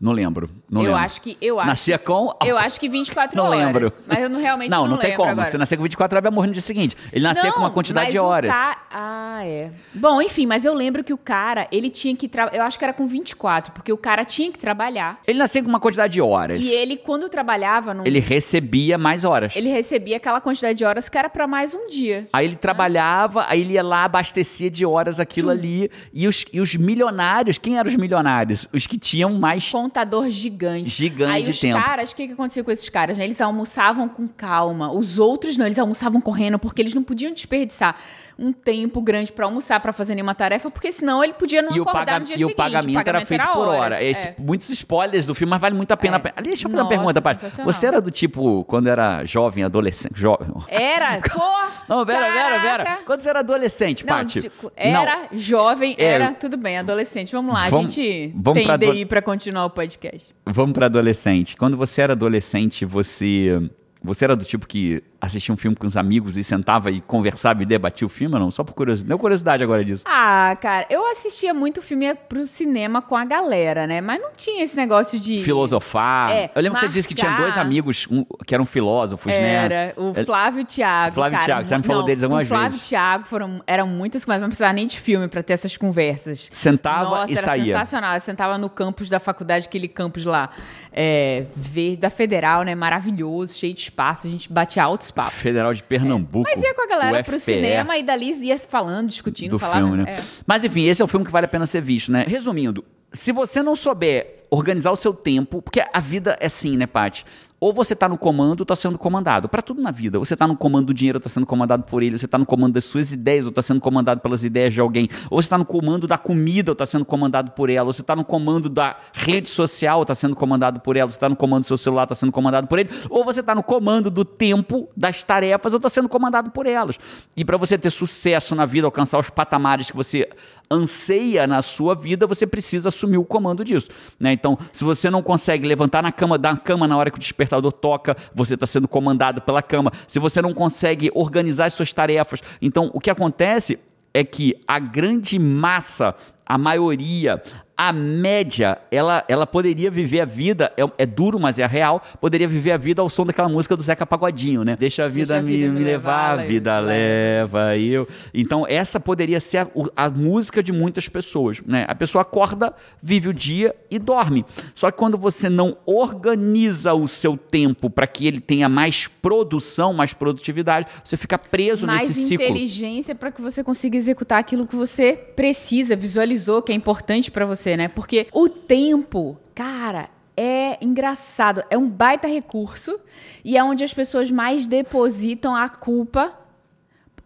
Não 0.03 0.11
lembro. 0.11 0.49
Não 0.69 0.81
eu 0.81 0.87
lembro. 0.87 0.99
acho 1.05 1.21
que. 1.21 1.37
Eu 1.41 1.59
acho, 1.59 1.67
Nascia 1.69 1.97
com. 1.97 2.35
eu 2.45 2.57
acho 2.57 2.77
que 2.77 2.89
24 2.89 3.37
Não 3.37 3.45
horas. 3.45 3.57
lembro. 3.65 3.93
Mas 4.05 4.19
eu 4.21 4.29
não, 4.29 4.41
realmente 4.41 4.69
Não, 4.69 4.81
não, 4.81 4.87
não, 4.91 4.97
tem 4.97 5.15
como. 5.15 5.29
agora. 5.29 5.49
Você 5.49 5.57
nascer 5.57 5.77
com 5.77 5.83
24 5.83 6.15
horas 6.17 6.23
vai 6.23 6.31
morrer 6.31 6.47
no 6.47 6.53
dia 6.53 6.61
seguinte. 6.61 6.95
Ele 7.13 7.23
nascia 7.23 7.53
com 7.53 7.59
uma 7.61 7.69
quantidade 7.71 8.11
de 8.11 8.19
horas. 8.19 8.51
ca- 8.51 8.77
Ah, 8.91 9.45
é. 9.45 9.71
Bom, 9.93 10.21
enfim, 10.21 10.45
mas 10.45 10.65
eu 10.65 10.73
lembro 10.73 11.03
que 11.05 11.13
o 11.13 11.17
cara, 11.17 11.67
ele 11.71 11.89
tinha 11.89 12.13
que 12.15 12.27
trabalhar. 12.27 12.57
Eu 12.57 12.63
acho 12.63 12.77
que 12.77 12.83
era 12.83 12.93
com 12.93 13.07
24, 13.07 13.71
porque 13.71 13.93
o 13.93 13.97
cara 13.97 14.25
tinha 14.25 14.51
que 14.51 14.59
trabalhar. 14.59 15.19
Ele 15.25 15.39
nascia 15.39 15.63
com 15.63 15.69
uma 15.69 15.79
quantidade 15.79 16.11
de 16.13 16.21
horas. 16.21 16.61
E 16.61 16.69
ele, 16.73 16.97
quando 16.97 17.29
trabalhava, 17.29 17.93
num- 17.93 18.03
Ele 18.05 18.19
recebia 18.19 18.97
mais 18.97 19.23
horas. 19.23 19.55
ele 19.55 19.69
recebia 19.69 20.17
aquela 20.17 20.41
quantidade 20.41 20.77
de 20.77 20.83
horas 20.83 21.07
que 21.07 21.17
era 21.17 21.29
pra 21.29 21.47
mais 21.47 21.73
um 21.73 21.87
dia. 21.87 22.27
Aí 22.33 22.45
ele 22.45 22.55
trabalhava, 22.57 23.45
aí 23.47 23.61
ele 23.61 23.73
ia 23.73 23.83
lá, 23.83 24.03
abastecia 24.03 24.69
de 24.69 24.85
horas 24.85 25.17
aquilo 25.19 25.49
ali. 25.49 25.89
E 26.13 26.27
os, 26.27 26.45
e 26.51 26.59
os 26.59 26.75
milionários, 26.75 27.57
quem 27.57 27.77
eram 27.77 27.89
os 27.89 27.95
milionários? 27.95 28.67
Os 28.73 28.85
que 28.85 28.97
tinham 28.97 29.33
mais. 29.33 29.63
Contador 29.93 30.31
gigante. 30.31 30.89
Gigante 30.89 31.35
Aí 31.35 31.43
de 31.43 31.51
os 31.51 31.59
tempo. 31.59 31.79
caras, 31.79 32.11
o 32.11 32.15
que, 32.15 32.25
que 32.25 32.33
acontecia 32.33 32.63
com 32.63 32.71
esses 32.71 32.89
caras? 32.89 33.19
né? 33.19 33.25
Eles 33.25 33.39
almoçavam 33.39 34.09
com 34.09 34.27
calma. 34.27 34.91
Os 34.91 35.19
outros 35.19 35.55
não, 35.55 35.67
eles 35.67 35.77
almoçavam 35.77 36.19
correndo, 36.19 36.57
porque 36.57 36.81
eles 36.81 36.95
não 36.95 37.03
podiam 37.03 37.31
desperdiçar 37.31 37.95
um 38.43 38.51
tempo 38.51 39.01
grande 39.01 39.31
pra 39.31 39.45
almoçar, 39.45 39.79
pra 39.79 39.93
fazer 39.93 40.15
nenhuma 40.15 40.35
tarefa, 40.35 40.69
porque 40.69 40.91
senão 40.91 41.23
ele 41.23 41.33
podia 41.33 41.61
não 41.61 41.75
E 41.75 41.79
o, 41.79 41.83
acordar 41.83 42.05
paga- 42.05 42.19
no 42.19 42.25
dia 42.25 42.35
e 42.35 42.43
o 42.43 42.47
seguinte. 42.49 42.55
pagamento, 42.57 43.07
era 43.07 43.25
feito 43.25 43.47
por 43.47 43.67
hora. 43.67 43.77
horas, 43.79 44.01
Esse- 44.01 44.27
é. 44.29 44.35
Muitos 44.37 44.69
spoilers 44.69 45.25
do 45.25 45.33
filme, 45.33 45.49
mas 45.51 45.61
vale 45.61 45.75
muito 45.75 45.91
a 45.91 45.97
pena. 45.97 46.21
É. 46.35 46.41
Deixa 46.41 46.67
eu 46.67 46.71
fazer 46.71 46.81
uma 46.81 46.83
Nossa, 46.83 46.89
pergunta, 46.97 47.21
pai. 47.21 47.35
sensacional. 47.35 47.71
Você 47.71 47.85
era 47.87 48.01
do 48.01 48.11
tipo, 48.11 48.63
quando 48.65 48.87
era 48.87 49.23
jovem, 49.25 49.63
adolescente. 49.63 50.13
Jovem. 50.19 50.47
Era, 50.67 51.19
pô! 51.21 51.39
Não, 51.87 52.05
Vera, 52.05 52.31
Vera, 52.31 52.59
Vera. 52.59 52.99
Quando 53.05 53.19
você 53.21 53.29
era 53.29 53.39
adolescente, 53.39 54.05
Não, 54.05 54.13
Paty? 54.17 54.41
tipo, 54.41 54.71
era 54.75 55.27
jovem, 55.33 55.95
É, 55.97 56.05
era, 56.05 56.31
tudo 56.33 56.57
bem, 56.57 56.77
adolescente. 56.77 57.31
Vamos 57.33 57.53
lá, 57.53 57.69
Vamos- 57.69 57.87
a 57.87 58.01
gente 58.01 58.33
vamos 58.35 58.53
tem 58.59 58.65
pra 58.67 58.77
DI 58.77 59.05
pra 59.05 59.21
continuar 59.21 59.65
o 59.65 59.69
podcast. 59.69 60.33
Vamos 60.45 60.73
para 60.73 60.85
adolescente. 60.87 61.55
Quando 61.55 61.77
você 61.77 62.01
era 62.01 62.13
adolescente, 62.13 62.85
você 62.85 63.69
você 64.05 64.25
era 64.25 64.35
do 64.35 64.43
tipo 64.43 64.67
que 64.67 65.01
assistia 65.25 65.53
um 65.53 65.57
filme 65.57 65.75
com 65.75 65.87
os 65.87 65.95
amigos 65.95 66.35
e 66.35 66.43
sentava 66.43 66.91
e 66.91 66.99
conversava 66.99 67.63
e 67.63 67.65
debatia 67.65 68.05
o 68.05 68.09
filme 68.09 68.35
ou 68.35 68.41
não? 68.41 68.51
Só 68.51 68.63
por 68.63 68.73
curiosidade. 68.73 69.07
Deu 69.07 69.17
curiosidade 69.17 69.63
agora 69.63 69.83
disso. 69.83 70.03
Ah, 70.05 70.55
cara, 70.59 70.85
eu 70.89 71.09
assistia 71.11 71.53
muito 71.53 71.81
filme 71.81 72.13
pro 72.13 72.45
cinema 72.45 73.01
com 73.01 73.15
a 73.15 73.23
galera, 73.23 73.87
né? 73.87 74.01
Mas 74.01 74.21
não 74.21 74.31
tinha 74.35 74.63
esse 74.63 74.75
negócio 74.75 75.19
de. 75.19 75.41
Filosofar. 75.41 76.29
É, 76.29 76.51
eu 76.53 76.61
lembro 76.61 76.77
que 76.77 76.85
você 76.85 76.91
disse 76.91 77.07
que 77.07 77.13
tinha 77.13 77.37
dois 77.37 77.57
amigos 77.57 78.05
um, 78.11 78.25
que 78.45 78.53
eram 78.53 78.65
filósofos, 78.65 79.31
né? 79.31 79.65
Era, 79.65 79.93
o 79.95 80.13
Flávio 80.25 80.59
e 80.59 80.63
o 80.63 80.65
Thiago. 80.65 81.15
Flávio 81.15 81.35
e 81.35 81.39
cara, 81.39 81.45
Thiago, 81.45 81.65
você 81.65 81.77
me 81.77 81.83
falou 81.83 82.01
não, 82.01 82.07
deles 82.07 82.23
algumas 82.23 82.45
o 82.45 82.47
Flávio 82.49 82.69
vezes. 82.71 82.81
e 82.81 82.85
o 82.85 82.89
Thiago 82.89 83.25
foram, 83.25 83.63
eram 83.65 83.87
muitas 83.87 84.25
conversas, 84.25 84.41
não 84.41 84.49
precisava 84.49 84.73
nem 84.73 84.87
de 84.87 84.99
filme 84.99 85.27
pra 85.29 85.41
ter 85.41 85.53
essas 85.53 85.77
conversas. 85.77 86.49
Sentava 86.51 87.09
Nossa, 87.09 87.31
e 87.31 87.35
era 87.35 87.43
saía. 87.43 87.77
sensacional. 87.77 88.13
Eu 88.15 88.19
sentava 88.19 88.57
no 88.57 88.69
campus 88.69 89.09
da 89.09 89.19
faculdade, 89.19 89.67
aquele 89.67 89.87
campus 89.87 90.25
lá, 90.25 90.49
é, 90.91 91.45
verde, 91.55 91.97
da 91.97 92.09
Federal, 92.09 92.63
né? 92.63 92.75
Maravilhoso, 92.75 93.53
cheio 93.53 93.73
de 93.73 93.81
espaço. 93.81 94.27
A 94.27 94.29
gente 94.29 94.51
batia 94.51 94.83
altos 94.83 95.12
papos. 95.13 95.39
Federal 95.39 95.73
de 95.73 95.83
Pernambuco. 95.83 96.49
Mas 96.49 96.63
ia 96.63 96.73
com 96.73 96.81
a 96.81 96.87
galera 96.87 97.23
pro 97.23 97.39
cinema 97.39 97.97
e 97.97 98.03
dali 98.03 98.31
ia 98.43 98.57
falando, 98.57 99.09
discutindo, 99.09 99.51
do 99.51 99.59
falava. 99.59 99.85
filme, 99.85 100.03
né? 100.03 100.15
é. 100.17 100.23
Mas 100.45 100.63
enfim, 100.63 100.85
esse 100.85 101.01
é 101.01 101.05
o 101.05 101.07
filme 101.07 101.25
que 101.25 101.31
vale 101.31 101.45
a 101.45 101.49
pena 101.49 101.65
ser 101.65 101.81
visto, 101.81 102.11
né? 102.11 102.25
Resumindo, 102.27 102.83
se 103.11 103.31
você 103.31 103.61
não 103.61 103.75
souber 103.75 104.45
organizar 104.49 104.91
o 104.91 104.95
seu 104.95 105.13
tempo, 105.13 105.61
porque 105.61 105.83
a 105.93 105.99
vida 105.99 106.37
é 106.39 106.45
assim, 106.45 106.77
né, 106.77 106.85
Paty? 106.85 107.25
Ou 107.63 107.71
você 107.71 107.95
tá 107.95 108.09
no 108.09 108.17
comando 108.17 108.59
ou 108.59 108.65
tá 108.65 108.75
sendo 108.75 108.97
comandado. 108.97 109.47
Pra 109.47 109.61
tudo 109.61 109.81
na 109.81 109.89
vida. 109.89 110.19
Você 110.19 110.35
tá 110.35 110.45
no 110.45 110.53
comando 110.53 110.87
do 110.87 110.93
dinheiro 110.93 111.15
ou 111.15 111.21
tá 111.21 111.29
sendo 111.29 111.45
comandado 111.45 111.83
por 111.83 112.03
ele. 112.03 112.17
Você 112.17 112.27
tá 112.27 112.37
no 112.37 112.45
comando 112.45 112.73
das 112.73 112.83
suas 112.83 113.13
ideias 113.13 113.45
ou 113.45 113.53
tá 113.53 113.61
sendo 113.61 113.79
comandado 113.79 114.19
pelas 114.19 114.43
ideias 114.43 114.73
de 114.73 114.81
alguém. 114.81 115.07
Ou 115.29 115.41
você 115.41 115.47
tá 115.47 115.57
no 115.57 115.63
comando 115.63 116.05
da 116.05 116.17
comida 116.17 116.73
ou 116.73 116.75
tá 116.75 116.85
sendo 116.85 117.05
comandado 117.05 117.51
por 117.51 117.69
ela. 117.69 117.87
Ou 117.87 117.93
você 117.93 118.03
tá 118.03 118.17
no 118.17 118.25
comando 118.25 118.67
da 118.67 118.97
rede 119.13 119.47
social 119.47 119.99
ou 119.99 120.05
tá 120.05 120.13
sendo 120.13 120.35
comandado 120.35 120.81
por 120.81 120.97
ela. 120.97 121.05
Ou 121.05 121.11
você 121.13 121.17
tá 121.17 121.29
no 121.29 121.37
comando 121.37 121.61
do 121.61 121.67
seu 121.67 121.77
celular 121.77 122.05
tá 122.05 122.13
sendo 122.13 122.33
comandado 122.33 122.67
por 122.67 122.79
ele. 122.79 122.89
Ou 123.09 123.23
você 123.23 123.41
tá 123.41 123.55
no 123.55 123.63
comando 123.63 124.11
do 124.11 124.25
tempo, 124.25 124.89
das 124.93 125.23
tarefas 125.23 125.73
ou 125.73 125.79
tá 125.79 125.87
sendo 125.87 126.09
comandado 126.09 126.51
por 126.51 126.65
elas. 126.65 126.99
E 127.33 127.45
pra 127.45 127.55
você 127.55 127.77
ter 127.77 127.91
sucesso 127.91 128.53
na 128.55 128.65
vida, 128.65 128.87
alcançar 128.87 129.17
os 129.17 129.29
patamares 129.29 129.89
que 129.89 129.95
você 129.95 130.29
anseia 130.69 131.47
na 131.47 131.61
sua 131.61 131.95
vida, 131.95 132.27
você 132.27 132.45
precisa 132.45 132.89
assumir 132.89 133.19
o 133.19 133.23
comando 133.23 133.63
disso. 133.63 133.87
Né? 134.19 134.33
Então, 134.33 134.57
se 134.73 134.83
você 134.83 135.09
não 135.09 135.23
consegue 135.23 135.65
levantar 135.65 136.03
na 136.03 136.11
cama, 136.11 136.37
da 136.37 136.57
cama 136.57 136.89
na 136.89 136.97
hora 136.97 137.09
que 137.09 137.17
o 137.17 137.21
despertador 137.21 137.52
toca, 137.71 138.15
você 138.33 138.53
está 138.53 138.65
sendo 138.65 138.87
comandado 138.87 139.41
pela 139.41 139.61
cama. 139.61 139.91
Se 140.07 140.19
você 140.19 140.41
não 140.41 140.53
consegue 140.53 141.11
organizar 141.13 141.65
as 141.65 141.73
suas 141.73 141.91
tarefas, 141.91 142.41
então 142.61 142.89
o 142.93 142.99
que 142.99 143.09
acontece 143.09 143.79
é 144.13 144.23
que 144.23 144.55
a 144.67 144.77
grande 144.77 145.39
massa, 145.39 146.15
a 146.53 146.57
maioria, 146.59 147.41
a 147.75 147.91
média, 147.91 148.77
ela, 148.91 149.25
ela 149.27 149.47
poderia 149.47 149.89
viver 149.89 150.21
a 150.21 150.25
vida, 150.25 150.71
é, 150.77 150.83
é 150.99 151.05
duro, 151.05 151.39
mas 151.39 151.57
é 151.57 151.65
real, 151.65 152.01
poderia 152.21 152.47
viver 152.47 152.71
a 152.71 152.77
vida 152.77 153.01
ao 153.01 153.09
som 153.09 153.25
daquela 153.25 153.49
música 153.49 153.75
do 153.75 153.81
Zeca 153.81 154.05
Pagodinho, 154.05 154.63
né? 154.63 154.77
Deixa 154.79 155.05
a 155.05 155.07
vida, 155.07 155.33
Deixa 155.33 155.37
a 155.37 155.41
me, 155.41 155.51
vida 155.51 155.73
me 155.73 155.79
me 155.79 155.85
levar, 155.85 156.31
a 156.31 156.33
levar, 156.35 156.47
vida 156.47 156.79
leva 156.79 157.77
eu. 157.77 158.07
Então, 158.33 158.65
essa 158.67 158.99
poderia 158.99 159.39
ser 159.39 159.57
a, 159.57 159.67
a 159.95 160.09
música 160.09 160.61
de 160.61 160.71
muitas 160.71 161.09
pessoas, 161.09 161.61
né? 161.65 161.85
A 161.87 161.95
pessoa 161.95 162.21
acorda, 162.21 162.73
vive 163.01 163.29
o 163.29 163.33
dia 163.33 163.75
e 163.89 163.97
dorme. 163.97 164.45
Só 164.75 164.91
que 164.91 164.97
quando 164.97 165.17
você 165.17 165.49
não 165.49 165.75
organiza 165.85 166.93
o 166.93 167.07
seu 167.07 167.35
tempo 167.35 167.89
para 167.89 168.05
que 168.05 168.27
ele 168.27 168.39
tenha 168.39 168.69
mais 168.69 169.07
produção, 169.07 169.93
mais 169.93 170.13
produtividade, 170.13 170.85
você 171.03 171.17
fica 171.17 171.39
preso 171.39 171.87
mais 171.87 172.07
nesse 172.07 172.27
ciclo. 172.27 172.45
inteligência 172.45 173.15
para 173.15 173.31
que 173.31 173.41
você 173.41 173.63
consiga 173.63 173.97
executar 173.97 174.39
aquilo 174.39 174.67
que 174.67 174.75
você 174.75 175.13
precisa, 175.13 175.95
visualizou, 176.43 176.61
que 176.61 176.71
é 176.71 176.75
importante 176.75 177.31
para 177.31 177.45
você, 177.45 177.77
né? 177.77 177.87
Porque 177.87 178.27
o 178.33 178.47
tempo, 178.49 179.37
cara, 179.55 180.09
é 180.35 180.77
engraçado, 180.81 181.63
é 181.69 181.77
um 181.77 181.87
baita 181.89 182.27
recurso 182.27 182.99
e 183.43 183.57
é 183.57 183.63
onde 183.63 183.83
as 183.83 183.93
pessoas 183.93 184.29
mais 184.29 184.67
depositam 184.67 185.55
a 185.55 185.69
culpa. 185.69 186.37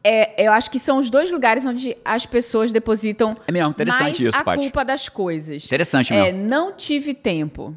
É, 0.04 0.46
eu 0.46 0.52
acho 0.54 0.70
que 0.72 0.80
são 0.80 1.00
os 1.00 1.10
dois 1.10 1.30
lugares 1.32 1.66
onde 1.66 1.98
as 2.06 2.26
pessoas 2.26 2.72
depositam 2.72 3.36
É 3.48 3.52
mesmo, 3.52 3.76
mais 4.00 4.20
isso, 4.20 4.38
a 4.38 4.44
Paty. 4.44 4.62
culpa 4.62 4.86
das 4.86 5.10
coisas. 5.10 5.66
Interessante 5.66 6.14
É, 6.14 6.32
mesmo. 6.32 6.48
não 6.48 6.72
tive 6.72 7.14
tempo 7.14 7.76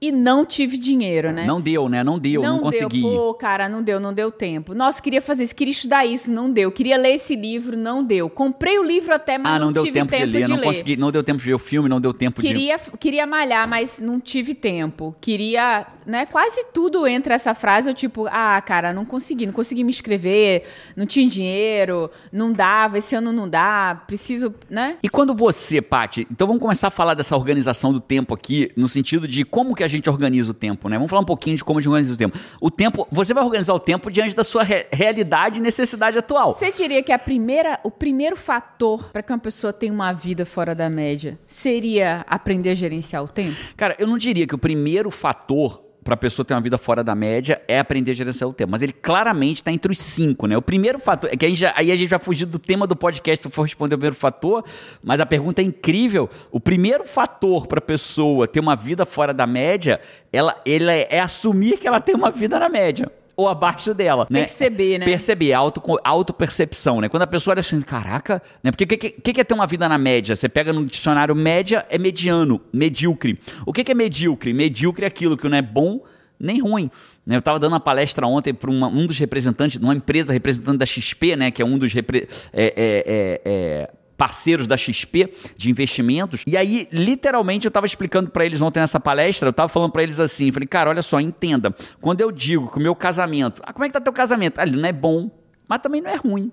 e 0.00 0.10
não 0.10 0.46
tive 0.46 0.78
dinheiro, 0.78 1.30
né? 1.30 1.44
Não 1.44 1.60
deu, 1.60 1.86
né? 1.86 2.02
Não 2.02 2.18
deu, 2.18 2.40
não, 2.40 2.58
consegui. 2.60 3.02
Deu. 3.02 3.10
Pô, 3.10 3.34
cara, 3.34 3.68
não 3.68 3.82
deu, 3.82 4.00
não 4.00 4.14
deu 4.14 4.32
tempo. 4.32 4.74
Nossa, 4.74 5.02
queria 5.02 5.20
fazer 5.20 5.44
isso, 5.44 5.54
queria 5.54 5.72
estudar 5.72 6.06
isso, 6.06 6.32
não 6.32 6.50
deu. 6.50 6.72
Queria 6.72 6.96
ler 6.96 7.16
esse 7.16 7.36
livro, 7.36 7.76
não 7.76 8.02
deu. 8.02 8.30
Comprei 8.30 8.78
o 8.78 8.82
livro 8.82 9.14
até, 9.14 9.36
mas 9.36 9.52
ah, 9.52 9.58
não, 9.58 9.66
não, 9.66 9.72
deu 9.74 9.84
tive 9.84 10.00
tempo, 10.00 10.16
de 10.16 10.24
ler, 10.24 10.48
não 10.48 10.58
consegui, 10.58 10.96
não 10.96 11.10
deu 11.12 11.22
tempo 11.22 11.38
de 11.38 11.44
ver 11.44 11.54
o 11.54 11.58
filme, 11.58 11.86
não 11.86 12.00
deu 12.00 12.14
tempo 12.14 12.40
de 12.40 12.46
Queria, 12.46 12.78
queria 12.98 13.26
malhar, 13.26 13.68
mas 13.68 13.98
não 13.98 14.18
tive 14.18 14.54
tempo. 14.54 15.14
Queria, 15.20 15.86
né? 16.06 16.24
Quase 16.24 16.64
tudo 16.72 17.06
entra 17.06 17.34
essa 17.34 17.54
frase, 17.54 17.90
eu 17.90 17.94
tipo, 17.94 18.26
ah, 18.28 18.60
cara, 18.62 18.94
não 18.94 19.04
consegui, 19.04 19.44
não 19.44 19.52
consegui 19.52 19.84
me 19.84 19.90
inscrever, 19.90 20.62
não 20.96 21.04
tinha 21.04 21.28
dinheiro, 21.28 22.10
não 22.32 22.52
dava, 22.52 22.96
esse 22.96 23.14
ano 23.14 23.34
não 23.34 23.46
dá, 23.46 24.02
preciso, 24.06 24.54
né? 24.70 24.96
E 25.02 25.10
quando 25.10 25.34
você, 25.34 25.82
Paty, 25.82 26.26
então 26.30 26.46
vamos 26.46 26.62
começar 26.62 26.88
a 26.88 26.90
falar 26.90 27.12
dessa 27.12 27.36
organização 27.36 27.92
do 27.92 28.00
tempo 28.00 28.32
aqui, 28.32 28.72
no 28.74 28.88
sentido 28.88 29.28
de 29.28 29.44
como 29.44 29.74
que 29.74 29.84
a 29.84 29.89
gente 29.90 30.08
organiza 30.08 30.50
o 30.50 30.54
tempo, 30.54 30.88
né? 30.88 30.96
Vamos 30.96 31.10
falar 31.10 31.22
um 31.22 31.26
pouquinho 31.26 31.56
de 31.56 31.64
como 31.64 31.78
a 31.78 31.82
gente 31.82 31.88
organiza 31.88 32.14
o 32.14 32.16
tempo. 32.16 32.38
O 32.60 32.70
tempo, 32.70 33.06
você 33.10 33.34
vai 33.34 33.44
organizar 33.44 33.74
o 33.74 33.80
tempo 33.80 34.10
diante 34.10 34.34
da 34.34 34.44
sua 34.44 34.62
re- 34.62 34.86
realidade 34.92 35.58
e 35.58 35.62
necessidade 35.62 36.16
atual. 36.18 36.54
Você 36.54 36.72
diria 36.72 37.02
que 37.02 37.12
a 37.12 37.18
primeira, 37.18 37.78
o 37.84 37.90
primeiro 37.90 38.36
fator 38.36 39.10
para 39.12 39.22
que 39.22 39.32
uma 39.32 39.38
pessoa 39.38 39.72
tenha 39.72 39.92
uma 39.92 40.12
vida 40.12 40.46
fora 40.46 40.74
da 40.74 40.88
média 40.88 41.38
seria 41.46 42.24
aprender 42.28 42.70
a 42.70 42.74
gerenciar 42.74 43.22
o 43.22 43.28
tempo? 43.28 43.56
Cara, 43.76 43.94
eu 43.98 44.06
não 44.06 44.16
diria 44.18 44.46
que 44.46 44.54
o 44.54 44.58
primeiro 44.58 45.10
fator 45.10 45.82
para 46.02 46.14
a 46.14 46.16
pessoa 46.16 46.44
ter 46.44 46.54
uma 46.54 46.60
vida 46.60 46.78
fora 46.78 47.04
da 47.04 47.14
média 47.14 47.60
é 47.68 47.78
aprender 47.78 48.12
a 48.12 48.14
gerenciar 48.14 48.48
o 48.48 48.52
tempo, 48.54 48.72
mas 48.72 48.82
ele 48.82 48.92
claramente 48.92 49.56
está 49.56 49.70
entre 49.70 49.92
os 49.92 49.98
cinco, 50.00 50.46
né? 50.46 50.56
O 50.56 50.62
primeiro 50.62 50.98
fator, 50.98 51.28
é 51.32 51.36
que 51.36 51.44
a 51.44 51.48
gente 51.48 51.58
já- 51.58 51.74
aí 51.76 51.92
a 51.92 51.96
gente 51.96 52.08
vai 52.08 52.18
fugir 52.18 52.46
do 52.46 52.58
tema 52.58 52.86
do 52.86 52.96
podcast 52.96 53.42
se 53.42 53.50
for 53.50 53.62
responder 53.62 53.94
o 53.94 53.98
primeiro 53.98 54.16
fator, 54.16 54.64
mas 55.02 55.20
a 55.20 55.26
pergunta 55.26 55.60
é 55.60 55.64
incrível. 55.64 56.28
O 56.50 56.58
primeiro 56.58 57.04
fator 57.04 57.66
para 57.66 57.78
a 57.78 57.82
pessoa 57.82 58.48
ter 58.48 58.60
uma 58.60 58.74
vida 58.74 59.04
fora 59.04 59.34
da 59.34 59.46
média, 59.46 60.00
ela, 60.32 60.60
ela 60.66 60.92
é, 60.92 61.06
é 61.10 61.20
assumir 61.20 61.78
que 61.78 61.86
ela 61.86 62.00
tem 62.00 62.14
uma 62.14 62.30
vida 62.30 62.58
na 62.58 62.68
média. 62.68 63.10
Ou 63.40 63.48
abaixo 63.48 63.94
dela, 63.94 64.26
né? 64.28 64.40
Perceber, 64.40 64.98
né? 64.98 65.04
Perceber, 65.06 65.52
auto, 65.52 65.80
autopercepção, 66.04 67.00
né? 67.00 67.08
Quando 67.08 67.22
a 67.22 67.26
pessoa 67.26 67.52
olha 67.52 67.60
assim, 67.60 67.80
caraca, 67.80 68.42
né? 68.62 68.70
Porque 68.70 68.84
o 68.84 68.86
que, 68.86 68.96
que, 68.96 69.10
que 69.10 69.32
que 69.32 69.40
é 69.40 69.44
ter 69.44 69.54
uma 69.54 69.66
vida 69.66 69.88
na 69.88 69.96
média? 69.98 70.36
Você 70.36 70.48
pega 70.48 70.72
no 70.72 70.84
dicionário 70.84 71.34
média, 71.34 71.86
é 71.88 71.96
mediano, 71.98 72.60
medíocre. 72.72 73.38
O 73.64 73.72
que, 73.72 73.82
que 73.82 73.92
é 73.92 73.94
medíocre? 73.94 74.52
Medíocre 74.52 75.04
é 75.04 75.08
aquilo 75.08 75.36
que 75.36 75.48
não 75.48 75.56
é 75.56 75.62
bom 75.62 76.02
nem 76.38 76.60
ruim. 76.60 76.90
né? 77.26 77.36
Eu 77.36 77.40
estava 77.40 77.58
dando 77.58 77.72
uma 77.72 77.80
palestra 77.80 78.26
ontem 78.26 78.54
para 78.54 78.70
um 78.70 79.06
dos 79.06 79.18
representantes, 79.18 79.78
de 79.78 79.84
uma 79.84 79.94
empresa 79.94 80.32
representante 80.32 80.78
da 80.78 80.86
XP, 80.86 81.36
né? 81.36 81.50
Que 81.50 81.60
é 81.62 81.64
um 81.64 81.76
dos 81.78 81.92
repre- 81.92 82.28
é, 82.52 82.64
é, 82.64 82.72
é, 82.76 83.40
é, 83.44 83.90
parceiros 84.20 84.66
da 84.66 84.76
XP 84.76 85.32
de 85.56 85.70
investimentos. 85.70 86.42
E 86.46 86.54
aí, 86.54 86.86
literalmente, 86.92 87.66
eu 87.66 87.70
estava 87.70 87.86
explicando 87.86 88.28
para 88.28 88.44
eles 88.44 88.60
ontem 88.60 88.78
nessa 88.78 89.00
palestra, 89.00 89.48
eu 89.48 89.50
estava 89.50 89.66
falando 89.66 89.92
para 89.92 90.02
eles 90.02 90.20
assim, 90.20 90.52
falei, 90.52 90.68
cara, 90.68 90.90
olha 90.90 91.00
só, 91.00 91.18
entenda, 91.18 91.74
quando 92.02 92.20
eu 92.20 92.30
digo 92.30 92.70
que 92.70 92.76
o 92.76 92.82
meu 92.82 92.94
casamento, 92.94 93.62
ah, 93.64 93.72
como 93.72 93.86
é 93.86 93.88
que 93.88 93.94
tá 93.94 94.00
teu 94.00 94.12
casamento? 94.12 94.58
Ah, 94.58 94.64
ele 94.64 94.76
não 94.76 94.86
é 94.86 94.92
bom, 94.92 95.30
mas 95.66 95.80
também 95.80 96.02
não 96.02 96.10
é 96.10 96.16
ruim. 96.16 96.52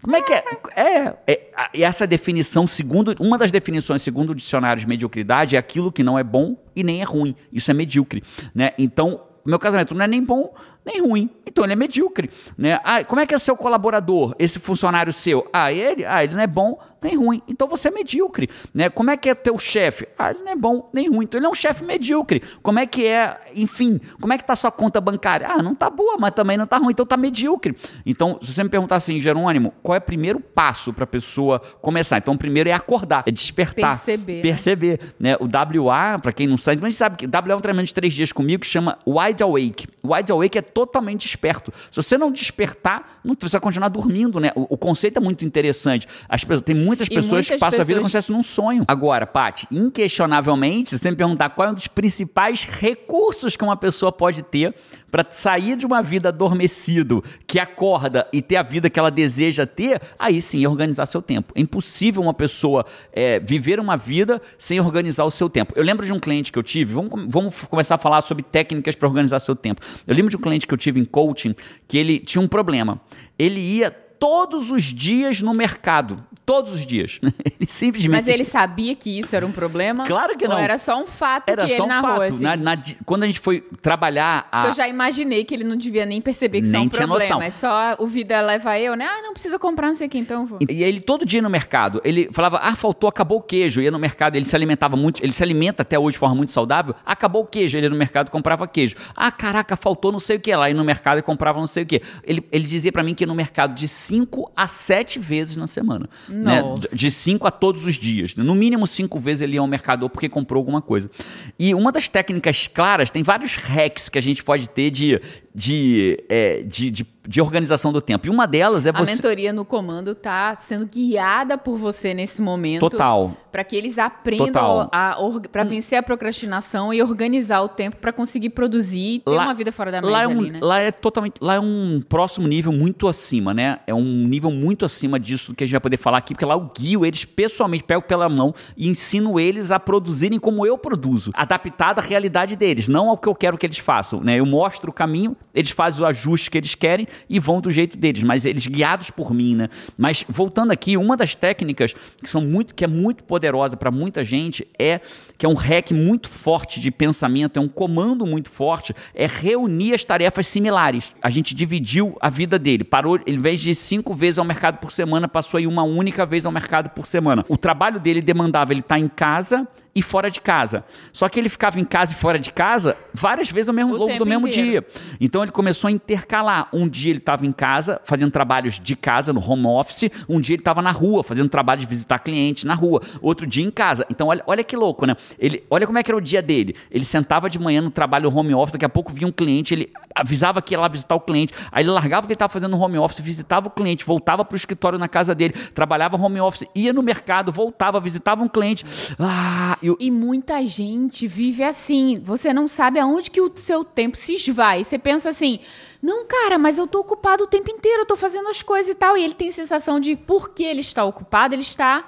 Como 0.00 0.14
é 0.14 0.22
que 0.22 0.32
é? 0.32 0.44
É, 0.76 1.14
é 1.26 1.50
e 1.74 1.82
essa 1.82 2.06
definição, 2.06 2.68
segundo 2.68 3.16
uma 3.18 3.36
das 3.36 3.50
definições, 3.50 4.00
segundo 4.00 4.30
o 4.30 4.34
dicionário 4.34 4.80
de 4.80 4.86
mediocridade, 4.86 5.56
é 5.56 5.58
aquilo 5.58 5.90
que 5.90 6.04
não 6.04 6.16
é 6.16 6.22
bom 6.22 6.56
e 6.76 6.84
nem 6.84 7.00
é 7.00 7.04
ruim. 7.04 7.34
Isso 7.52 7.68
é 7.68 7.74
medíocre, 7.74 8.22
né? 8.54 8.70
Então, 8.78 9.22
o 9.44 9.48
meu 9.48 9.58
casamento 9.58 9.92
não 9.92 10.04
é 10.04 10.06
nem 10.06 10.22
bom 10.22 10.54
nem 10.88 11.02
ruim. 11.02 11.30
Então 11.46 11.64
ele 11.64 11.74
é 11.74 11.76
medíocre, 11.76 12.30
né? 12.56 12.80
Ah, 12.82 13.04
como 13.04 13.20
é 13.20 13.26
que 13.26 13.34
é 13.34 13.38
seu 13.38 13.56
colaborador, 13.56 14.34
esse 14.38 14.58
funcionário 14.58 15.12
seu? 15.12 15.46
Ah, 15.52 15.72
ele, 15.72 16.04
ah, 16.04 16.24
ele 16.24 16.34
não 16.34 16.42
é 16.42 16.46
bom 16.46 16.78
nem 17.02 17.16
ruim. 17.16 17.42
Então 17.46 17.68
você 17.68 17.88
é 17.88 17.90
medíocre, 17.90 18.48
né? 18.74 18.88
Como 18.88 19.10
é 19.10 19.16
que 19.16 19.28
é 19.28 19.34
teu 19.34 19.58
chefe? 19.58 20.08
Ah, 20.18 20.30
ele 20.30 20.40
não 20.40 20.52
é 20.52 20.56
bom 20.56 20.90
nem 20.92 21.08
ruim. 21.08 21.24
Então 21.24 21.38
ele 21.38 21.46
é 21.46 21.50
um 21.50 21.54
chefe 21.54 21.84
medíocre. 21.84 22.42
Como 22.62 22.78
é 22.78 22.86
que 22.86 23.06
é, 23.06 23.38
enfim, 23.54 24.00
como 24.20 24.32
é 24.32 24.38
que 24.38 24.44
tá 24.44 24.56
sua 24.56 24.70
conta 24.70 25.00
bancária? 25.00 25.46
Ah, 25.48 25.62
não 25.62 25.74
tá 25.74 25.88
boa, 25.88 26.16
mas 26.18 26.32
também 26.32 26.56
não 26.56 26.66
tá 26.66 26.78
ruim, 26.78 26.90
então 26.90 27.06
tá 27.06 27.16
medíocre. 27.16 27.76
Então, 28.04 28.38
se 28.42 28.52
você 28.52 28.64
me 28.64 28.70
perguntar 28.70 28.96
assim, 28.96 29.20
Jerônimo, 29.20 29.72
qual 29.82 29.94
é 29.94 29.98
o 29.98 30.02
primeiro 30.02 30.40
passo 30.40 30.92
para 30.92 31.06
pessoa 31.06 31.60
começar? 31.80 32.18
Então, 32.18 32.34
o 32.34 32.38
primeiro 32.38 32.68
é 32.68 32.72
acordar, 32.72 33.22
é 33.26 33.30
despertar, 33.30 33.96
Perceber, 33.96 34.42
perceber, 34.42 35.00
né? 35.18 35.36
O 35.36 35.44
WA, 35.44 36.18
para 36.18 36.32
quem 36.32 36.46
não 36.46 36.56
sabe, 36.56 36.84
a 36.84 36.88
gente 36.88 36.98
sabe 36.98 37.16
que 37.16 37.26
WA 37.26 37.52
é 37.52 37.56
um 37.56 37.60
treinamento 37.60 37.88
de 37.88 37.94
três 37.94 38.14
dias 38.14 38.32
comigo 38.32 38.62
que 38.62 38.66
chama 38.66 38.98
Wide 39.06 39.42
Awake. 39.42 39.86
O 40.02 40.14
Wide 40.14 40.32
Awake 40.32 40.58
é 40.58 40.62
totalmente 40.78 41.22
desperto. 41.22 41.72
Se 41.90 41.96
você 42.00 42.16
não 42.16 42.30
despertar, 42.30 43.18
não, 43.24 43.34
você 43.38 43.48
vai 43.50 43.60
continuar 43.60 43.88
dormindo, 43.88 44.38
né? 44.38 44.52
O, 44.54 44.74
o 44.74 44.78
conceito 44.78 45.16
é 45.16 45.20
muito 45.20 45.44
interessante. 45.44 46.06
As 46.28 46.44
pessoas, 46.44 46.62
tem 46.62 46.74
muitas 46.76 47.08
pessoas 47.08 47.46
que 47.46 47.52
muitas 47.54 47.60
passam 47.60 47.80
a 47.80 47.84
vida 47.84 47.98
como 47.98 48.06
pessoas- 48.08 48.24
se 48.24 48.32
fosse 48.32 48.36
num 48.36 48.42
sonho. 48.44 48.84
Agora, 48.86 49.26
Paty, 49.26 49.66
inquestionavelmente, 49.72 50.90
se 50.90 50.98
você 50.98 51.10
me 51.10 51.16
perguntar 51.16 51.50
qual 51.50 51.68
é 51.68 51.70
um 51.72 51.74
dos 51.74 51.88
principais 51.88 52.62
recursos 52.64 53.56
que 53.56 53.64
uma 53.64 53.76
pessoa 53.76 54.12
pode 54.12 54.42
ter 54.42 54.74
para 55.10 55.26
sair 55.30 55.76
de 55.76 55.86
uma 55.86 56.02
vida 56.02 56.28
adormecido, 56.28 57.22
que 57.46 57.58
acorda 57.58 58.26
e 58.32 58.42
ter 58.42 58.56
a 58.56 58.62
vida 58.62 58.90
que 58.90 58.98
ela 58.98 59.10
deseja 59.10 59.66
ter, 59.66 60.00
aí 60.18 60.40
sim 60.40 60.64
é 60.64 60.68
organizar 60.68 61.06
seu 61.06 61.22
tempo. 61.22 61.52
É 61.54 61.60
impossível 61.60 62.22
uma 62.22 62.34
pessoa 62.34 62.84
é, 63.12 63.40
viver 63.40 63.80
uma 63.80 63.96
vida 63.96 64.40
sem 64.58 64.80
organizar 64.80 65.24
o 65.24 65.30
seu 65.30 65.48
tempo. 65.48 65.72
Eu 65.76 65.82
lembro 65.82 66.04
de 66.04 66.12
um 66.12 66.18
cliente 66.18 66.52
que 66.52 66.58
eu 66.58 66.62
tive, 66.62 66.94
vamos, 66.94 67.26
vamos 67.28 67.64
começar 67.64 67.94
a 67.94 67.98
falar 67.98 68.20
sobre 68.22 68.42
técnicas 68.42 68.94
para 68.94 69.08
organizar 69.08 69.38
seu 69.40 69.56
tempo. 69.56 69.80
Eu 70.06 70.14
lembro 70.14 70.30
de 70.30 70.36
um 70.36 70.40
cliente 70.40 70.66
que 70.66 70.74
eu 70.74 70.78
tive 70.78 71.00
em 71.00 71.04
coaching 71.04 71.54
que 71.86 71.96
ele 71.96 72.18
tinha 72.18 72.42
um 72.42 72.48
problema. 72.48 73.00
Ele 73.38 73.60
ia 73.60 74.07
todos 74.18 74.70
os 74.70 74.84
dias 74.84 75.40
no 75.42 75.52
mercado. 75.54 76.24
Todos 76.44 76.72
os 76.72 76.86
dias. 76.86 77.20
ele 77.44 77.68
simplesmente. 77.68 78.10
Mas 78.16 78.26
ele 78.26 78.42
sabia 78.44 78.94
que 78.94 79.18
isso 79.18 79.36
era 79.36 79.44
um 79.44 79.52
problema? 79.52 80.06
Claro 80.06 80.34
que 80.36 80.48
não. 80.48 80.56
Ou 80.56 80.62
era 80.62 80.78
só 80.78 80.98
um 81.02 81.06
fato 81.06 81.50
Era 81.50 81.64
que 81.66 81.68
só 81.70 81.74
ele 81.74 81.82
um 81.82 81.86
narrou, 81.86 82.10
fato. 82.16 82.22
assim? 82.22 82.42
Na- 82.42 82.56
na 82.56 82.74
di- 82.74 82.96
quando 83.04 83.24
a 83.24 83.26
gente 83.26 83.38
foi 83.38 83.60
trabalhar 83.82 84.48
a. 84.50 84.66
Eu 84.68 84.72
já 84.72 84.88
imaginei 84.88 85.44
que 85.44 85.54
ele 85.54 85.64
não 85.64 85.76
devia 85.76 86.06
nem 86.06 86.20
perceber 86.22 86.60
que 86.62 86.66
isso 86.66 86.74
é 86.74 86.78
Nem 86.78 86.86
um 86.86 86.90
tinha 86.90 87.06
problema. 87.06 87.34
noção. 87.34 87.42
É 87.42 87.50
só 87.50 87.96
o 88.02 88.06
vida 88.06 88.40
leva 88.40 88.78
eu, 88.78 88.94
né? 88.94 89.06
Ah, 89.06 89.20
não 89.22 89.32
precisa 89.34 89.58
comprar, 89.58 89.88
não 89.88 89.94
sei 89.94 90.06
o 90.06 90.10
que, 90.10 90.16
então 90.18 90.46
vou. 90.46 90.58
E 90.68 90.82
ele 90.82 91.00
todo 91.00 91.26
dia 91.26 91.42
no 91.42 91.50
mercado, 91.50 92.00
ele 92.02 92.30
falava, 92.32 92.58
ah, 92.62 92.74
faltou, 92.74 93.08
acabou 93.08 93.38
o 93.38 93.42
queijo. 93.42 93.82
Ia 93.82 93.90
no 93.90 93.98
mercado, 93.98 94.34
ele 94.36 94.46
se 94.46 94.56
alimentava 94.56 94.96
muito, 94.96 95.22
ele 95.22 95.32
se 95.34 95.42
alimenta 95.42 95.82
até 95.82 95.98
hoje 95.98 96.14
de 96.14 96.18
forma 96.18 96.34
muito 96.34 96.52
saudável. 96.52 96.94
Acabou 97.04 97.42
o 97.42 97.46
queijo, 97.46 97.76
ele 97.76 97.86
ia 97.86 97.90
no 97.90 97.96
mercado 97.96 98.28
e 98.28 98.30
comprava 98.30 98.66
queijo. 98.66 98.96
Ah, 99.14 99.30
caraca, 99.30 99.76
faltou 99.76 100.10
não 100.10 100.18
sei 100.18 100.36
o 100.36 100.40
que 100.40 100.54
lá. 100.56 100.68
Ia 100.70 100.74
no 100.74 100.84
mercado 100.84 101.18
e 101.18 101.22
comprava 101.22 101.58
não 101.60 101.66
sei 101.66 101.82
o 101.82 101.86
que. 101.86 102.00
Ele, 102.24 102.42
ele 102.50 102.66
dizia 102.66 102.90
pra 102.90 103.02
mim 103.02 103.14
que 103.14 103.26
no 103.26 103.34
mercado 103.34 103.74
de 103.74 103.86
5 104.08 104.50
a 104.56 104.66
7 104.66 105.18
vezes 105.18 105.56
na 105.56 105.66
semana. 105.66 106.08
Né? 106.28 106.62
De 106.92 107.10
5 107.10 107.46
a 107.46 107.50
todos 107.50 107.84
os 107.84 107.96
dias. 107.96 108.34
No 108.34 108.54
mínimo 108.54 108.86
5 108.86 109.20
vezes 109.20 109.42
ele 109.42 109.54
ia 109.54 109.60
ao 109.60 109.66
mercador 109.66 110.08
porque 110.08 110.30
comprou 110.30 110.60
alguma 110.60 110.80
coisa. 110.80 111.10
E 111.58 111.74
uma 111.74 111.92
das 111.92 112.08
técnicas 112.08 112.66
claras, 112.66 113.10
tem 113.10 113.22
vários 113.22 113.54
hacks 113.56 114.08
que 114.08 114.16
a 114.16 114.22
gente 114.22 114.42
pode 114.42 114.66
ter 114.66 114.90
de, 114.90 115.20
de, 115.54 116.24
é, 116.26 116.62
de, 116.62 116.90
de, 116.90 117.06
de 117.28 117.42
organização 117.42 117.92
do 117.92 118.00
tempo. 118.00 118.26
E 118.26 118.30
uma 118.30 118.46
delas 118.46 118.86
é 118.86 118.88
A 118.88 118.92
você. 118.92 119.12
mentoria 119.12 119.52
no 119.52 119.62
comando 119.62 120.14
tá 120.14 120.56
sendo 120.56 120.86
guiada 120.86 121.58
por 121.58 121.76
você 121.76 122.14
nesse 122.14 122.40
momento. 122.40 122.80
Total. 122.80 123.36
Para 123.52 123.62
que 123.62 123.76
eles 123.76 123.98
aprendam 123.98 124.88
a 124.90 125.14
pra 125.52 125.62
vencer 125.62 125.98
a 125.98 126.02
procrastinação 126.02 126.92
e 126.92 127.02
organizar 127.02 127.60
o 127.60 127.68
tempo 127.68 127.98
para 127.98 128.14
conseguir 128.14 128.50
produzir 128.50 129.16
e 129.16 129.18
ter 129.20 129.30
uma 129.30 129.52
vida 129.52 129.70
fora 129.70 129.92
da 129.92 130.00
média 130.00 130.16
lá 130.16 130.22
é 130.22 130.26
um, 130.26 130.38
ali, 130.38 130.50
né? 130.50 130.58
Lá 130.62 130.78
é 130.78 130.90
totalmente. 130.90 131.34
Lá 131.38 131.56
é 131.56 131.60
um 131.60 132.00
próximo 132.08 132.48
nível 132.48 132.72
muito 132.72 133.06
acima, 133.06 133.52
né? 133.52 133.80
É 133.86 133.92
um 133.92 134.26
nível 134.26 134.50
muito 134.50 134.86
acima 134.86 135.20
disso 135.20 135.54
que 135.54 135.64
a 135.64 135.66
gente 135.66 135.72
vai 135.72 135.80
poder 135.80 135.98
falar 135.98 136.18
aqui, 136.18 136.32
porque 136.32 136.46
lá 136.46 136.54
eu 136.54 136.70
guio 136.74 137.04
eles 137.04 137.26
pessoalmente, 137.26 137.84
pego 137.84 138.02
pela 138.02 138.26
mão 138.30 138.54
e 138.74 138.88
ensino 138.88 139.38
eles 139.38 139.70
a 139.70 139.78
produzirem 139.78 140.38
como 140.38 140.64
eu 140.64 140.78
produzo, 140.78 141.30
adaptado 141.34 141.98
à 141.98 142.02
realidade 142.02 142.56
deles, 142.56 142.88
não 142.88 143.10
ao 143.10 143.18
que 143.18 143.28
eu 143.28 143.34
quero 143.34 143.58
que 143.58 143.66
eles 143.66 143.78
façam, 143.78 144.22
né? 144.22 144.40
Eu 144.40 144.46
mostro 144.46 144.90
o 144.90 144.94
caminho, 144.94 145.36
eles 145.54 145.72
fazem 145.72 146.02
o 146.02 146.06
ajuste 146.06 146.50
que 146.50 146.56
eles 146.56 146.74
querem 146.74 147.06
e 147.28 147.38
vão 147.38 147.60
do 147.60 147.70
jeito 147.70 147.96
deles, 147.96 148.22
mas 148.22 148.44
eles 148.44 148.66
guiados 148.66 149.10
por 149.10 149.32
mim, 149.32 149.54
né? 149.54 149.68
Mas 149.96 150.24
voltando 150.28 150.70
aqui, 150.70 150.96
uma 150.96 151.16
das 151.16 151.34
técnicas 151.34 151.94
que 152.22 152.28
são 152.28 152.40
muito 152.40 152.74
que 152.74 152.84
é 152.84 152.88
muito 152.88 153.24
poderosa 153.24 153.76
para 153.76 153.90
muita 153.90 154.24
gente 154.24 154.66
é 154.78 155.00
que 155.36 155.46
é 155.46 155.48
um 155.48 155.54
hack 155.54 155.92
muito 155.92 156.28
forte 156.28 156.80
de 156.80 156.90
pensamento, 156.90 157.58
é 157.58 157.60
um 157.60 157.68
comando 157.68 158.26
muito 158.26 158.50
forte, 158.50 158.94
é 159.14 159.26
reunir 159.26 159.94
as 159.94 160.04
tarefas 160.04 160.46
similares. 160.46 161.14
A 161.22 161.30
gente 161.30 161.54
dividiu 161.54 162.16
a 162.20 162.28
vida 162.28 162.58
dele, 162.58 162.84
parou, 162.84 163.20
em 163.26 163.40
vez 163.40 163.60
de 163.60 163.74
cinco 163.74 164.14
vezes 164.14 164.38
ao 164.38 164.44
mercado 164.44 164.78
por 164.78 164.90
semana, 164.90 165.28
passou 165.28 165.58
a 165.58 165.60
ir 165.60 165.66
uma 165.66 165.82
única 165.82 166.26
vez 166.26 166.44
ao 166.44 166.52
mercado 166.52 166.90
por 166.90 167.06
semana. 167.06 167.44
O 167.48 167.56
trabalho 167.56 168.00
dele 168.00 168.20
demandava 168.20 168.72
ele 168.72 168.80
estar 168.80 168.98
em 168.98 169.08
casa 169.08 169.66
e 169.94 170.02
fora 170.02 170.30
de 170.30 170.40
casa. 170.40 170.84
Só 171.12 171.28
que 171.28 171.38
ele 171.38 171.48
ficava 171.48 171.78
em 171.80 171.84
casa 171.84 172.12
e 172.12 172.14
fora 172.14 172.38
de 172.38 172.52
casa 172.52 172.96
várias 173.12 173.50
vezes 173.50 173.68
ao 173.68 173.74
mesmo 173.74 173.94
O 173.94 173.96
longo 173.96 174.18
do 174.18 174.26
mesmo 174.26 174.46
inteiro. 174.46 174.68
dia. 174.68 174.86
Então 175.20 175.42
ele 175.42 175.50
começou 175.50 175.88
a 175.88 175.90
intercalar. 175.90 176.68
Um 176.72 176.88
dia 176.88 177.10
ele 177.10 177.18
estava 177.18 177.44
em 177.46 177.52
casa, 177.52 178.00
fazendo 178.04 178.30
trabalhos 178.30 178.78
de 178.78 178.94
casa, 178.94 179.32
no 179.32 179.40
home 179.40 179.66
office. 179.66 180.10
Um 180.28 180.40
dia 180.40 180.54
ele 180.54 180.60
estava 180.60 180.82
na 180.82 180.90
rua, 180.90 181.22
fazendo 181.24 181.48
trabalho 181.48 181.80
de 181.80 181.86
visitar 181.86 182.18
cliente 182.18 182.66
na 182.66 182.74
rua. 182.74 183.00
Outro 183.20 183.46
dia 183.46 183.64
em 183.64 183.70
casa. 183.70 184.06
Então 184.10 184.28
olha, 184.28 184.42
olha 184.46 184.62
que 184.62 184.76
louco, 184.76 185.06
né? 185.06 185.16
Ele, 185.38 185.64
olha 185.70 185.86
como 185.86 185.98
é 185.98 186.02
que 186.02 186.10
era 186.10 186.16
o 186.16 186.20
dia 186.20 186.42
dele. 186.42 186.76
Ele 186.90 187.04
sentava 187.04 187.48
de 187.48 187.58
manhã 187.58 187.80
no 187.80 187.90
trabalho 187.90 188.34
home 188.34 188.54
office, 188.54 188.72
daqui 188.72 188.84
a 188.84 188.88
pouco 188.88 189.12
vinha 189.12 189.26
um 189.26 189.32
cliente, 189.32 189.74
ele 189.74 189.90
avisava 190.14 190.60
que 190.60 190.74
ia 190.74 190.80
lá 190.80 190.88
visitar 190.88 191.14
o 191.14 191.20
cliente. 191.20 191.54
Aí 191.72 191.82
ele 191.82 191.90
largava 191.90 192.24
o 192.24 192.26
que 192.26 192.32
ele 192.32 192.34
estava 192.36 192.52
fazendo 192.52 192.72
no 192.72 192.80
home 192.82 192.98
office, 192.98 193.20
visitava 193.20 193.68
o 193.68 193.70
cliente, 193.70 194.04
voltava 194.04 194.44
para 194.44 194.54
o 194.54 194.56
escritório 194.56 194.98
na 194.98 195.08
casa 195.08 195.34
dele, 195.34 195.54
trabalhava 195.74 196.16
home 196.16 196.40
office, 196.40 196.68
ia 196.74 196.92
no 196.92 197.02
mercado, 197.02 197.50
voltava, 197.50 198.00
visitava 198.00 198.42
um 198.42 198.48
cliente. 198.48 198.84
Ah, 199.18 199.77
eu, 199.82 199.96
E 200.00 200.10
muita 200.10 200.64
gente 200.66 201.26
vive 201.26 201.62
assim. 201.62 202.20
Você 202.24 202.52
não 202.52 202.68
sabe 202.68 202.98
aonde 202.98 203.30
que 203.30 203.40
o 203.40 203.50
seu 203.54 203.84
tempo 203.84 204.16
se 204.16 204.34
esvai. 204.34 204.84
Você 204.84 204.98
pensa 204.98 205.30
assim, 205.30 205.60
não, 206.02 206.26
cara, 206.26 206.58
mas 206.58 206.78
eu 206.78 206.86
tô 206.86 207.00
ocupado 207.00 207.44
o 207.44 207.46
tempo 207.46 207.70
inteiro, 207.70 208.02
eu 208.02 208.06
tô 208.06 208.16
fazendo 208.16 208.48
as 208.48 208.62
coisas 208.62 208.90
e 208.90 208.94
tal. 208.94 209.16
E 209.16 209.24
ele 209.24 209.34
tem 209.34 209.50
sensação 209.50 209.98
de 209.98 210.16
porque 210.16 210.62
ele 210.62 210.80
está 210.80 211.04
ocupado, 211.04 211.54
ele 211.54 211.62
está 211.62 212.06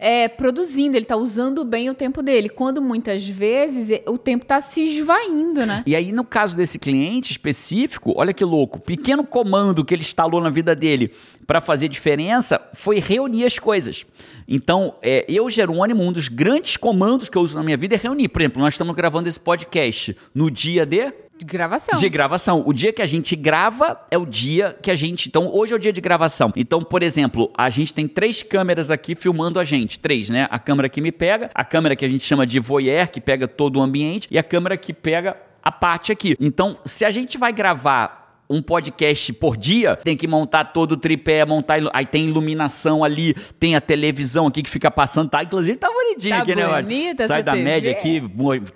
é, 0.00 0.28
produzindo, 0.28 0.96
ele 0.96 1.04
está 1.04 1.14
usando 1.14 1.62
bem 1.62 1.90
o 1.90 1.94
tempo 1.94 2.22
dele. 2.22 2.48
Quando 2.48 2.80
muitas 2.80 3.28
vezes 3.28 4.00
o 4.06 4.16
tempo 4.16 4.44
está 4.44 4.58
se 4.58 4.82
esvaindo, 4.82 5.66
né? 5.66 5.84
E 5.86 5.94
aí, 5.94 6.10
no 6.10 6.24
caso 6.24 6.56
desse 6.56 6.78
cliente 6.78 7.30
específico, 7.30 8.14
olha 8.16 8.32
que 8.32 8.42
louco, 8.42 8.80
pequeno 8.80 9.22
comando 9.22 9.84
que 9.84 9.94
ele 9.94 10.00
instalou 10.00 10.40
na 10.40 10.48
vida 10.48 10.74
dele 10.74 11.12
para 11.46 11.60
fazer 11.60 11.88
diferença 11.88 12.58
foi 12.72 12.98
reunir 12.98 13.44
as 13.44 13.58
coisas. 13.58 14.06
Então, 14.48 14.94
é, 15.02 15.26
eu, 15.28 15.50
Jerônimo, 15.50 16.02
um 16.02 16.12
dos 16.12 16.28
grandes 16.28 16.78
comandos 16.78 17.28
que 17.28 17.36
eu 17.36 17.42
uso 17.42 17.54
na 17.54 17.62
minha 17.62 17.76
vida 17.76 17.94
é 17.94 17.98
reunir. 17.98 18.28
Por 18.28 18.40
exemplo, 18.40 18.62
nós 18.62 18.72
estamos 18.72 18.94
gravando 18.96 19.28
esse 19.28 19.38
podcast 19.38 20.16
no 20.34 20.50
dia 20.50 20.86
de 20.86 21.12
De 21.40 21.46
gravação. 21.46 21.98
de 21.98 22.08
gravação. 22.10 22.62
O 22.66 22.72
dia 22.74 22.92
que 22.92 23.00
a 23.00 23.06
gente 23.06 23.34
grava 23.34 23.98
é 24.10 24.18
o 24.18 24.26
dia 24.26 24.76
que 24.82 24.90
a 24.90 24.94
gente. 24.94 25.26
Então, 25.26 25.50
hoje 25.50 25.72
é 25.72 25.76
o 25.76 25.78
dia 25.78 25.90
de 25.90 26.00
gravação. 26.00 26.52
Então, 26.54 26.84
por 26.84 27.02
exemplo, 27.02 27.50
a 27.56 27.70
gente 27.70 27.94
tem 27.94 28.06
três 28.06 28.42
câmeras 28.42 28.90
aqui 28.90 29.14
filmando 29.14 29.58
a 29.58 29.64
gente. 29.64 29.98
Três, 29.98 30.28
né? 30.28 30.46
A 30.50 30.58
câmera 30.58 30.86
que 30.86 31.00
me 31.00 31.10
pega, 31.10 31.50
a 31.54 31.64
câmera 31.64 31.96
que 31.96 32.04
a 32.04 32.08
gente 32.08 32.26
chama 32.26 32.46
de 32.46 32.60
voyeur, 32.60 33.08
que 33.08 33.22
pega 33.22 33.48
todo 33.48 33.78
o 33.78 33.82
ambiente, 33.82 34.28
e 34.30 34.38
a 34.38 34.42
câmera 34.42 34.76
que 34.76 34.92
pega 34.92 35.34
a 35.62 35.72
parte 35.72 36.12
aqui. 36.12 36.36
Então, 36.38 36.76
se 36.84 37.06
a 37.06 37.10
gente 37.10 37.38
vai 37.38 37.54
gravar 37.54 38.20
um 38.50 38.60
podcast 38.60 39.32
por 39.34 39.56
dia, 39.56 39.94
tem 39.94 40.16
que 40.16 40.26
montar 40.26 40.64
todo 40.64 40.92
o 40.92 40.96
tripé, 40.96 41.44
montar. 41.46 41.78
Aí 41.92 42.04
tem 42.04 42.26
iluminação 42.26 43.04
ali, 43.04 43.32
tem 43.60 43.76
a 43.76 43.80
televisão 43.80 44.48
aqui 44.48 44.60
que 44.60 44.68
fica 44.68 44.90
passando. 44.90 45.30
Tá, 45.30 45.44
inclusive 45.44 45.78
tá 45.78 45.88
bonitinho 46.04 46.36
Tá 46.36 46.42
aqui, 46.42 46.54
né? 46.54 46.82
bonita 46.82 47.26
Sai 47.26 47.42
da 47.42 47.52
TV. 47.52 47.64
média 47.64 47.92
aqui, 47.92 48.22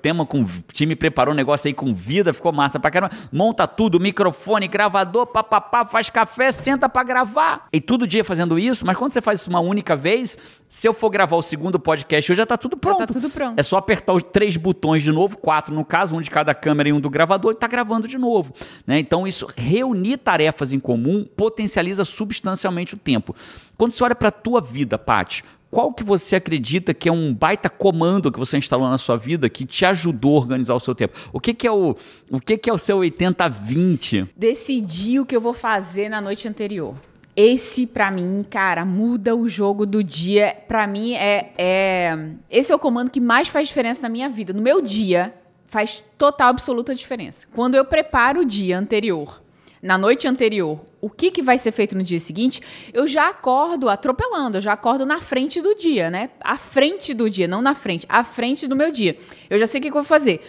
tema 0.00 0.26
com. 0.26 0.42
O 0.42 0.48
time 0.72 0.94
preparou 0.94 1.32
um 1.32 1.36
negócio 1.36 1.66
aí 1.68 1.74
com 1.74 1.94
vida, 1.94 2.32
ficou 2.32 2.52
massa 2.52 2.78
pra 2.78 2.90
caramba. 2.90 3.14
Monta 3.32 3.66
tudo, 3.66 3.98
microfone, 3.98 4.68
gravador, 4.68 5.26
papapá, 5.26 5.84
faz 5.84 6.10
café, 6.10 6.50
senta 6.52 6.88
pra 6.88 7.02
gravar. 7.02 7.66
E 7.72 7.80
todo 7.80 8.06
dia 8.06 8.24
fazendo 8.24 8.58
isso, 8.58 8.84
mas 8.86 8.96
quando 8.96 9.12
você 9.12 9.20
faz 9.20 9.40
isso 9.40 9.50
uma 9.50 9.60
única 9.60 9.96
vez, 9.96 10.36
se 10.68 10.86
eu 10.88 10.92
for 10.94 11.10
gravar 11.10 11.36
o 11.36 11.42
segundo 11.42 11.78
podcast, 11.78 12.30
hoje 12.32 12.38
já 12.38 12.46
tá 12.46 12.56
tudo 12.56 12.76
pronto. 12.76 12.98
tá 12.98 13.06
tudo 13.06 13.30
pronto. 13.30 13.58
É 13.58 13.62
só 13.62 13.76
apertar 13.76 14.12
os 14.12 14.22
três 14.22 14.56
botões 14.56 15.02
de 15.02 15.12
novo, 15.12 15.36
quatro 15.36 15.74
no 15.74 15.84
caso, 15.84 16.16
um 16.16 16.20
de 16.20 16.30
cada 16.30 16.54
câmera 16.54 16.88
e 16.88 16.92
um 16.92 17.00
do 17.00 17.08
gravador, 17.10 17.52
e 17.52 17.56
tá 17.56 17.66
gravando 17.66 18.08
de 18.08 18.18
novo. 18.18 18.52
Né? 18.86 18.98
Então, 18.98 19.26
isso, 19.26 19.48
reunir 19.56 20.16
tarefas 20.18 20.72
em 20.72 20.80
comum, 20.80 21.24
potencializa 21.36 22.04
substancialmente 22.04 22.94
o 22.94 22.96
tempo. 22.96 23.34
Quando 23.76 23.92
você 23.92 24.02
olha 24.04 24.14
pra 24.14 24.30
tua 24.30 24.60
vida, 24.60 24.98
Paty, 24.98 25.44
qual 25.74 25.92
que 25.92 26.04
você 26.04 26.36
acredita 26.36 26.94
que 26.94 27.08
é 27.08 27.12
um 27.12 27.34
baita 27.34 27.68
comando 27.68 28.30
que 28.30 28.38
você 28.38 28.56
instalou 28.56 28.88
na 28.88 28.96
sua 28.96 29.16
vida 29.16 29.50
que 29.50 29.66
te 29.66 29.84
ajudou 29.84 30.36
a 30.36 30.38
organizar 30.38 30.72
o 30.72 30.78
seu 30.78 30.94
tempo? 30.94 31.18
O 31.32 31.40
que, 31.40 31.52
que 31.52 31.66
é 31.66 31.72
o, 31.72 31.96
o 32.30 32.40
que, 32.40 32.56
que 32.56 32.70
é 32.70 32.72
o 32.72 32.78
seu 32.78 32.98
80-20? 32.98 34.28
decidir 34.36 35.18
o 35.18 35.26
que 35.26 35.34
eu 35.34 35.40
vou 35.40 35.52
fazer 35.52 36.08
na 36.08 36.20
noite 36.20 36.46
anterior. 36.46 36.94
Esse, 37.34 37.88
pra 37.88 38.08
mim, 38.08 38.46
cara, 38.48 38.84
muda 38.84 39.34
o 39.34 39.48
jogo 39.48 39.84
do 39.84 40.00
dia. 40.04 40.56
Pra 40.68 40.86
mim, 40.86 41.14
é, 41.14 41.52
é. 41.58 42.28
Esse 42.48 42.70
é 42.70 42.76
o 42.76 42.78
comando 42.78 43.10
que 43.10 43.18
mais 43.18 43.48
faz 43.48 43.66
diferença 43.66 44.00
na 44.00 44.08
minha 44.08 44.28
vida. 44.28 44.52
No 44.52 44.62
meu 44.62 44.80
dia, 44.80 45.34
faz 45.66 46.04
total, 46.16 46.50
absoluta 46.50 46.94
diferença. 46.94 47.48
Quando 47.52 47.74
eu 47.74 47.84
preparo 47.84 48.42
o 48.42 48.44
dia 48.44 48.78
anterior, 48.78 49.42
na 49.82 49.98
noite 49.98 50.28
anterior, 50.28 50.78
o 51.04 51.10
que, 51.10 51.30
que 51.30 51.42
vai 51.42 51.58
ser 51.58 51.70
feito 51.70 51.94
no 51.94 52.02
dia 52.02 52.18
seguinte, 52.18 52.62
eu 52.90 53.06
já 53.06 53.28
acordo 53.28 53.90
atropelando, 53.90 54.56
eu 54.56 54.60
já 54.62 54.72
acordo 54.72 55.04
na 55.04 55.20
frente 55.20 55.60
do 55.60 55.74
dia, 55.74 56.10
né? 56.10 56.30
À 56.40 56.56
frente 56.56 57.12
do 57.12 57.28
dia, 57.28 57.46
não 57.46 57.60
na 57.60 57.74
frente, 57.74 58.06
à 58.08 58.24
frente 58.24 58.66
do 58.66 58.74
meu 58.74 58.90
dia. 58.90 59.14
Eu 59.50 59.58
já 59.58 59.66
sei 59.66 59.80
o 59.80 59.82
que, 59.82 59.90
que 59.90 59.96
eu 59.96 60.02
vou 60.02 60.08
fazer. 60.08 60.40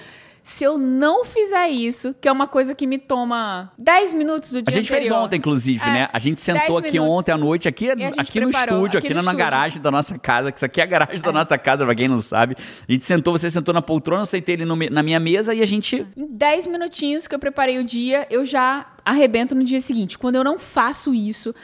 Se 0.48 0.64
eu 0.64 0.78
não 0.78 1.26
fizer 1.26 1.70
isso, 1.70 2.14
que 2.22 2.28
é 2.28 2.32
uma 2.32 2.48
coisa 2.48 2.76
que 2.76 2.86
me 2.86 3.00
toma 3.00 3.72
10 3.80 4.14
minutos 4.14 4.52
do 4.52 4.60
A 4.60 4.62
dia 4.62 4.76
gente 4.76 4.88
fez 4.90 5.00
anterior. 5.08 5.24
ontem, 5.24 5.38
inclusive, 5.38 5.84
É, 5.84 5.88
né? 5.92 6.10
A 6.14 6.20
gente 6.20 6.40
sentou 6.40 6.80
10 6.80 6.86
aqui 6.90 7.00
minutos. 7.00 7.18
ontem 7.20 7.32
à 7.32 7.38
noite, 7.38 7.68
aqui, 7.68 7.90
a 7.90 7.96
gente 7.98 8.20
aqui 8.20 8.40
no 8.40 8.52
estúdio, 8.52 9.00
aqui 9.00 9.08
aqui, 9.08 9.10
no 9.10 9.16
na 9.16 9.22
estúdio. 9.22 9.38
garagem 9.40 9.82
da 9.82 9.90
nossa 9.90 10.20
casa, 10.20 10.52
que 10.52 10.60
isso 10.60 10.66
aqui 10.66 10.80
é 10.80 10.84
a 10.84 10.88
garagem 10.88 11.20
da 11.20 11.32
nossa 11.32 11.58
casa, 11.58 11.84
pra 11.84 11.96
quem 11.96 12.08
não 12.08 12.20
sabe. 12.22 12.56
A 12.88 12.92
gente 12.92 13.06
sentou, 13.06 13.36
você 13.36 13.50
sentou 13.50 13.74
na 13.74 13.82
poltrona, 13.82 14.22
eu 14.22 14.26
sentei 14.28 14.54
ele 14.54 14.66
no 14.66 14.76
na 14.76 15.02
minha 15.02 15.20
mesa 15.20 15.52
e 15.56 15.64
a 15.64 15.66
gente 15.66 16.06
Em 16.16 16.28
10 16.28 16.68
minutinhos 16.68 17.28
que 17.28 17.34
eu 17.34 17.40
preparei 17.40 17.80
o 17.80 17.84
dia, 17.84 18.28
eu 18.30 18.46
já 18.46 18.86
arrebento 19.04 19.56
no 19.56 19.64
dia 19.64 19.80
seguinte. 19.80 20.16
Quando 20.16 20.36
eu 20.36 20.44
não 20.44 20.60
faço 20.60 21.12
isso, 21.12 21.56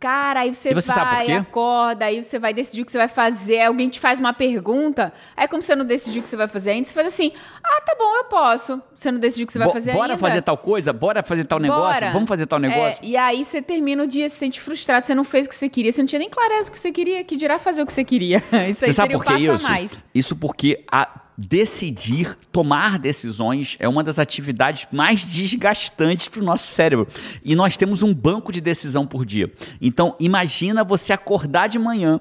cara, 0.00 0.40
aí 0.40 0.54
você, 0.54 0.72
você 0.74 0.90
vai, 0.92 1.30
acorda, 1.32 2.06
aí 2.06 2.22
você 2.22 2.38
vai 2.38 2.54
decidir 2.54 2.80
o 2.82 2.86
que 2.86 2.90
você 2.90 2.98
vai 2.98 3.06
fazer, 3.08 3.60
alguém 3.60 3.88
te 3.90 4.00
faz 4.00 4.18
uma 4.18 4.32
pergunta, 4.32 5.12
aí 5.36 5.46
como 5.46 5.60
você 5.62 5.76
não 5.76 5.84
decidiu 5.84 6.20
o 6.20 6.22
que 6.22 6.28
você 6.28 6.36
vai 6.36 6.48
fazer 6.48 6.70
ainda, 6.70 6.88
você 6.88 6.94
faz 6.94 7.06
assim, 7.06 7.32
ah, 7.62 7.80
tá 7.82 7.94
bom, 7.98 8.16
eu 8.16 8.24
posso. 8.24 8.80
Você 8.94 9.12
não 9.12 9.18
decidiu 9.18 9.44
o 9.44 9.46
que 9.46 9.52
você 9.52 9.58
vai 9.58 9.68
Bo- 9.68 9.74
fazer 9.74 9.92
bora 9.92 10.12
ainda. 10.14 10.18
fazer 10.18 10.42
tal 10.42 10.56
coisa, 10.56 10.92
bora 10.92 11.22
fazer 11.22 11.44
tal 11.44 11.58
negócio, 11.58 12.00
Bora. 12.00 12.10
vamos 12.12 12.28
fazer 12.28 12.46
tal 12.46 12.58
negócio. 12.58 12.98
É, 13.04 13.06
e 13.06 13.16
aí 13.16 13.44
você 13.44 13.60
termina 13.60 14.02
o 14.02 14.06
dia, 14.06 14.28
se 14.28 14.36
sente 14.36 14.60
frustrado, 14.60 15.04
você 15.04 15.14
não 15.14 15.22
fez 15.24 15.44
o 15.46 15.48
que 15.50 15.54
você 15.54 15.68
queria, 15.68 15.92
você 15.92 16.00
não 16.00 16.06
tinha 16.06 16.18
nem 16.18 16.30
clareza 16.30 16.64
do 16.70 16.72
que 16.72 16.78
você 16.78 16.90
queria, 16.90 17.22
que 17.22 17.36
dirá 17.36 17.58
fazer 17.58 17.82
o 17.82 17.86
que 17.86 17.92
você 17.92 18.02
queria. 18.04 18.38
Isso 18.50 18.54
aí 18.56 18.74
Você 18.74 18.92
sabe 18.94 19.12
seria 19.12 19.18
por 19.18 19.20
o 19.20 19.36
que 19.36 19.46
passo 19.46 19.54
isso? 19.62 19.68
mais. 19.68 20.04
Isso 20.14 20.34
porque 20.34 20.82
a 20.90 21.08
decidir, 21.48 22.36
tomar 22.52 22.98
decisões 22.98 23.76
é 23.80 23.88
uma 23.88 24.04
das 24.04 24.18
atividades 24.18 24.86
mais 24.92 25.24
desgastantes 25.24 26.28
para 26.28 26.42
o 26.42 26.44
nosso 26.44 26.70
cérebro. 26.70 27.08
E 27.42 27.54
nós 27.54 27.76
temos 27.78 28.02
um 28.02 28.12
banco 28.12 28.52
de 28.52 28.60
decisão 28.60 29.06
por 29.06 29.24
dia. 29.24 29.50
Então, 29.80 30.14
imagina 30.20 30.84
você 30.84 31.12
acordar 31.12 31.68
de 31.68 31.78
manhã 31.78 32.20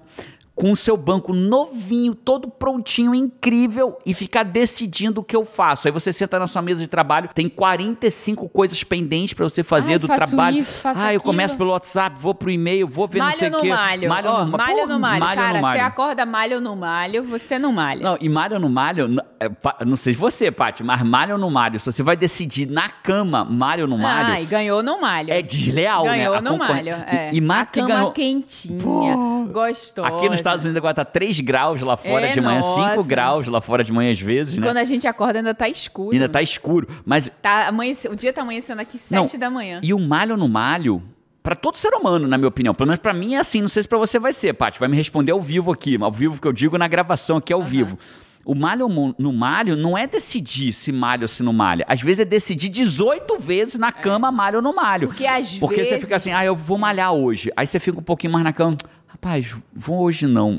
com 0.60 0.72
o 0.74 0.76
seu 0.76 0.98
banco 0.98 1.32
novinho, 1.34 2.14
todo 2.14 2.50
prontinho, 2.50 3.16
incrível, 3.16 3.98
e 4.06 4.14
ficar 4.14 4.44
decidindo 4.44 5.22
o 5.22 5.24
que 5.24 5.34
eu 5.36 5.46
faço. 5.46 5.88
Aí 5.88 5.92
você 5.92 6.12
senta 6.12 6.38
na 6.38 6.48
sua 6.48 6.62
mesa 6.62 6.82
de 6.82 6.88
trabalho, 6.88 7.30
tem 7.34 7.48
45 7.48 8.50
coisas 8.50 8.84
pendentes 8.84 9.34
para 9.34 9.48
você 9.48 9.64
fazer 9.64 9.94
Ai, 9.94 10.00
do 10.00 10.08
trabalho. 10.08 10.58
isso, 10.58 10.82
ah, 10.86 10.92
eu 10.92 11.06
aquilo. 11.08 11.22
começo 11.24 11.56
pelo 11.56 11.72
WhatsApp, 11.72 12.18
vou 12.20 12.36
pro 12.36 12.52
e-mail, 12.52 12.88
vou 12.88 13.08
ver 13.08 13.20
não 13.20 13.26
Malho 13.28 13.38
sei 13.38 13.50
o 13.50 13.62
quê. 13.62 13.70
malho. 13.70 14.10
Malho 14.10 14.30
Ó, 14.30 14.46
no 14.46 14.52
malho 14.58 14.78
Pô, 14.82 14.88
no 14.88 15.00
malho. 15.00 15.20
malho 15.22 15.40
Cara, 15.42 15.54
no 15.56 15.62
malho. 15.62 15.80
você 15.80 15.86
acorda 15.86 16.26
malho 16.26 16.60
no 16.60 16.76
malho, 16.76 17.24
você 17.24 17.58
não 17.58 17.72
malha. 17.72 18.04
Não, 18.04 18.18
e 18.20 18.28
malho 18.28 18.60
no 18.60 18.70
malho, 18.70 19.08
é, 19.40 19.50
não 19.86 19.96
sei 19.96 20.14
você, 20.14 20.52
Paty, 20.52 20.84
mas 20.84 21.02
malho 21.04 21.38
no 21.38 21.50
malho, 21.50 21.80
se 21.80 21.86
você 21.92 22.04
vai 22.04 22.18
decidir 22.18 22.68
na 22.70 22.90
cama 22.90 23.46
malho 23.46 23.88
no 23.88 23.98
malho, 23.98 24.34
Ah, 24.34 24.42
e 24.42 24.46
ganhou 24.46 24.84
no 24.84 25.00
malho. 25.00 25.32
é 25.32 25.42
desleal, 25.42 26.04
né? 26.04 26.18
Ganhou 26.18 26.36
A 26.36 26.42
no 26.42 26.52
concorrência- 26.52 26.98
malho. 26.98 27.04
É. 27.08 27.30
E, 27.32 27.36
e 27.38 27.40
a 27.40 27.42
Mato 27.42 27.72
que 27.72 27.80
cama 27.80 27.94
ganhou. 27.96 28.12
quentinha, 28.12 29.16
gostosa. 29.52 30.08
Aqui 30.08 30.30
nos 30.30 30.42
Estados 30.50 30.66
Unidos 30.66 30.78
agora 30.78 30.94
tá 30.94 31.06
3 31.06 31.40
graus 31.40 31.82
lá 31.82 31.96
fora 31.98 32.28
É, 32.28 32.32
de 32.32 32.42
manhã, 32.42 32.62
5 32.62 32.80
nossa. 32.80 33.04
graus 33.04 33.48
lá 33.48 33.62
fora 33.62 33.84
de 33.84 33.92
manhã 33.94 34.12
às 34.12 34.20
vezes, 34.20 34.58
né? 34.58 34.68
Quando 34.68 34.78
a 34.78 34.84
gente 34.84 35.08
acorda 35.08 35.40
ainda 35.40 35.54
tá 35.54 35.68
escuro. 35.70 36.12
Ainda 36.14 36.28
tá 36.30 36.42
escuro. 36.42 36.88
Mas 37.06 37.32
Tá 37.42 37.68
amanhece... 37.68 38.08
O 38.08 38.16
dia 38.16 38.34
tá 38.34 38.42
amanhecendo 38.42 38.82
aqui 38.82 39.00
Não, 39.12 39.28
sete 39.28 39.38
da 39.38 39.50
manhã. 39.50 39.80
E 39.84 39.94
o 39.94 40.00
malho 40.00 40.36
no 40.38 40.48
malho, 40.50 41.02
pra 41.42 41.56
todo 41.56 41.76
ser 41.78 41.94
humano, 41.94 42.28
na 42.28 42.38
minha 42.38 42.48
opinião, 42.50 42.74
pelo 42.74 42.88
menos 42.88 43.00
pra 43.00 43.14
mim 43.14 43.36
é 43.36 43.40
assim, 43.40 43.62
não 43.62 43.68
sei 43.70 43.84
se 43.84 43.90
pra 43.90 43.98
você 43.98 44.20
vai 44.20 44.34
ser, 44.34 44.54
Paty, 44.54 44.80
vai 44.80 44.90
me 44.90 44.98
responder 44.98 45.32
ao 45.32 45.42
vivo 45.42 45.72
aqui, 45.72 45.98
ao 46.02 46.12
vivo 46.12 46.40
que 46.42 46.48
eu 46.48 46.54
digo 46.54 46.78
na 46.78 46.88
gravação 46.88 47.38
aqui 47.38 47.54
ao 47.54 47.64
vivo. 47.64 47.98
O 48.46 48.56
malho 48.56 48.88
no 49.20 49.32
malho 49.34 49.76
não 49.76 49.96
é 49.96 50.08
decidir 50.08 50.74
se 50.74 50.92
malha 50.92 51.24
ou 51.24 51.28
se 51.28 51.44
não 51.44 51.54
malha. 51.54 51.86
Às 51.88 52.02
vezes 52.02 52.22
é 52.22 52.26
decidir 52.26 52.70
18 52.70 53.38
vezes 53.38 53.76
na 53.78 53.92
cama 53.92 54.32
malha 54.32 54.56
ou 54.58 54.62
não 54.62 54.74
malho. 54.74 55.08
Porque 55.10 55.28
às 55.28 55.52
Porque 55.58 55.84
você 55.84 55.90
vezes- 55.92 56.02
fica 56.02 56.16
assim, 56.16 56.32
ah, 56.32 56.44
eu 56.44 56.56
vou 56.56 56.78
malhar 56.78 57.14
hoje. 57.14 57.52
Aí 57.56 57.68
você 57.68 57.80
fica 57.80 58.00
um 58.00 58.04
pouquinho 58.04 58.34
mais 58.34 58.44
na 58.44 58.52
cama, 58.54 58.76
rapaz, 59.10 59.56
vou 59.74 60.00
hoje 60.02 60.28
não. 60.28 60.58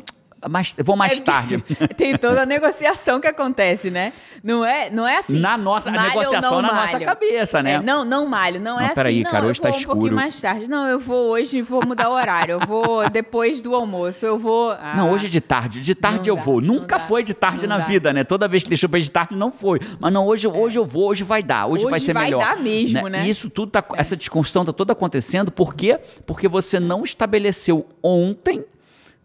Mais, 0.49 0.75
vou 0.79 0.97
mais 0.97 1.21
É, 1.21 1.23
tarde. 1.23 1.63
Tem 1.97 2.17
toda 2.17 2.43
a 2.43 2.47
negociação 2.47 3.21
que 3.21 3.27
acontece, 3.27 3.91
né? 3.91 4.13
Não 4.43 4.65
é, 4.65 4.89
não 4.89 5.07
é 5.07 5.19
assim. 5.19 5.39
Na 5.39 5.59
nossa- 5.59 5.91
a 5.91 5.93
malho 5.93 6.09
negociação 6.09 6.63
não 6.63 6.63
na 6.63 6.73
nossa 6.81 6.93
malho. 6.95 7.05
cabeça, 7.05 7.63
né? 7.63 7.73
É, 7.75 7.81
não, 7.83 8.05
não 8.07 8.27
malho. 8.27 8.59
Não, 8.59 8.77
Não, 8.77 8.81
é 8.81 8.87
assim. 8.87 8.95
peraí, 8.95 9.23
não, 9.23 9.31
cara, 9.31 9.45
eu 9.45 9.51
hoje 9.51 9.61
vou 9.61 9.71
tá 9.71 9.77
um 9.77 9.83
pouquinho 9.83 9.97
escuro. 10.07 10.15
mais 10.17 10.41
tarde. 10.41 10.67
Não, 10.67 10.87
eu 10.89 10.99
vou 10.99 11.31
hoje 11.33 11.59
e 11.59 11.63
vou 11.63 11.85
mudar 11.87 12.09
o 12.09 12.13
horário. 12.15 12.53
Eu 12.53 12.61
vou 12.61 13.09
depois 13.11 13.61
do 13.61 13.75
almoço. 13.75 14.25
Eu 14.25 14.39
vou. 14.39 14.71
Ah, 14.73 14.95
Não, 14.97 15.11
hoje 15.11 15.27
é 15.27 15.29
de 15.29 15.41
tarde. 15.43 15.81
De 15.83 15.95
tarde 15.95 16.31
eu 16.31 16.37
dá, 16.37 16.43
vou. 16.43 16.61
Nunca 16.61 16.97
dá, 16.97 17.01
foi 17.01 17.23
de 17.23 17.35
tarde 17.35 17.67
na 17.67 17.77
dá. 17.79 17.85
vida, 17.85 18.13
né? 18.13 18.25
Toda 18.25 18.49
vez 18.49 18.63
que 18.63 18.69
deixou 18.71 18.89
pra 18.89 18.99
de 18.99 19.11
tarde 19.11 19.35
não 19.37 19.53
foi. 19.53 19.79
Mas 19.99 20.11
não, 20.13 20.27
hoje, 20.27 20.47
hoje 20.49 20.79
eu 20.79 20.87
vou, 20.87 21.09
hoje 21.11 21.23
vai 21.23 21.43
dar, 21.43 21.67
hoje, 21.67 21.85
Hoje 21.85 21.91
vai 21.91 22.01
ser 22.01 22.13
vai 22.15 22.25
melhor. 22.25 22.41
dar 22.41 22.57
mesmo, 22.57 23.09
né? 23.09 23.27
E 23.27 23.31
isso 23.31 23.51
tudo 23.51 23.73
tá, 23.73 23.85
essa 23.95 24.17
discussão 24.17 24.65
tá 24.65 24.73
toda 24.73 24.93
acontecendo 24.95 25.51
por 25.53 25.75
quê? 25.75 25.99
Porque 26.25 26.49
você 26.49 26.81
não 26.81 27.05
estabeleceu 27.05 27.87
ontem 28.03 28.65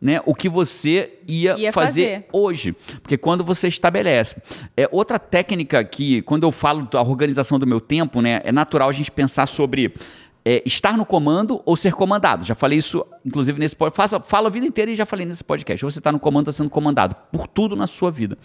né, 0.02 0.22
o 0.26 0.36
que 0.36 0.50
você 0.50 1.14
ia, 1.28 1.56
Ia 1.58 1.74
fazer, 1.74 2.04
fazer. 2.04 2.26
hoje. 2.32 2.76
Porque 3.02 3.18
quando 3.18 3.44
você 3.44 3.68
estabelece. 3.68 4.36
É, 4.76 4.88
outra 4.92 5.18
técnica 5.18 5.84
que, 5.84 6.22
quando 6.24 6.44
eu 6.44 6.52
falo 6.52 6.88
da 6.90 7.02
organização 7.02 7.58
do 7.58 7.66
meu 7.66 7.80
tempo, 7.80 8.22
né, 8.22 8.42
é 8.44 8.52
natural 8.52 8.90
a 8.90 8.92
gente 8.92 9.12
pensar 9.12 9.48
sobre 9.48 9.94
é, 10.48 10.62
estar 10.64 10.96
no 10.96 11.06
comando 11.06 11.60
ou 11.66 11.76
ser 11.76 11.94
comandado. 11.94 12.46
Já 12.46 12.54
falei 12.54 12.78
isso, 12.78 13.04
inclusive, 13.26 13.60
nesse 13.60 13.76
podcast. 13.76 14.20
Falo 14.28 14.46
a 14.46 14.50
vida 14.52 14.68
inteira 14.68 14.92
e 14.92 14.96
já 14.96 15.06
falei 15.06 15.26
nesse 15.26 15.44
podcast. 15.44 15.84
Você 15.84 15.98
está 15.98 16.12
no 16.12 16.20
comando 16.20 16.52
está 16.52 16.64
sendo 16.64 16.70
comandado. 16.70 17.16
Por 17.32 17.48
tudo 17.48 17.76
na 17.76 17.88
sua 17.88 18.12
vida. 18.12 18.38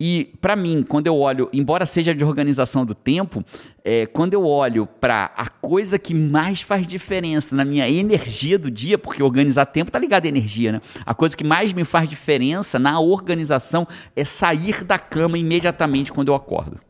E, 0.00 0.32
para 0.40 0.56
mim, 0.56 0.82
quando 0.82 1.06
eu 1.06 1.16
olho, 1.16 1.50
embora 1.52 1.84
seja 1.84 2.14
de 2.14 2.24
organização 2.24 2.86
do 2.86 2.94
tempo, 2.94 3.44
é, 3.84 4.06
quando 4.06 4.32
eu 4.32 4.46
olho 4.46 4.86
para 4.86 5.30
a 5.36 5.46
coisa 5.46 5.98
que 5.98 6.14
mais 6.14 6.62
faz 6.62 6.86
diferença 6.86 7.54
na 7.54 7.64
minha 7.64 7.90
energia 7.90 8.58
do 8.58 8.70
dia, 8.70 8.96
porque 8.96 9.22
organizar 9.22 9.66
tempo 9.66 9.90
tá 9.90 9.98
ligado 9.98 10.24
à 10.24 10.28
energia, 10.28 10.72
né? 10.72 10.80
A 11.04 11.12
coisa 11.14 11.36
que 11.36 11.44
mais 11.44 11.74
me 11.74 11.84
faz 11.84 12.08
diferença 12.08 12.78
na 12.78 12.98
organização 12.98 13.86
é 14.16 14.24
sair 14.24 14.82
da 14.82 14.98
cama 14.98 15.36
imediatamente 15.36 16.10
quando 16.10 16.28
eu 16.28 16.34
acordo. 16.34 16.80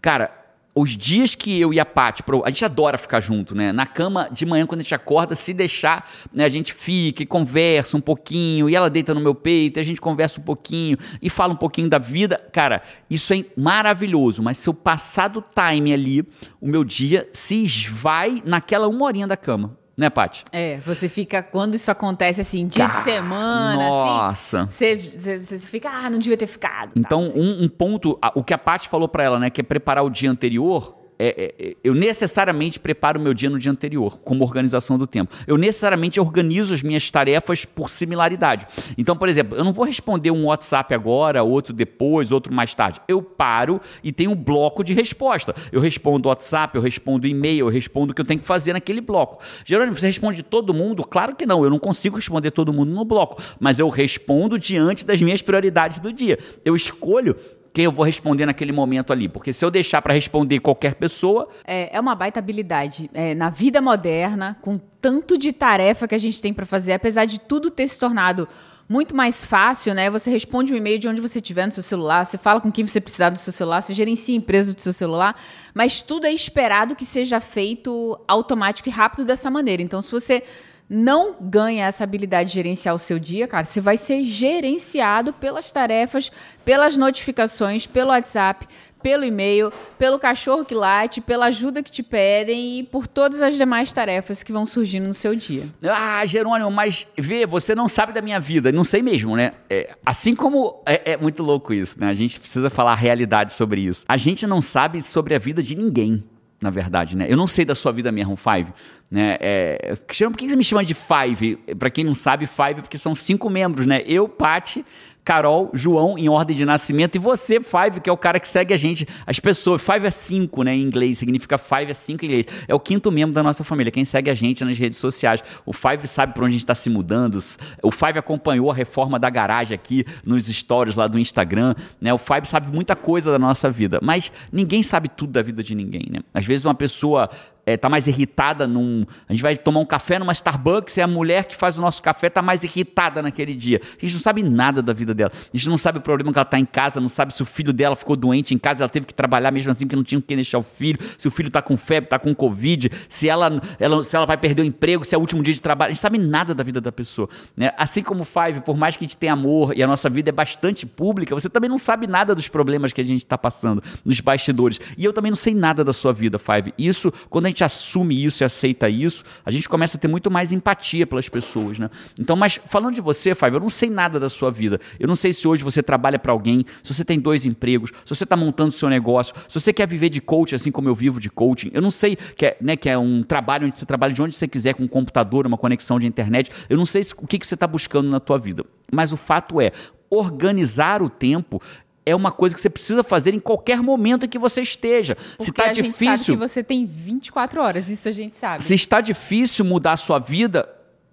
Cara, 0.00 0.37
os 0.80 0.96
dias 0.96 1.34
que 1.34 1.58
eu 1.60 1.72
e 1.72 1.80
a 1.80 1.84
Paty, 1.84 2.22
a 2.44 2.50
gente 2.50 2.64
adora 2.64 2.96
ficar 2.96 3.20
junto, 3.20 3.54
né? 3.54 3.72
Na 3.72 3.86
cama 3.86 4.28
de 4.30 4.46
manhã, 4.46 4.66
quando 4.66 4.80
a 4.80 4.82
gente 4.82 4.94
acorda, 4.94 5.34
se 5.34 5.52
deixar, 5.52 6.08
né, 6.32 6.44
a 6.44 6.48
gente 6.48 6.72
fica 6.72 7.22
e 7.22 7.26
conversa 7.26 7.96
um 7.96 8.00
pouquinho, 8.00 8.70
e 8.70 8.76
ela 8.76 8.88
deita 8.88 9.14
no 9.14 9.20
meu 9.20 9.34
peito, 9.34 9.78
e 9.78 9.80
a 9.80 9.84
gente 9.84 10.00
conversa 10.00 10.40
um 10.40 10.44
pouquinho 10.44 10.96
e 11.20 11.28
fala 11.28 11.52
um 11.52 11.56
pouquinho 11.56 11.88
da 11.88 11.98
vida. 11.98 12.40
Cara, 12.52 12.82
isso 13.10 13.34
é 13.34 13.44
maravilhoso, 13.56 14.42
mas 14.42 14.58
se 14.58 14.68
eu 14.68 14.74
passar 14.74 15.28
do 15.28 15.42
time 15.42 15.92
ali, 15.92 16.24
o 16.60 16.68
meu 16.68 16.84
dia 16.84 17.28
se 17.32 17.64
esvai 17.64 18.42
naquela 18.44 18.88
uma 18.88 19.04
horinha 19.04 19.26
da 19.26 19.36
cama, 19.36 19.76
né, 19.98 20.08
Paty? 20.08 20.44
É, 20.52 20.78
você 20.86 21.08
fica. 21.08 21.42
Quando 21.42 21.74
isso 21.74 21.90
acontece 21.90 22.40
assim, 22.40 22.68
dia 22.68 22.86
de 22.86 22.98
semana, 22.98 23.74
nossa. 23.74 24.62
assim. 24.62 24.70
Você, 24.70 25.40
você, 25.40 25.58
fica, 25.58 25.90
ah, 25.90 26.08
não 26.08 26.20
devia 26.20 26.36
ter 26.36 26.46
ficado. 26.46 26.92
Então, 26.94 27.22
assim. 27.22 27.40
um, 27.40 27.64
um 27.64 27.68
ponto, 27.68 28.16
o 28.36 28.44
que 28.44 28.54
a 28.54 28.58
Paty 28.58 28.88
falou 28.88 29.08
pra 29.08 29.24
ela, 29.24 29.40
né, 29.40 29.50
que 29.50 29.60
é 29.60 29.64
preparar 29.64 30.04
o 30.04 30.08
dia 30.08 30.30
anterior. 30.30 30.96
É- 31.18 31.54
é- 31.58 31.68
é- 31.70 31.76
eu 31.82 31.94
necessariamente 31.94 32.78
preparo 32.78 33.18
meu 33.18 33.34
dia 33.34 33.50
no 33.50 33.58
dia 33.58 33.72
anterior, 33.72 34.18
como 34.18 34.44
organização 34.44 34.96
do 34.96 35.06
tempo. 35.06 35.34
Eu 35.46 35.56
necessariamente 35.58 36.20
organizo 36.20 36.74
as 36.74 36.82
minhas 36.82 37.10
tarefas 37.10 37.64
por 37.64 37.90
similaridade. 37.90 38.66
Então, 38.96 39.16
por 39.16 39.28
exemplo, 39.28 39.56
eu 39.56 39.64
não 39.64 39.72
vou 39.72 39.84
responder 39.84 40.30
um 40.30 40.46
WhatsApp 40.46 40.94
agora, 40.94 41.42
outro 41.42 41.72
depois, 41.72 42.30
outro 42.30 42.52
mais 42.52 42.74
tarde. 42.74 43.00
Eu 43.08 43.22
paro 43.22 43.80
e 44.02 44.12
tenho 44.12 44.30
um 44.30 44.36
bloco 44.36 44.84
de 44.84 44.94
resposta. 44.94 45.54
Eu 45.72 45.80
respondo 45.80 46.28
WhatsApp, 46.28 46.76
eu 46.76 46.82
respondo 46.82 47.26
e-mail, 47.26 47.66
eu 47.66 47.68
respondo 47.68 48.12
o 48.12 48.14
que 48.14 48.20
eu 48.20 48.24
tenho 48.24 48.40
que 48.40 48.46
fazer 48.46 48.72
naquele 48.72 49.00
bloco. 49.00 49.42
Jerônimo, 49.64 49.94
você 49.96 50.06
responde 50.06 50.42
todo 50.42 50.72
mundo? 50.72 51.04
Claro 51.04 51.34
que 51.34 51.46
não, 51.46 51.64
eu 51.64 51.70
não 51.70 51.78
consigo 51.78 52.16
responder 52.16 52.50
todo 52.50 52.72
mundo 52.72 52.92
no 52.92 53.04
bloco, 53.04 53.42
mas 53.58 53.78
eu 53.78 53.88
respondo 53.88 54.58
diante 54.58 55.04
das 55.04 55.20
minhas 55.20 55.42
prioridades 55.42 55.98
do 55.98 56.12
dia. 56.12 56.38
Eu 56.64 56.76
escolho 56.76 57.36
eu 57.82 57.92
vou 57.92 58.04
responder 58.04 58.46
naquele 58.46 58.72
momento 58.72 59.12
ali, 59.12 59.28
porque 59.28 59.52
se 59.52 59.64
eu 59.64 59.70
deixar 59.70 60.02
para 60.02 60.14
responder 60.14 60.60
qualquer 60.60 60.94
pessoa, 60.94 61.48
É, 61.66 61.96
é 61.96 62.00
uma 62.00 62.14
baita 62.14 62.38
habilidade. 62.38 63.10
É, 63.14 63.34
na 63.34 63.50
vida 63.50 63.80
moderna, 63.80 64.56
com 64.60 64.78
tanto 65.00 65.38
de 65.38 65.52
tarefa 65.52 66.08
que 66.08 66.14
a 66.14 66.18
gente 66.18 66.40
tem 66.40 66.52
para 66.52 66.66
fazer, 66.66 66.92
apesar 66.92 67.24
de 67.24 67.38
tudo 67.40 67.70
ter 67.70 67.86
se 67.88 67.98
tornado 67.98 68.48
muito 68.88 69.14
mais 69.14 69.44
fácil, 69.44 69.92
né? 69.94 70.08
Você 70.10 70.30
responde 70.30 70.72
um 70.72 70.76
e-mail 70.76 70.98
de 70.98 71.06
onde 71.06 71.20
você 71.20 71.40
estiver 71.40 71.66
no 71.66 71.72
seu 71.72 71.82
celular, 71.82 72.24
você 72.24 72.38
fala 72.38 72.58
com 72.60 72.72
quem 72.72 72.86
você 72.86 73.00
precisar 73.00 73.28
do 73.28 73.38
seu 73.38 73.52
celular, 73.52 73.82
você 73.82 73.92
gerencia 73.92 74.34
a 74.34 74.38
empresa 74.38 74.72
do 74.72 74.80
seu 74.80 74.94
celular, 74.94 75.38
mas 75.74 76.00
tudo 76.00 76.26
é 76.26 76.32
esperado 76.32 76.96
que 76.96 77.04
seja 77.04 77.38
feito 77.38 78.18
automático 78.26 78.88
e 78.88 78.92
rápido 78.92 79.26
dessa 79.26 79.50
maneira. 79.50 79.82
Então, 79.82 80.00
se 80.00 80.10
você 80.10 80.42
não 80.88 81.36
ganha 81.40 81.86
essa 81.86 82.04
habilidade 82.04 82.48
de 82.48 82.54
gerenciar 82.54 82.94
o 82.94 82.98
seu 82.98 83.18
dia, 83.18 83.46
cara, 83.46 83.64
você 83.64 83.80
vai 83.80 83.96
ser 83.96 84.24
gerenciado 84.24 85.32
pelas 85.32 85.70
tarefas, 85.70 86.30
pelas 86.64 86.96
notificações, 86.96 87.86
pelo 87.86 88.10
WhatsApp, 88.10 88.66
pelo 89.02 89.24
e-mail, 89.24 89.72
pelo 89.98 90.18
cachorro 90.18 90.64
que 90.64 90.74
late, 90.74 91.20
pela 91.20 91.46
ajuda 91.46 91.82
que 91.82 91.90
te 91.90 92.02
pedem 92.02 92.80
e 92.80 92.82
por 92.82 93.06
todas 93.06 93.40
as 93.40 93.56
demais 93.56 93.92
tarefas 93.92 94.42
que 94.42 94.52
vão 94.52 94.66
surgindo 94.66 95.06
no 95.06 95.14
seu 95.14 95.34
dia. 95.34 95.68
ah, 95.84 96.24
Jerônimo, 96.26 96.70
mas 96.70 97.06
vê, 97.16 97.46
você 97.46 97.74
não 97.74 97.88
sabe 97.88 98.12
da 98.12 98.20
minha 98.20 98.40
vida. 98.40 98.72
Não 98.72 98.84
sei 98.84 99.02
mesmo, 99.02 99.36
né? 99.36 99.52
É, 99.70 99.94
assim 100.04 100.34
como 100.34 100.82
é, 100.84 101.12
é 101.12 101.16
muito 101.16 101.42
louco 101.42 101.72
isso, 101.72 101.98
né? 102.00 102.08
A 102.08 102.14
gente 102.14 102.40
precisa 102.40 102.70
falar 102.70 102.92
a 102.92 102.96
realidade 102.96 103.52
sobre 103.52 103.82
isso. 103.82 104.04
A 104.08 104.16
gente 104.16 104.46
não 104.46 104.60
sabe 104.60 105.02
sobre 105.02 105.34
a 105.34 105.38
vida 105.38 105.62
de 105.62 105.76
ninguém. 105.76 106.24
Na 106.60 106.70
verdade, 106.70 107.16
né? 107.16 107.26
Eu 107.28 107.36
não 107.36 107.46
sei 107.46 107.64
da 107.64 107.74
sua 107.74 107.92
vida 107.92 108.10
mesmo, 108.10 108.36
Five. 108.36 108.72
Né? 109.10 109.36
É, 109.40 109.94
por 109.96 110.36
que 110.36 110.48
você 110.48 110.56
me 110.56 110.64
chama 110.64 110.84
de 110.84 110.92
Five? 110.92 111.56
Pra 111.78 111.88
quem 111.88 112.02
não 112.04 112.14
sabe, 112.14 112.46
Five 112.46 112.78
é 112.78 112.82
porque 112.82 112.98
são 112.98 113.14
cinco 113.14 113.48
membros, 113.48 113.86
né? 113.86 114.02
Eu, 114.04 114.28
Pati, 114.28 114.84
Carol, 115.28 115.68
João, 115.74 116.16
em 116.16 116.26
ordem 116.26 116.56
de 116.56 116.64
nascimento, 116.64 117.16
e 117.16 117.18
você, 117.18 117.60
Five, 117.60 118.00
que 118.00 118.08
é 118.08 118.12
o 118.12 118.16
cara 118.16 118.40
que 118.40 118.48
segue 118.48 118.72
a 118.72 118.78
gente, 118.78 119.06
as 119.26 119.38
pessoas. 119.38 119.82
Five 119.82 120.06
é 120.06 120.10
cinco, 120.10 120.62
né, 120.62 120.74
em 120.74 120.80
inglês, 120.80 121.18
significa 121.18 121.58
Five 121.58 121.90
é 121.90 121.92
cinco 121.92 122.24
em 122.24 122.28
inglês. 122.28 122.46
É 122.66 122.74
o 122.74 122.80
quinto 122.80 123.12
membro 123.12 123.34
da 123.34 123.42
nossa 123.42 123.62
família, 123.62 123.92
quem 123.92 124.06
segue 124.06 124.30
a 124.30 124.34
gente 124.34 124.64
nas 124.64 124.78
redes 124.78 124.96
sociais. 124.96 125.44
O 125.66 125.72
Five 125.74 126.06
sabe 126.06 126.32
por 126.32 126.44
onde 126.44 126.48
a 126.48 126.52
gente 126.52 126.62
está 126.62 126.74
se 126.74 126.88
mudando. 126.88 127.38
O 127.82 127.90
Five 127.90 128.18
acompanhou 128.18 128.70
a 128.70 128.74
reforma 128.74 129.18
da 129.18 129.28
garagem 129.28 129.74
aqui 129.74 130.02
nos 130.24 130.46
stories 130.46 130.96
lá 130.96 131.06
do 131.06 131.18
Instagram, 131.18 131.74
né? 132.00 132.10
O 132.14 132.16
Five 132.16 132.46
sabe 132.46 132.74
muita 132.74 132.96
coisa 132.96 133.30
da 133.30 133.38
nossa 133.38 133.70
vida, 133.70 133.98
mas 134.02 134.32
ninguém 134.50 134.82
sabe 134.82 135.10
tudo 135.10 135.34
da 135.34 135.42
vida 135.42 135.62
de 135.62 135.74
ninguém, 135.74 136.06
né? 136.10 136.20
Às 136.32 136.46
vezes 136.46 136.64
uma 136.64 136.74
pessoa 136.74 137.28
é, 137.68 137.76
tá 137.76 137.88
mais 137.90 138.06
irritada 138.06 138.66
num. 138.66 139.04
A 139.28 139.32
gente 139.34 139.42
vai 139.42 139.54
tomar 139.54 139.80
um 139.80 139.84
café 139.84 140.18
numa 140.18 140.32
Starbucks 140.32 140.96
e 140.96 141.02
a 141.02 141.06
mulher 141.06 141.44
que 141.44 141.54
faz 141.54 141.76
o 141.76 141.82
nosso 141.82 142.02
café 142.02 142.30
tá 142.30 142.40
mais 142.40 142.64
irritada 142.64 143.20
naquele 143.20 143.54
dia. 143.54 143.78
A 143.82 144.00
gente 144.00 144.14
não 144.14 144.20
sabe 144.20 144.42
nada 144.42 144.80
da 144.82 144.94
vida 144.94 145.14
dela. 145.14 145.30
A 145.34 145.56
gente 145.56 145.68
não 145.68 145.76
sabe 145.76 145.98
o 145.98 146.00
problema 146.00 146.32
que 146.32 146.38
ela 146.38 146.46
tá 146.46 146.58
em 146.58 146.64
casa, 146.64 146.98
não 146.98 147.10
sabe 147.10 147.34
se 147.34 147.42
o 147.42 147.44
filho 147.44 147.70
dela 147.70 147.94
ficou 147.94 148.16
doente 148.16 148.54
em 148.54 148.58
casa, 148.58 148.82
ela 148.82 148.88
teve 148.88 149.04
que 149.04 149.12
trabalhar 149.12 149.50
mesmo 149.50 149.70
assim, 149.70 149.84
porque 149.84 149.96
não 149.96 150.02
tinha 150.02 150.18
o 150.18 150.22
que 150.22 150.34
deixar 150.34 150.58
o 150.58 150.62
filho, 150.62 150.98
se 151.18 151.28
o 151.28 151.30
filho 151.30 151.50
tá 151.50 151.60
com 151.60 151.76
febre, 151.76 152.08
tá 152.08 152.18
com 152.18 152.34
Covid, 152.34 152.90
se 153.06 153.28
ela, 153.28 153.60
ela, 153.78 154.02
se 154.02 154.16
ela 154.16 154.24
vai 154.24 154.38
perder 154.38 154.62
o 154.62 154.64
emprego, 154.64 155.04
se 155.04 155.14
é 155.14 155.18
o 155.18 155.20
último 155.20 155.42
dia 155.42 155.52
de 155.52 155.60
trabalho. 155.60 155.90
A 155.90 155.92
gente 155.92 156.00
sabe 156.00 156.16
nada 156.16 156.54
da 156.54 156.64
vida 156.64 156.80
da 156.80 156.90
pessoa. 156.90 157.28
Né? 157.54 157.70
Assim 157.76 158.02
como 158.02 158.22
o 158.22 158.24
Five, 158.24 158.62
por 158.62 158.78
mais 158.78 158.96
que 158.96 159.04
a 159.04 159.06
gente 159.06 159.16
tenha 159.16 159.34
amor 159.34 159.76
e 159.76 159.82
a 159.82 159.86
nossa 159.86 160.08
vida 160.08 160.30
é 160.30 160.32
bastante 160.32 160.86
pública, 160.86 161.34
você 161.34 161.50
também 161.50 161.68
não 161.68 161.78
sabe 161.78 162.06
nada 162.06 162.34
dos 162.34 162.48
problemas 162.48 162.94
que 162.94 163.00
a 163.02 163.04
gente 163.04 163.24
está 163.24 163.36
passando 163.36 163.82
nos 164.04 164.20
bastidores. 164.20 164.80
E 164.96 165.04
eu 165.04 165.12
também 165.12 165.30
não 165.30 165.36
sei 165.36 165.54
nada 165.54 165.84
da 165.84 165.92
sua 165.92 166.14
vida, 166.14 166.38
Five. 166.38 166.72
Isso, 166.78 167.12
quando 167.28 167.44
a 167.44 167.48
gente 167.48 167.57
assume 167.64 168.24
isso 168.24 168.42
e 168.42 168.44
aceita 168.44 168.88
isso, 168.88 169.24
a 169.44 169.50
gente 169.50 169.68
começa 169.68 169.96
a 169.96 170.00
ter 170.00 170.08
muito 170.08 170.30
mais 170.30 170.52
empatia 170.52 171.06
pelas 171.06 171.28
pessoas, 171.28 171.78
né? 171.78 171.90
Então, 172.18 172.36
mas 172.36 172.60
falando 172.64 172.94
de 172.94 173.00
você, 173.00 173.34
Five, 173.34 173.54
eu 173.54 173.60
não 173.60 173.70
sei 173.70 173.90
nada 173.90 174.18
da 174.18 174.28
sua 174.28 174.50
vida. 174.50 174.80
Eu 174.98 175.08
não 175.08 175.16
sei 175.16 175.32
se 175.32 175.46
hoje 175.46 175.62
você 175.62 175.82
trabalha 175.82 176.18
para 176.18 176.32
alguém, 176.32 176.64
se 176.82 176.92
você 176.92 177.04
tem 177.04 177.18
dois 177.18 177.44
empregos, 177.44 177.90
se 178.04 178.14
você 178.14 178.24
está 178.24 178.36
montando 178.36 178.72
seu 178.72 178.88
negócio, 178.88 179.34
se 179.48 179.60
você 179.60 179.72
quer 179.72 179.86
viver 179.86 180.08
de 180.08 180.20
coaching 180.20 180.54
assim 180.54 180.70
como 180.70 180.88
eu 180.88 180.94
vivo 180.94 181.20
de 181.20 181.30
coaching. 181.30 181.70
Eu 181.72 181.82
não 181.82 181.90
sei 181.90 182.16
que 182.16 182.46
é, 182.46 182.56
né, 182.60 182.76
que 182.76 182.88
é 182.88 182.98
um 182.98 183.22
trabalho 183.22 183.66
onde 183.66 183.78
você 183.78 183.86
trabalha 183.86 184.12
de 184.12 184.22
onde 184.22 184.34
você 184.34 184.48
quiser 184.48 184.74
com 184.74 184.84
um 184.84 184.88
computador, 184.88 185.46
uma 185.46 185.58
conexão 185.58 185.98
de 185.98 186.06
internet. 186.06 186.50
Eu 186.68 186.76
não 186.76 186.86
sei 186.86 187.02
o 187.16 187.26
que, 187.26 187.38
que 187.38 187.46
você 187.46 187.54
está 187.54 187.66
buscando 187.66 188.08
na 188.08 188.20
tua 188.20 188.38
vida. 188.38 188.64
Mas 188.90 189.12
o 189.12 189.16
fato 189.16 189.60
é, 189.60 189.72
organizar 190.10 191.02
o 191.02 191.10
tempo 191.10 191.60
é 192.08 192.16
uma 192.16 192.32
coisa 192.32 192.54
que 192.54 192.60
você 192.60 192.70
precisa 192.70 193.02
fazer 193.02 193.34
em 193.34 193.40
qualquer 193.40 193.82
momento 193.82 194.24
em 194.24 194.28
que 194.28 194.38
você 194.38 194.62
esteja. 194.62 195.14
Porque 195.14 195.44
se 195.44 195.50
está 195.50 195.72
difícil. 195.72 196.16
sabe 196.16 196.24
que 196.24 196.36
você 196.36 196.62
tem 196.62 196.86
24 196.86 197.60
horas, 197.60 197.88
isso 197.88 198.08
a 198.08 198.12
gente 198.12 198.36
sabe. 198.36 198.62
Se 198.62 198.74
está 198.74 199.00
difícil 199.00 199.64
mudar 199.64 199.92
a 199.92 199.96
sua 199.96 200.18
vida, 200.18 200.68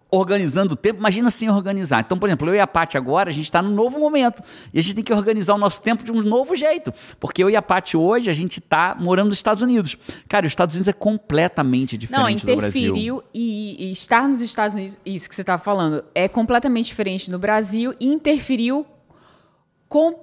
organizando 0.09 0.73
o 0.73 0.75
tempo, 0.75 0.99
imagina 0.99 1.29
sem 1.29 1.49
organizar. 1.49 1.99
Então, 1.99 2.17
por 2.17 2.29
exemplo, 2.29 2.47
eu 2.47 2.55
e 2.55 2.59
a 2.59 2.67
Paty 2.67 2.97
agora, 2.97 3.29
a 3.29 3.33
gente 3.33 3.45
está 3.45 3.61
num 3.61 3.73
novo 3.73 3.99
momento. 3.99 4.41
E 4.73 4.79
a 4.79 4.81
gente 4.81 4.95
tem 4.95 5.03
que 5.03 5.13
organizar 5.13 5.55
o 5.55 5.57
nosso 5.57 5.81
tempo 5.81 6.03
de 6.03 6.11
um 6.11 6.21
novo 6.21 6.55
jeito. 6.55 6.93
Porque 7.19 7.43
eu 7.43 7.49
e 7.49 7.55
a 7.55 7.61
Paty 7.61 7.97
hoje, 7.97 8.29
a 8.29 8.33
gente 8.33 8.59
está 8.59 8.95
morando 8.97 9.29
nos 9.29 9.37
Estados 9.37 9.61
Unidos. 9.61 9.97
Cara, 10.29 10.45
os 10.45 10.51
Estados 10.51 10.75
Unidos 10.75 10.87
é 10.87 10.93
completamente 10.93 11.97
diferente 11.97 12.45
Não, 12.45 12.53
do 12.53 12.57
Brasil. 12.57 12.81
interferiu 12.83 13.23
e, 13.33 13.91
estar 13.91 14.27
nos 14.27 14.41
Estados 14.41 14.75
Unidos, 14.75 14.99
isso 15.05 15.27
que 15.27 15.35
você 15.35 15.41
estava 15.41 15.61
falando, 15.61 16.03
é 16.13 16.27
completamente 16.27 16.87
diferente 16.87 17.29
no 17.29 17.39
Brasil 17.39 17.93
e 17.99 18.07
interferiu 18.07 18.85
com, 19.89 20.15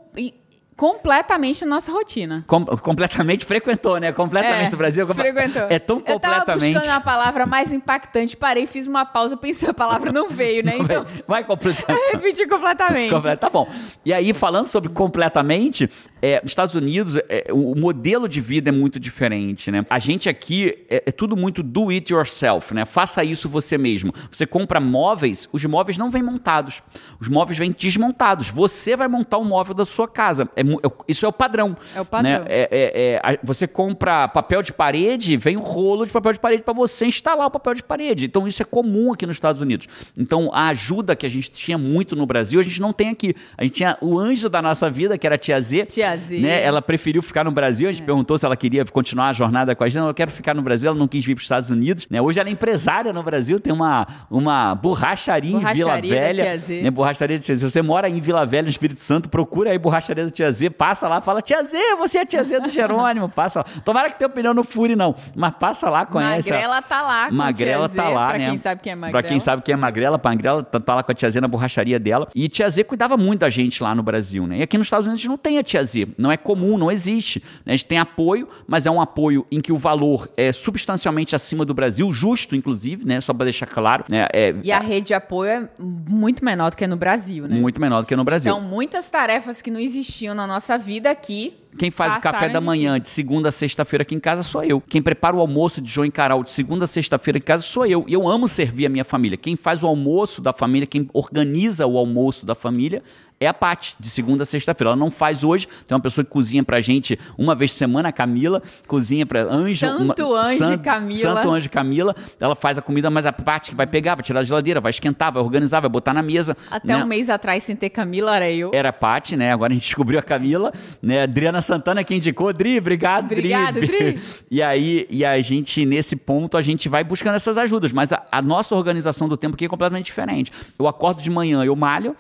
completamente 0.77 1.65
na 1.65 1.77
nossa 1.77 1.93
rotina. 1.93 2.45
Com- 2.47 2.65
completamente 2.65 3.45
frequentou, 3.45 3.99
né? 3.99 4.13
Completamente 4.13 4.69
É, 4.69 4.71
do 4.71 4.77
Brasil. 4.77 5.07
Frequentou. 5.07 5.63
É 5.69 5.79
tão 5.79 5.99
Eu 6.07 6.19
tava 6.19 6.41
completamente. 6.41 6.75
buscando 6.75 6.93
a 6.97 7.01
palavra 7.01 7.47
mais 7.47 7.73
impactante, 7.73 8.37
parei, 8.37 8.67
fiz 8.67 8.87
uma 8.87 9.05
pausa, 9.05 9.37
pensei, 9.37 9.69
a 9.69 9.75
palavra 9.75 10.13
não 10.13 10.29
veio, 10.29 10.65
né? 10.65 10.75
Então, 10.79 11.07
Vai 11.27 11.45
completamente. 11.45 12.01
repeti 12.13 12.47
completamente. 12.49 13.11
Comple- 13.11 13.37
Tá 13.37 13.49
bom. 13.51 13.69
E 14.05 14.13
aí, 14.13 14.33
falando 14.33 14.67
sobre 14.67 14.89
completamente, 14.91 15.89
é, 16.23 16.41
nos 16.41 16.53
Estados 16.53 16.75
Unidos, 16.77 17.17
é, 17.29 17.47
o 17.53 17.75
modelo 17.75 18.29
de 18.29 18.41
vida 18.41 18.69
é 18.69 18.73
muito 18.73 19.01
diferente, 19.01 19.71
né? 19.71 19.85
A 19.91 19.99
gente 19.99 20.29
aqui 20.29 20.79
é, 20.89 21.03
é 21.07 21.11
tudo 21.13 21.37
muito 21.37 21.63
do 21.63 21.89
it 21.91 22.13
yourself, 22.13 22.73
né? 22.73 22.85
Faça 22.85 23.25
isso 23.25 23.49
você 23.49 23.77
mesmo. 23.77 24.15
Você 24.31 24.47
compra 24.47 24.79
móveis, 24.81 25.49
os 25.53 25.65
móveis 25.65 25.99
não 25.99 26.09
vêm 26.11 26.23
montados. 26.23 26.83
Os 27.21 27.29
móveis 27.29 27.59
vêm 27.59 27.73
desmontados. 27.77 28.49
Você 28.49 28.95
vai 28.97 29.09
montar 29.09 29.39
o 29.39 29.45
móvel 29.45 29.75
da 29.75 29.85
sua 29.85 30.07
casa. 30.09 30.49
É 30.57 30.63
é 30.63 30.65
isso 31.09 31.27
é 31.27 31.29
o 31.29 31.33
padrão. 31.33 31.77
É 31.95 32.01
o 32.01 32.05
padrão. 32.05 32.31
né? 32.31 32.45
É- 32.49 32.69
é- 32.71 33.03
é, 33.15 33.21
a- 33.23 33.39
você 33.43 33.67
compra 33.67 34.29
papel 34.29 34.63
de 34.63 34.73
parede, 34.73 35.37
vem 35.37 35.57
um 35.57 35.61
rolo 35.61 36.07
de 36.07 36.13
papel 36.13 36.33
de 36.33 36.39
parede 36.41 36.63
para 36.63 36.73
você 36.73 37.07
instalar 37.07 37.49
o 37.49 37.51
papel 37.51 37.75
de 37.75 37.83
parede. 37.83 38.27
Então 38.27 38.47
isso 38.47 38.63
é 38.63 38.65
comum 38.65 39.13
aqui 39.13 39.27
nos 39.27 39.37
Estados 39.37 39.61
Unidos. 39.61 39.89
Então 40.19 40.51
a 40.53 40.69
ajuda 40.69 41.17
que 41.17 41.27
a 41.27 41.29
gente 41.29 41.51
tinha 41.51 41.77
muito 41.77 42.15
no 42.15 42.27
Brasil, 42.27 42.61
a 42.61 42.63
gente 42.63 42.81
não 42.81 42.93
tem 42.93 43.09
aqui. 43.09 43.35
A 43.59 43.65
gente 43.65 43.75
tinha 43.75 43.99
o 44.01 44.19
anjo 44.19 44.49
da 44.49 44.63
nossa 44.63 44.89
vida, 44.89 45.19
que 45.19 45.27
era 45.27 45.35
a 45.35 45.39
tia 45.39 45.61
Z. 45.61 45.87
Tia 45.87 46.12
Z. 46.17 46.39
Né? 46.39 46.63
Ela 46.63 46.81
preferiu 46.83 47.23
ficar 47.23 47.45
no 47.45 47.51
Brasil. 47.51 47.89
A 47.89 47.93
gente 47.93 48.05
perguntou 48.05 48.37
se 48.39 48.45
ela 48.47 48.57
queria 48.57 48.85
continuar 48.85 49.29
a 49.29 49.33
jornada 49.33 49.75
com 49.75 49.85
a 49.85 49.89
gente. 49.89 50.01
Não, 50.01 50.09
eu 50.09 50.15
quero 50.15 50.31
ficar 50.31 50.55
no 50.55 50.63
Brasil. 50.63 50.89
Ela 50.91 50.99
não 50.99 51.09
quis 51.09 51.25
vir 51.25 51.35
para 51.35 51.41
os 51.41 51.45
Estados 51.45 51.71
Unidos. 51.71 52.07
Né? 52.11 52.21
Hoje 52.21 52.41
ela 52.41 52.49
é 52.49 52.53
empresária 52.53 53.13
no 53.13 53.23
Brasil, 53.23 53.59
tem 53.61 53.73
uma, 53.73 54.07
uma 54.31 54.75
borracharia, 54.75 55.51
em 55.51 55.59
Vila 55.59 55.73
Borracharia 55.75 56.21
Velha. 56.21 56.61
Né? 56.83 56.91
Borracharia 56.91 57.39
da 57.39 57.43
Tia 57.45 57.55
Z. 57.57 57.61
Se 57.61 57.71
você 57.71 57.83
mora 57.83 58.09
em 58.09 58.21
Vila 58.21 58.45
Velha, 58.47 58.63
no 58.65 58.69
Espírito 58.71 59.01
Santo, 59.01 59.29
procura 59.29 59.71
aí 59.71 59.79
Borracharia 59.79 60.25
da 60.25 60.31
Tia 60.31 60.51
Z, 60.53 60.71
passa 60.71 61.09
lá, 61.09 61.21
fala, 61.21 61.41
Tia 61.43 61.63
Z, 61.63 61.97
você 61.97 62.19
é 62.19 62.23
a 62.23 62.27
Tia 62.27 62.43
Z 62.45 62.61
do 62.61 62.71
Jerônimo, 62.71 63.29
passa 63.31 63.61
lá. 63.61 63.65
Tomara 63.85 64.11
que 64.11 64.19
teu 64.19 64.29
pneu 64.29 64.55
não 64.55 64.65
fure, 64.65 64.95
não. 64.97 65.15
Mas 65.35 65.55
passa 65.59 65.89
lá, 65.91 66.05
conhece. 66.07 66.51
a- 66.53 66.55
Magrela 66.55 66.83
tá 66.83 67.03
lá 67.03 67.29
com 67.29 67.35
Magrela 67.35 67.89
Tia 67.89 67.97
Z, 67.97 68.03
tá 68.03 68.09
lá, 68.09 68.29
pra 68.31 68.39
né? 68.39 68.49
quem 68.49 68.59
sabe 68.59 68.81
quem 68.83 68.93
é 68.93 68.95
Magrela. 68.95 69.23
Pra 69.23 69.29
quem 69.29 69.41
sabe 69.41 69.63
quem 69.63 69.73
é 69.73 69.77
Magrela, 69.77 70.21
Magrela 70.23 70.63
tá, 70.63 70.81
tá 70.81 70.95
lá 70.95 71.03
com 71.03 71.13
a 71.13 71.15
Tia 71.15 71.31
Z 71.31 71.41
na 71.41 71.49
borracharia 71.49 71.99
dela. 71.99 72.29
E 72.35 72.49
Tia 72.49 72.69
Z 72.69 72.85
cuidava 72.85 73.17
muito 73.17 73.41
da 73.41 73.49
gente 73.49 73.83
lá 73.83 73.95
no 73.95 74.03
Brasil, 74.03 74.47
né? 74.47 74.59
E 74.59 74.63
aqui 74.63 74.77
nos 74.79 74.87
Estados 74.87 75.07
Unidos 75.07 75.25
não 75.27 75.37
tem 75.37 75.59
a 75.59 75.63
Tia 75.63 75.83
Z. 75.85 76.02
Não 76.19 76.31
é 76.31 76.37
comum, 76.37 76.77
não 76.79 76.91
existe. 76.91 77.43
A 77.67 77.71
gente 77.71 77.85
tem 77.85 77.99
apoio, 77.99 78.49
mas 78.67 78.87
é 78.87 78.91
um 78.91 79.01
apoio 79.01 79.47
em 79.51 79.61
que 79.61 79.73
o 79.73 79.77
valor 79.77 80.29
é 80.37 80.53
substancialmente 80.53 81.35
acima 81.35 81.65
do 81.65 81.75
Brasil, 81.75 82.13
justo, 82.13 82.55
inclusive, 82.57 83.05
né? 83.05 83.21
Só 83.21 83.33
pra 83.33 83.45
deixar 83.45 83.67
claro. 83.67 84.05
Né? 84.11 84.27
É, 84.33 84.55
E 84.63 84.73
a 84.73 84.81
rede 84.81 85.09
de 85.09 85.15
apoio 85.15 85.51
é 85.51 85.69
muito 85.81 86.45
menor 86.45 86.71
do 86.71 86.77
que 86.77 86.87
no 86.87 86.97
Brasil, 86.97 87.47
né? 87.47 87.57
muito 87.57 87.81
menor 87.81 88.01
do 88.01 88.07
que 88.07 88.17
no 88.17 88.25
Brasil. 88.25 88.53
Então, 88.53 88.67
muitas 88.67 89.09
tarefas 89.09 89.63
que 89.63 89.71
não 89.71 89.81
existiam 89.81 90.35
na 90.35 90.47
nossa 90.47 90.77
vida 90.79 91.11
aqui. 91.11 91.55
Quem 91.79 91.91
faz 91.91 92.13
o 92.13 92.15
passaram 92.17 92.35
café 92.35 92.51
a 92.51 92.53
da 92.53 92.61
manhã 92.61 93.01
de 93.01 93.09
segunda 93.09 93.49
a 93.49 93.53
sexta-feira 93.53 94.03
aqui 94.03 94.15
em 94.15 94.21
casa 94.21 94.43
sou 94.43 94.63
eu. 94.63 94.81
Quem 94.81 95.01
prepara 95.01 95.35
o 95.35 95.41
almoço 95.41 95.81
de 95.81 95.91
João 95.91 96.05
e 96.05 96.11
Carol 96.11 96.45
de 96.45 96.51
segunda 96.51 96.85
a 96.85 96.87
sexta-feira 96.87 97.39
em 97.39 97.43
casa 97.43 97.63
sou 97.63 97.87
eu. 97.87 98.05
E 98.07 98.13
eu 98.13 98.29
amo 98.29 98.47
servir 98.47 98.87
a 98.87 98.89
minha 98.89 99.05
família. 99.05 99.39
Quem 99.39 99.57
faz 99.57 99.83
o 99.83 99.87
almoço 99.87 100.43
da 100.43 100.53
família, 100.53 100.87
quem 100.87 101.09
organiza 101.15 101.87
o 101.87 101.97
almoço 101.97 102.45
da 102.45 102.55
família 102.55 103.03
é 103.43 103.49
a 103.49 103.55
Paty, 103.55 103.97
de 103.99 104.09
segunda 104.09 104.43
a 104.43 104.47
sexta-feira. 104.47 104.91
Ela 104.91 104.97
não 104.97 105.11
faz 105.11 105.45
hoje, 105.45 105.67
tem 105.87 105.95
uma 105.95 106.01
pessoa 106.01 106.25
que 106.25 106.31
cozinha 106.31 106.63
pra 106.63 106.81
gente 106.81 107.19
uma 107.37 107.55
vez 107.55 107.73
por 107.73 107.79
semana, 107.79 108.09
a 108.09 108.13
Camila, 108.13 108.63
cozinha 108.87 109.27
pra 109.27 109.43
Anjo. 109.43 109.77
Santo 109.87 110.35
Anjo 110.35 110.73
e 110.73 110.79
Camila. 110.79 111.23
Santo 111.23 111.51
Anjo 111.51 111.67
e 111.67 111.69
Camila. 111.69 112.17
Ela 112.39 112.55
faz 112.55 112.79
a 112.79 112.83
comida, 112.83 113.11
mas 113.11 113.27
a 113.27 113.33
Paty 113.33 113.71
que 113.71 113.77
vai 113.77 113.87
pegar, 113.87 114.15
vai 114.15 114.25
tirar 114.25 114.41
da 114.41 114.47
geladeira, 114.47 114.81
vai 114.81 114.91
esquentar, 114.91 115.33
vai 115.33 115.43
organizar, 115.43 115.81
vai 115.81 115.91
botar 115.91 116.15
na 116.15 116.23
mesa. 116.23 116.57
Até 116.71 116.89
né? 116.89 117.03
um 117.03 117.07
mês 117.07 117.31
atrás, 117.31 117.63
sem 117.63 117.77
ter 117.77 117.91
Camila, 117.91 118.37
era 118.37 118.51
eu. 118.51 118.71
era 118.73 118.91
a 118.91 118.93
Paty, 118.93 119.37
né? 119.37 119.53
Agora 119.53 119.73
a 119.73 119.75
gente 119.75 119.85
descobriu 119.87 120.19
a 120.19 120.23
Camila, 120.23 120.73
né? 121.03 121.23
Adriana 121.23 121.61
Santana 121.61 122.05
que 122.05 122.15
indicou, 122.15 122.53
Dri, 122.53 122.79
obrigado, 122.79 123.25
Obrigado, 123.25 123.81
Dri. 123.81 124.21
E 124.51 124.63
aí, 124.63 125.07
e 125.09 125.25
a 125.25 125.41
gente, 125.41 125.85
nesse 125.87 126.15
ponto, 126.15 126.57
a 126.57 126.63
gente 126.63 126.89
vai 126.89 127.03
buscando 127.03 127.37
essas 127.37 127.57
ajudas, 127.57 127.93
mas 127.93 128.13
a, 128.13 128.23
a 128.31 128.43
nossa 128.43 128.75
organização 128.75 129.29
do 129.29 129.37
tempo 129.37 129.55
aqui 129.55 129.65
é 129.65 129.69
completamente 129.69 130.07
diferente. 130.07 130.53
Eu 130.79 130.87
acordo 130.87 131.23
de 131.23 131.31
manhã, 131.31 131.65
eu 131.65 131.75
malho, 131.75 132.17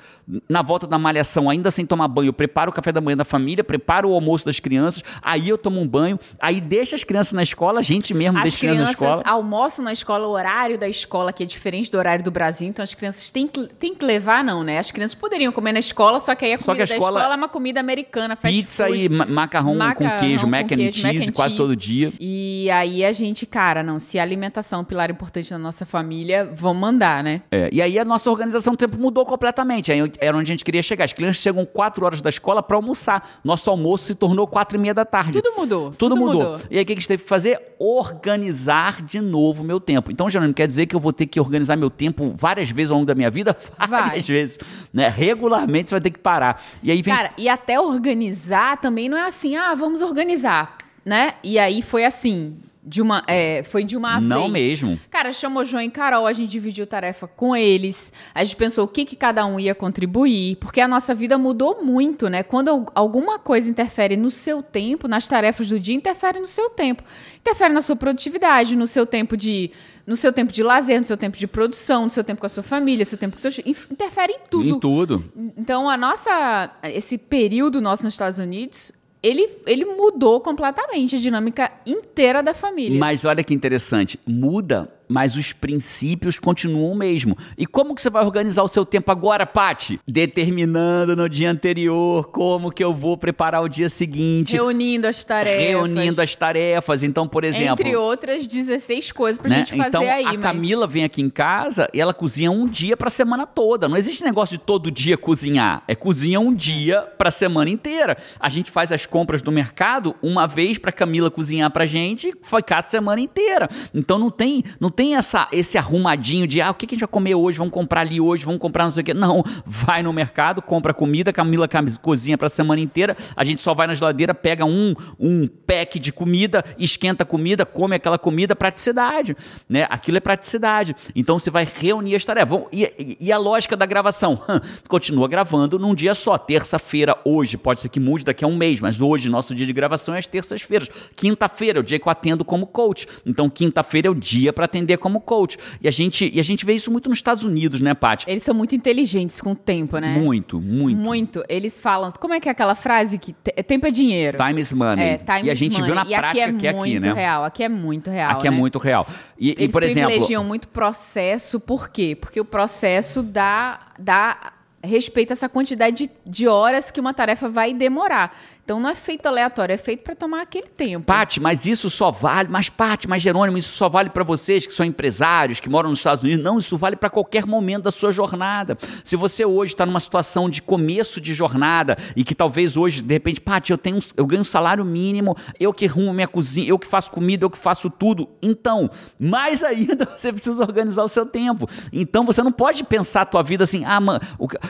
na 0.48 0.62
volta 0.62 0.86
da 0.86 0.98
malhação, 1.12 1.48
ainda 1.50 1.70
sem 1.70 1.84
tomar 1.84 2.08
banho, 2.08 2.28
eu 2.28 2.32
preparo 2.32 2.70
o 2.70 2.74
café 2.74 2.90
da 2.90 3.00
manhã 3.00 3.16
da 3.16 3.24
família, 3.24 3.62
preparo 3.62 4.08
o 4.10 4.14
almoço 4.14 4.44
das 4.46 4.58
crianças, 4.58 5.02
aí 5.20 5.48
eu 5.48 5.58
tomo 5.58 5.80
um 5.80 5.86
banho, 5.86 6.18
aí 6.40 6.60
deixa 6.60 6.96
as 6.96 7.04
crianças 7.04 7.32
na 7.34 7.42
escola, 7.42 7.80
a 7.80 7.82
gente 7.82 8.14
mesmo 8.14 8.38
As 8.38 8.44
deixa 8.44 8.56
as 8.56 8.60
crianças 8.60 8.80
na 8.88 8.94
crianças 8.94 9.18
escola. 9.20 9.34
almoçam 9.36 9.84
na 9.84 9.92
escola, 9.92 10.26
o 10.26 10.30
horário 10.30 10.78
da 10.78 10.88
escola, 10.88 11.32
que 11.32 11.42
é 11.42 11.46
diferente 11.46 11.90
do 11.90 11.98
horário 11.98 12.24
do 12.24 12.30
Brasil, 12.30 12.66
então 12.68 12.82
as 12.82 12.94
crianças 12.94 13.28
têm 13.30 13.46
que, 13.46 13.66
têm 13.78 13.94
que 13.94 14.04
levar, 14.04 14.42
não, 14.42 14.62
né? 14.64 14.78
As 14.78 14.90
crianças 14.90 15.14
poderiam 15.14 15.52
comer 15.52 15.72
na 15.72 15.78
escola, 15.80 16.18
só 16.18 16.34
que 16.34 16.44
aí 16.46 16.54
a 16.54 16.58
Só 16.58 16.66
comida 16.72 16.86
que 16.86 16.92
a 16.92 16.94
da 16.94 16.98
escola- 16.98 17.20
escola 17.20 17.34
é 17.34 17.36
uma 17.36 17.48
comida 17.48 17.80
americana, 17.80 18.36
Pizza 18.36 18.86
food. 18.86 19.02
e 19.04 19.08
ma- 19.08 19.26
macarrão, 19.26 19.72
com 19.72 19.78
Macarrão 19.78 20.18
queijo, 20.20 20.42
com 20.44 20.50
mac 20.50 20.64
and 20.72 20.76
queijo, 20.76 21.00
cheese, 21.00 21.18
mac 21.18 21.28
and 21.28 21.32
quase 21.32 21.50
cheese. 21.54 21.56
todo 21.56 21.76
dia. 21.76 22.12
E 22.20 22.70
aí 22.70 23.04
a 23.04 23.12
gente, 23.12 23.44
cara, 23.46 23.82
não, 23.82 23.98
se 23.98 24.18
a 24.18 24.22
alimentação 24.22 24.78
é 24.78 24.82
um 24.82 24.84
pilar 24.84 25.10
importante 25.10 25.50
na 25.50 25.58
nossa 25.58 25.84
família, 25.84 26.48
vamos 26.54 26.80
mandar, 26.80 27.22
né? 27.22 27.42
É, 27.50 27.68
e 27.72 27.82
aí 27.82 27.98
a 27.98 28.04
nossa 28.04 28.30
organização 28.30 28.72
do 28.74 28.76
tempo 28.76 28.96
mudou 28.98 29.24
completamente. 29.26 29.90
Aí 29.92 30.00
era 30.20 30.36
onde 30.36 30.50
a 30.50 30.54
gente 30.54 30.64
queria 30.64 30.82
chegar. 30.82 31.01
As 31.04 31.12
crianças 31.12 31.42
chegam 31.42 31.64
4 31.66 32.04
horas 32.04 32.20
da 32.20 32.30
escola 32.30 32.62
para 32.62 32.76
almoçar. 32.76 33.40
Nosso 33.44 33.68
almoço 33.70 34.04
se 34.04 34.14
tornou 34.14 34.46
4 34.46 34.76
e 34.76 34.80
meia 34.80 34.94
da 34.94 35.04
tarde. 35.04 35.40
Tudo 35.40 35.54
mudou, 35.56 35.84
Tudo, 35.90 35.96
tudo 35.96 36.16
mudou. 36.16 36.42
mudou. 36.52 36.60
E 36.70 36.78
aí 36.78 36.82
o 36.82 36.86
que 36.86 36.92
a 36.92 36.96
gente 36.96 37.08
teve 37.08 37.22
que 37.22 37.28
fazer? 37.28 37.60
Organizar 37.78 39.02
de 39.02 39.20
novo 39.20 39.62
o 39.62 39.66
meu 39.66 39.80
tempo. 39.80 40.10
Então, 40.10 40.28
Jerônimo, 40.30 40.54
quer 40.54 40.66
dizer 40.66 40.86
que 40.86 40.94
eu 40.94 41.00
vou 41.00 41.12
ter 41.12 41.26
que 41.26 41.40
organizar 41.40 41.76
meu 41.76 41.90
tempo 41.90 42.32
várias 42.34 42.70
vezes 42.70 42.90
ao 42.90 42.96
longo 42.96 43.06
da 43.06 43.14
minha 43.14 43.30
vida? 43.30 43.56
Várias 43.88 44.26
Vai. 44.26 44.36
vezes. 44.36 44.58
Né? 44.92 45.08
Regularmente 45.08 45.90
você 45.90 45.94
vai 45.94 46.00
ter 46.00 46.10
que 46.10 46.18
parar. 46.18 46.62
E 46.82 46.90
aí 46.90 47.02
vem. 47.02 47.14
Cara, 47.14 47.32
e 47.36 47.48
até 47.48 47.80
organizar 47.80 48.78
também 48.80 49.08
não 49.08 49.16
é 49.16 49.26
assim, 49.26 49.56
ah, 49.56 49.74
vamos 49.74 50.02
organizar, 50.02 50.76
né? 51.04 51.34
E 51.42 51.58
aí 51.58 51.82
foi 51.82 52.04
assim, 52.04 52.56
de 52.84 53.00
uma, 53.00 53.22
é, 53.28 53.62
foi 53.62 53.84
de 53.84 53.96
uma 53.96 54.20
Não 54.20 54.50
vez. 54.50 54.82
mesmo. 54.82 55.00
Cara, 55.08 55.32
chamou 55.32 55.64
João 55.64 55.82
e 55.82 55.88
Carol, 55.90 56.26
a 56.26 56.32
gente 56.32 56.50
dividiu 56.50 56.86
tarefa 56.86 57.28
com 57.28 57.54
eles, 57.54 58.12
a 58.34 58.42
gente 58.42 58.56
pensou 58.56 58.84
o 58.84 58.88
que, 58.88 59.04
que 59.04 59.14
cada 59.14 59.46
um 59.46 59.60
ia 59.60 59.74
contribuir, 59.74 60.56
porque 60.56 60.80
a 60.80 60.88
nossa 60.88 61.14
vida 61.14 61.38
mudou 61.38 61.84
muito, 61.84 62.28
né? 62.28 62.42
Quando 62.42 62.68
al- 62.68 62.86
alguma 62.94 63.38
coisa 63.38 63.70
interfere 63.70 64.16
no 64.16 64.30
seu 64.30 64.62
tempo, 64.62 65.06
nas 65.06 65.26
tarefas 65.28 65.68
do 65.68 65.78
dia, 65.78 65.94
interfere 65.94 66.40
no 66.40 66.46
seu 66.46 66.70
tempo. 66.70 67.04
Interfere 67.38 67.72
na 67.72 67.82
sua 67.82 67.94
produtividade, 67.94 68.74
no 68.76 68.86
seu 68.86 69.06
tempo 69.06 69.36
de. 69.36 69.70
No 70.04 70.16
seu 70.16 70.32
tempo 70.32 70.50
de 70.52 70.64
lazer, 70.64 70.98
no 70.98 71.04
seu 71.04 71.16
tempo 71.16 71.36
de 71.38 71.46
produção, 71.46 72.06
no 72.06 72.10
seu 72.10 72.24
tempo 72.24 72.40
com 72.40 72.46
a 72.46 72.48
sua 72.48 72.64
família, 72.64 73.04
no 73.04 73.08
seu 73.08 73.16
tempo 73.16 73.36
com 73.36 73.40
seus. 73.40 73.60
Interfere 73.60 74.32
em 74.32 74.40
tudo. 74.50 74.68
Em 74.68 74.80
tudo. 74.80 75.24
Então, 75.56 75.88
a 75.88 75.96
nossa. 75.96 76.70
Esse 76.82 77.16
período 77.16 77.80
nosso 77.80 78.02
nos 78.02 78.14
Estados 78.14 78.40
Unidos 78.40 78.90
ele, 79.22 79.48
ele 79.66 79.84
mudou 79.84 80.40
completamente 80.40 81.16
a 81.16 81.18
dinâmica 81.18 81.70
inteira 81.86 82.42
da 82.42 82.52
família. 82.52 82.98
Mas 82.98 83.24
olha 83.24 83.44
que 83.44 83.54
interessante, 83.54 84.18
muda 84.26 84.92
mas 85.12 85.36
os 85.36 85.52
princípios 85.52 86.38
continuam 86.38 86.92
o 86.92 86.96
mesmo. 86.96 87.36
E 87.58 87.66
como 87.66 87.94
que 87.94 88.00
você 88.00 88.08
vai 88.08 88.24
organizar 88.24 88.62
o 88.62 88.68
seu 88.68 88.84
tempo 88.84 89.12
agora, 89.12 89.44
Pati? 89.44 90.00
Determinando 90.08 91.14
no 91.14 91.28
dia 91.28 91.50
anterior 91.50 92.28
como 92.30 92.72
que 92.72 92.82
eu 92.82 92.94
vou 92.94 93.18
preparar 93.18 93.62
o 93.62 93.68
dia 93.68 93.90
seguinte. 93.90 94.54
Reunindo 94.54 95.06
as 95.06 95.22
tarefas. 95.22 95.58
Reunindo 95.58 96.22
as 96.22 96.34
tarefas. 96.34 97.02
Então, 97.02 97.28
por 97.28 97.44
exemplo... 97.44 97.72
Entre 97.72 97.94
outras 97.94 98.46
16 98.46 99.12
coisas 99.12 99.38
pra 99.38 99.50
né? 99.50 99.58
gente 99.58 99.76
fazer 99.76 99.88
então, 99.88 100.02
aí. 100.02 100.24
a 100.24 100.32
mas... 100.32 100.40
Camila 100.40 100.86
vem 100.86 101.04
aqui 101.04 101.20
em 101.20 101.30
casa 101.30 101.88
e 101.92 102.00
ela 102.00 102.14
cozinha 102.14 102.50
um 102.50 102.66
dia 102.66 102.96
pra 102.96 103.10
semana 103.10 103.46
toda. 103.46 103.88
Não 103.88 103.96
existe 103.96 104.24
negócio 104.24 104.56
de 104.56 104.64
todo 104.64 104.90
dia 104.90 105.18
cozinhar. 105.18 105.82
É 105.86 105.94
cozinha 105.94 106.40
um 106.40 106.54
dia 106.54 107.02
pra 107.02 107.30
semana 107.30 107.68
inteira. 107.68 108.16
A 108.40 108.48
gente 108.48 108.70
faz 108.70 108.90
as 108.90 109.04
compras 109.04 109.42
do 109.42 109.52
mercado 109.52 110.16
uma 110.22 110.46
vez 110.46 110.78
pra 110.78 110.90
Camila 110.90 111.30
cozinhar 111.30 111.70
pra 111.70 111.84
gente 111.84 112.28
e 112.28 112.34
ficar 112.42 112.78
a 112.78 112.82
semana 112.82 113.20
inteira. 113.20 113.68
Então 113.94 114.18
não 114.18 114.30
tem, 114.30 114.64
não 114.80 114.90
tem 114.90 115.01
tem 115.02 115.16
essa, 115.16 115.48
esse 115.50 115.76
arrumadinho 115.76 116.46
de, 116.46 116.60
ah, 116.60 116.70
o 116.70 116.74
que, 116.74 116.86
a 116.86 116.88
gente 116.88 117.00
vai 117.00 117.08
comer 117.08 117.34
hoje? 117.34 117.58
Vamos 117.58 117.74
comprar 117.74 118.02
ali 118.02 118.20
hoje, 118.20 118.44
vamos 118.44 118.60
comprar 118.60 118.84
não 118.84 118.90
sei 118.92 119.00
o 119.00 119.04
quê. 119.04 119.12
Não, 119.12 119.42
vai 119.66 120.00
no 120.00 120.12
mercado, 120.12 120.62
compra 120.62 120.94
comida, 120.94 121.32
Camila 121.32 121.68
cozinha 122.00 122.38
para 122.38 122.46
a 122.46 122.50
semana 122.50 122.80
inteira, 122.80 123.16
a 123.34 123.42
gente 123.42 123.60
só 123.60 123.74
vai 123.74 123.88
na 123.88 123.94
geladeira, 123.94 124.32
pega 124.32 124.64
um, 124.64 124.94
um 125.18 125.48
pack 125.48 125.98
de 125.98 126.12
comida, 126.12 126.64
esquenta 126.78 127.24
a 127.24 127.26
comida, 127.26 127.66
come 127.66 127.96
aquela 127.96 128.16
comida, 128.16 128.54
praticidade, 128.54 129.36
né? 129.68 129.88
Aquilo 129.90 130.18
é 130.18 130.20
praticidade. 130.20 130.94
Então 131.16 131.36
você 131.36 131.50
vai 131.50 131.66
reunir 131.66 132.14
as 132.14 132.24
tarefas. 132.24 132.60
E, 132.70 132.84
e, 132.96 133.16
e 133.18 133.32
a 133.32 133.38
lógica 133.38 133.76
da 133.76 133.86
gravação? 133.86 134.40
Continua 134.86 135.26
gravando 135.26 135.80
num 135.80 135.96
dia 135.96 136.14
só, 136.14 136.38
terça-feira, 136.38 137.18
hoje, 137.24 137.56
pode 137.56 137.80
ser 137.80 137.88
que 137.88 137.98
mude 137.98 138.24
daqui 138.24 138.44
a 138.44 138.46
um 138.46 138.56
mês, 138.56 138.80
mas 138.80 139.00
hoje, 139.00 139.28
nosso 139.28 139.52
dia 139.52 139.66
de 139.66 139.72
gravação 139.72 140.14
é 140.14 140.18
as 140.18 140.28
terças-feiras. 140.28 140.88
Quinta-feira 141.16 141.80
é 141.80 141.80
o 141.80 141.84
dia 141.84 141.98
que 141.98 142.06
eu 142.06 142.12
atendo 142.12 142.44
como 142.44 142.68
coach. 142.68 143.08
Então, 143.26 143.50
quinta-feira 143.50 144.06
é 144.06 144.10
o 144.10 144.14
dia 144.14 144.52
para 144.52 144.66
atender 144.66 144.81
como 144.98 145.20
coach. 145.20 145.56
E 145.80 145.88
a 145.88 145.90
gente, 145.90 146.30
e 146.32 146.40
a 146.40 146.42
gente 146.42 146.64
vê 146.64 146.74
isso 146.74 146.90
muito 146.90 147.08
nos 147.08 147.18
Estados 147.18 147.44
Unidos, 147.44 147.80
né, 147.80 147.94
Paty? 147.94 148.28
Eles 148.28 148.42
são 148.42 148.54
muito 148.54 148.74
inteligentes 148.74 149.40
com 149.40 149.52
o 149.52 149.56
tempo, 149.56 149.98
né? 149.98 150.14
Muito, 150.18 150.60
muito. 150.60 150.98
Muito. 150.98 151.44
Eles 151.48 151.78
falam. 151.80 152.12
Como 152.12 152.34
é 152.34 152.40
que 152.40 152.48
é 152.48 152.52
aquela 152.52 152.74
frase 152.74 153.18
que 153.18 153.32
tempo 153.62 153.86
é 153.86 153.90
dinheiro? 153.90 154.38
Time 154.38 154.60
is 154.60 154.72
money. 154.72 155.04
É, 155.04 155.18
time 155.18 155.48
e 155.48 155.50
a 155.50 155.54
gente 155.54 155.80
money. 155.80 155.86
viu 155.86 155.94
na 155.94 156.02
e 156.02 156.08
prática 156.08 156.28
aqui 156.28 156.40
é 156.40 156.52
que 156.52 156.66
é 156.66 156.70
aqui, 156.70 157.00
né? 157.00 157.12
Real. 157.12 157.44
Aqui 157.44 157.62
é 157.62 157.68
muito 157.68 158.10
real. 158.10 158.30
Aqui 158.30 158.46
é 158.46 158.50
né? 158.50 158.56
é 158.56 158.60
muito 158.60 158.78
real. 158.78 159.06
E, 159.38 159.50
Eles 159.50 159.64
e 159.64 159.68
por 159.68 159.82
exemplo. 159.82 160.08
privilegiam 160.08 160.44
muito 160.44 160.68
processo, 160.68 161.58
por 161.60 161.88
quê? 161.88 162.16
Porque 162.18 162.40
o 162.40 162.44
processo 162.44 163.22
dá. 163.22 163.80
dá 163.98 164.52
respeita 164.84 165.32
essa 165.32 165.48
quantidade 165.48 166.08
de, 166.08 166.10
de 166.26 166.48
horas 166.48 166.90
que 166.90 167.00
uma 167.00 167.14
tarefa 167.14 167.48
vai 167.48 167.72
demorar. 167.72 168.36
Então 168.64 168.78
não 168.78 168.90
é 168.90 168.94
feito 168.94 169.26
aleatório, 169.26 169.72
é 169.72 169.76
feito 169.76 170.04
para 170.04 170.14
tomar 170.14 170.42
aquele 170.42 170.68
tempo. 170.68 171.04
Pati, 171.04 171.40
mas 171.40 171.66
isso 171.66 171.90
só 171.90 172.12
vale, 172.12 172.48
mas 172.48 172.68
Pati, 172.68 173.08
mas 173.08 173.20
Jerônimo, 173.20 173.58
isso 173.58 173.74
só 173.74 173.88
vale 173.88 174.08
para 174.08 174.22
vocês 174.22 174.64
que 174.64 174.72
são 174.72 174.86
empresários, 174.86 175.58
que 175.58 175.68
moram 175.68 175.90
nos 175.90 175.98
Estados 175.98 176.22
Unidos. 176.22 176.44
Não, 176.44 176.58
isso 176.58 176.78
vale 176.78 176.94
para 176.94 177.10
qualquer 177.10 177.44
momento 177.44 177.84
da 177.84 177.90
sua 177.90 178.12
jornada. 178.12 178.78
Se 179.02 179.16
você 179.16 179.44
hoje 179.44 179.74
está 179.74 179.84
numa 179.84 179.98
situação 179.98 180.48
de 180.48 180.62
começo 180.62 181.20
de 181.20 181.34
jornada 181.34 181.96
e 182.14 182.22
que 182.22 182.36
talvez 182.36 182.76
hoje, 182.76 183.02
de 183.02 183.12
repente, 183.12 183.40
Pati, 183.40 183.72
eu 183.72 183.78
tenho, 183.78 183.98
eu 184.16 184.24
ganho 184.26 184.42
um 184.42 184.44
salário 184.44 184.84
mínimo, 184.84 185.36
eu 185.58 185.74
que 185.74 185.86
arrumo 185.86 186.12
minha 186.12 186.28
cozinha, 186.28 186.68
eu 186.68 186.78
que 186.78 186.86
faço 186.86 187.10
comida, 187.10 187.44
eu 187.44 187.50
que 187.50 187.58
faço 187.58 187.90
tudo. 187.90 188.28
Então, 188.40 188.88
mais 189.18 189.64
ainda 189.64 190.08
você 190.16 190.32
precisa 190.32 190.62
organizar 190.62 191.02
o 191.02 191.08
seu 191.08 191.26
tempo. 191.26 191.68
Então 191.92 192.24
você 192.24 192.42
não 192.44 192.52
pode 192.52 192.84
pensar 192.84 193.22
a 193.22 193.26
tua 193.26 193.42
vida 193.42 193.64
assim, 193.64 193.84
ah, 193.84 194.00
mano, 194.00 194.20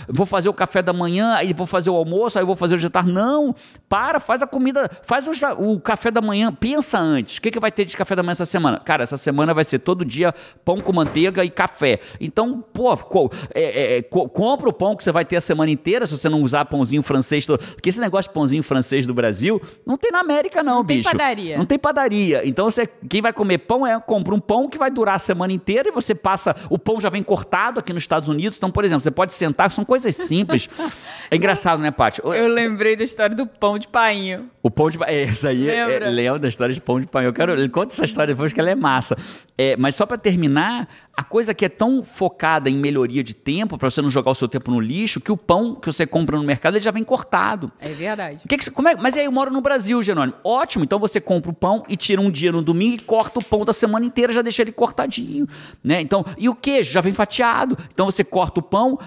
vou 0.09 0.25
fazer 0.25 0.49
o 0.49 0.55
café 0.55 0.81
da 0.81 0.95
manhã, 0.95 1.35
aí 1.35 1.53
vou 1.53 1.67
fazer 1.67 1.91
o 1.91 1.95
almoço, 1.95 2.39
aí 2.39 2.45
vou 2.45 2.57
fazer 2.57 2.77
o 2.77 2.79
jantar. 2.79 3.07
Não, 3.07 3.55
para, 3.93 4.19
faz 4.19 4.43
a 4.43 4.47
comida, 4.47 4.91
faz 5.03 5.27
o, 5.29 5.33
o 5.59 5.79
café 5.79 6.11
da 6.11 6.23
manhã, 6.23 6.51
pensa 6.51 6.99
antes. 6.99 7.37
O 7.37 7.43
que, 7.43 7.51
que 7.51 7.61
vai 7.61 7.71
ter 7.71 7.85
de 7.85 7.95
café 7.95 8.17
da 8.17 8.23
manhã 8.23 8.33
essa 8.33 8.47
semana? 8.47 8.81
Cara, 8.81 9.03
essa 9.03 9.19
semana 9.19 9.53
vai 9.53 9.65
ser 9.65 9.81
todo 9.81 10.03
dia 10.03 10.35
pão 10.65 10.81
com 10.81 10.95
manteiga 10.95 11.45
e 11.45 11.51
café. 11.51 12.01
Então, 12.19 12.65
pô, 12.73 12.97
co, 12.97 13.31
é, 13.55 13.99
é, 13.99 14.03
co, 14.03 14.27
compra 14.31 14.67
o 14.67 14.73
pão 14.73 14.97
que 14.97 15.05
você 15.05 15.13
vai 15.13 15.27
ter 15.27 15.37
a 15.37 15.43
semana 15.43 15.71
inteira, 15.71 16.07
se 16.07 16.17
você 16.17 16.27
não 16.31 16.41
usar 16.41 16.65
pãozinho 16.65 17.03
francês. 17.03 17.45
Todo, 17.45 17.59
porque 17.59 17.91
esse 17.91 18.01
negócio 18.01 18.31
de 18.31 18.35
pãozinho 18.35 18.63
francês 18.63 19.07
do 19.07 19.13
Brasil 19.13 19.61
não 19.85 19.99
tem 19.99 20.11
na 20.11 20.21
América, 20.21 20.63
não, 20.63 20.77
não 20.77 20.83
bicho. 20.83 21.01
Não 21.01 21.11
tem 21.11 21.19
padaria. 21.19 21.59
Não 21.59 21.67
tem 21.67 21.79
padaria. 21.79 22.49
Então, 22.49 22.71
você, 22.71 22.89
quem 23.11 23.21
vai 23.21 23.35
comer 23.35 23.59
pão 23.59 23.87
é 23.87 24.01
compra 24.01 24.35
um 24.35 24.41
pão 24.41 24.71
que 24.71 24.79
vai 24.79 24.91
durar 24.91 25.17
a 25.17 25.19
semana 25.19 25.53
inteira 25.53 25.91
e 25.91 25.93
você 25.93 26.15
passa. 26.15 26.57
O 26.71 26.79
pão 26.79 26.99
já 26.99 27.11
vem 27.11 27.23
cortado 27.23 27.79
aqui 27.79 27.93
nos 27.93 28.05
Estados 28.05 28.31
Unidos. 28.31 28.57
Então, 28.57 28.71
por 28.71 28.87
exemplo, 28.87 29.03
você 29.03 29.11
pode 29.11 29.35
sentar, 29.35 29.71
são 29.71 29.85
coisas 29.85 30.17
simples. 30.17 30.67
É 31.31 31.37
engraçado, 31.37 31.83
né, 31.83 31.91
Paty? 31.91 32.23
Eu 32.25 32.49
lembrei 32.49 32.97
da 32.97 33.05
história 33.05 33.37
do 33.37 33.47
pão 33.47 33.82
de 33.83 33.89
painho. 33.89 34.51
O 34.63 34.71
pão 34.71 34.91
de 34.91 34.97
painho. 34.97 35.29
Essa 35.29 35.51
aí 35.51 35.69
é, 35.69 35.77
é, 35.77 36.09
lembra 36.09 36.39
da 36.39 36.49
história 36.49 36.75
de 36.75 36.81
pão 36.81 37.01
de 37.01 37.07
painho. 37.07 37.29
Eu 37.29 37.33
quero. 37.33 37.71
Conta 37.71 37.93
essa 37.93 38.05
história 38.05 38.35
depois 38.35 38.53
que 38.53 38.61
ela 38.61 38.71
é 38.71 38.75
massa. 38.75 39.17
É, 39.59 39.77
mas 39.77 39.95
só 39.95 40.07
para 40.07 40.17
terminar, 40.17 40.89
a 41.15 41.23
coisa 41.23 41.53
que 41.53 41.65
é 41.65 41.69
tão 41.69 42.03
focada 42.03 42.71
em 42.71 42.77
melhoria 42.77 43.23
de 43.23 43.35
tempo, 43.35 43.77
para 43.77 43.91
você 43.91 44.01
não 44.01 44.11
jogar 44.11 44.31
o 44.31 44.35
seu 44.35 44.49
tempo 44.49 44.71
no 44.71 44.81
lixo, 44.81 45.21
que 45.21 45.31
o 45.31 45.37
pão 45.37 45.75
que 45.75 45.87
você 45.87 46.07
compra 46.07 46.39
no 46.39 46.45
mercado 46.45 46.75
ele 46.75 46.85
já 46.85 46.91
vem 46.91 47.05
cortado. 47.05 47.71
É 47.79 47.91
verdade. 47.91 48.41
Que 48.49 48.57
que, 48.57 48.71
como 48.71 48.89
é, 48.89 48.97
mas 48.97 49.17
aí 49.17 49.27
eu 49.27 49.33
moro 49.33 49.51
no 49.51 49.61
Brasil, 49.61 50.03
Jerônimo. 50.03 50.37
Ótimo, 50.43 50.85
então 50.85 50.99
você 50.99 51.21
compra 51.21 51.51
o 51.51 51.55
pão 51.55 51.83
e 51.89 51.97
tira 51.97 52.21
um 52.21 52.31
dia 52.31 52.51
no 52.51 52.63
domingo 52.63 52.97
e 52.97 53.05
corta 53.05 53.39
o 53.41 53.45
pão 53.45 53.65
da 53.65 53.73
semana 53.73 54.07
inteira, 54.07 54.33
já 54.33 54.41
deixa 54.41 54.63
ele 54.63 54.73
cortadinho. 54.73 55.47
Né? 55.85 56.01
Então, 56.01 56.25
e 56.39 56.49
o 56.49 56.55
queijo 56.55 56.93
já 56.93 57.01
vem 57.01 57.13
fatiado. 57.13 57.77
Então 57.93 58.07
você 58.07 58.25
corta 58.25 58.61
o 58.61 58.63
pão, 58.63 58.99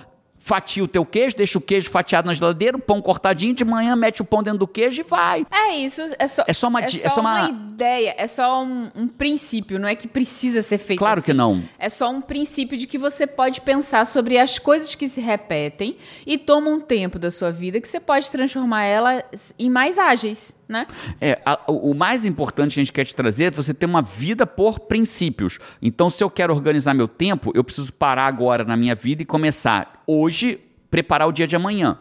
fatia 0.46 0.84
o 0.84 0.88
teu 0.88 1.04
queijo, 1.04 1.36
deixa 1.36 1.58
o 1.58 1.62
queijo 1.62 1.90
fatiado 1.90 2.28
na 2.28 2.34
geladeira, 2.36 2.78
o 2.78 2.80
pão 2.80 3.02
cortadinho, 3.02 3.52
de 3.52 3.66
manhã 3.66 3.96
mete 3.96 4.22
o 4.22 4.24
pão 4.24 4.44
dentro 4.44 4.60
do 4.60 4.68
queijo 4.68 5.02
e 5.02 5.04
vai. 5.04 5.44
É 5.52 5.76
isso, 5.78 6.00
é 6.20 6.28
só, 6.28 6.44
é 6.46 6.54
só 6.54 6.68
uma, 6.68 6.82
é 6.82 6.88
só 6.88 6.98
é 6.98 7.10
só 7.10 7.22
uma... 7.22 7.48
uma 7.48 7.50
ideia, 7.50 8.14
é 8.16 8.28
só 8.28 8.64
um, 8.64 8.92
um, 8.96 9.08
princípio, 9.08 9.80
não 9.80 9.88
é 9.88 9.96
que 9.96 10.08
precisa 10.08 10.62
ser 10.62 10.78
feito 10.78 11.00
Claro 11.00 11.18
assim. 11.18 11.32
que 11.32 11.34
não. 11.34 11.64
É 11.80 11.90
só 11.90 12.12
um 12.12 12.22
princípio 12.22 12.78
de 12.78 12.86
que 12.86 12.96
você 12.96 13.26
pode 13.26 13.62
pensar 13.62 14.06
sobre 14.06 14.38
as 14.38 14.60
coisas 14.60 14.94
que 14.94 15.10
se 15.10 15.20
repetem 15.20 15.98
e 16.28 16.38
tomam 16.38 16.76
um 16.76 16.80
tempo 16.80 17.18
da 17.18 17.32
sua 17.32 17.50
vida 17.50 17.82
que 17.82 17.88
você 17.88 18.00
pode 18.00 18.30
transformar 18.30 18.84
elas 18.84 19.52
em 19.58 19.68
mais 19.68 19.98
ágeis 19.98 20.54
né? 20.68 20.88
É, 21.22 21.42
a, 21.46 21.60
o 21.68 21.94
mais 21.94 22.26
importante 22.26 22.74
que 22.74 22.80
a 22.80 22.84
gente 22.84 22.94
quer 22.94 23.06
te 23.06 23.16
trazer 23.16 23.46
é 23.46 23.52
você 23.52 23.74
ter 23.74 23.86
uma 23.86 24.02
vida 24.02 24.46
por 24.46 24.80
princípios. 24.80 25.60
Então, 25.82 26.10
se 26.10 26.24
eu 26.24 26.30
quero 26.30 26.54
organizar 26.54 26.94
meu 26.94 27.08
tempo, 27.08 27.52
eu 27.56 27.64
preciso 27.64 27.94
parar 27.94 28.28
agora 28.28 28.64
na 28.64 28.76
minha 28.76 28.96
vida 28.96 29.22
e 29.22 29.26
começar 29.26 30.04
hoje 30.08 30.60
preparar 30.90 31.28
o 31.28 31.32
dia 31.32 31.48
de 31.48 31.56
amanhã. 31.56 32.00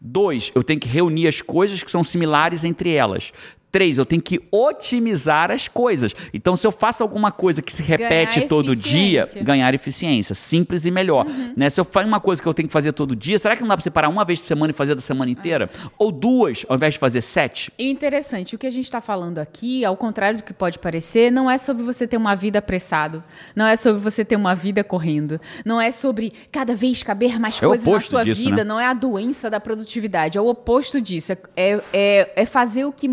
Dois, 0.00 0.52
eu 0.54 0.62
tenho 0.62 0.78
que 0.78 0.88
reunir 0.88 1.26
as 1.26 1.40
coisas 1.40 1.82
que 1.82 1.90
são 1.90 2.04
similares 2.04 2.62
entre 2.64 2.92
elas. 2.92 3.32
Três, 3.70 3.98
eu 3.98 4.06
tenho 4.06 4.22
que 4.22 4.40
otimizar 4.50 5.50
as 5.50 5.68
coisas. 5.68 6.14
Então, 6.32 6.56
se 6.56 6.66
eu 6.66 6.72
faço 6.72 7.02
alguma 7.02 7.30
coisa 7.30 7.60
que 7.60 7.72
se 7.72 7.82
repete 7.82 8.36
ganhar 8.38 8.48
todo 8.48 8.74
dia, 8.74 9.28
ganhar 9.42 9.74
eficiência. 9.74 10.34
Simples 10.34 10.86
e 10.86 10.90
melhor. 10.90 11.26
Uhum. 11.26 11.52
Né? 11.56 11.68
Se 11.68 11.78
eu 11.80 11.84
faço 11.84 12.06
uma 12.06 12.18
coisa 12.20 12.40
que 12.40 12.48
eu 12.48 12.54
tenho 12.54 12.68
que 12.68 12.72
fazer 12.72 12.92
todo 12.92 13.14
dia, 13.14 13.38
será 13.38 13.54
que 13.54 13.60
não 13.62 13.68
dá 13.68 13.76
para 13.76 13.82
separar 13.84 14.08
uma 14.08 14.24
vez 14.24 14.40
por 14.40 14.46
semana 14.46 14.70
e 14.70 14.74
fazer 14.74 14.94
da 14.94 15.00
semana 15.00 15.30
inteira? 15.30 15.68
Ou 15.98 16.10
duas, 16.10 16.64
ao 16.68 16.76
invés 16.76 16.94
de 16.94 17.00
fazer 17.00 17.20
sete? 17.20 17.70
Interessante, 17.78 18.54
o 18.54 18.58
que 18.58 18.66
a 18.66 18.70
gente 18.70 18.86
está 18.86 19.00
falando 19.00 19.38
aqui, 19.38 19.84
ao 19.84 19.96
contrário 19.96 20.38
do 20.38 20.44
que 20.44 20.52
pode 20.54 20.78
parecer, 20.78 21.30
não 21.30 21.50
é 21.50 21.58
sobre 21.58 21.82
você 21.82 22.06
ter 22.06 22.16
uma 22.16 22.34
vida 22.34 22.58
apressado. 22.60 23.22
Não 23.54 23.66
é 23.66 23.76
sobre 23.76 24.00
você 24.00 24.24
ter 24.24 24.36
uma 24.36 24.54
vida 24.54 24.82
correndo. 24.82 25.40
Não 25.64 25.80
é 25.80 25.90
sobre 25.90 26.32
cada 26.50 26.74
vez 26.74 27.02
caber 27.02 27.38
mais 27.38 27.56
É 27.62 27.66
coisas 27.66 27.86
na 27.86 28.00
sua 28.00 28.24
disso, 28.24 28.42
vida. 28.44 28.56
né? 28.56 28.64
Não 28.64 28.80
é 28.80 28.86
a 28.86 28.94
doença 28.94 29.50
da 29.50 29.60
produtividade. 29.60 30.38
É 30.38 30.40
o 30.40 30.46
oposto 30.48 31.00
disso. 31.00 31.32
É, 31.32 31.38
é, 31.56 31.80
é- 31.92 32.32
é 32.36 32.46
fazer 32.46 32.84
o 32.84 32.92
que 32.92 33.08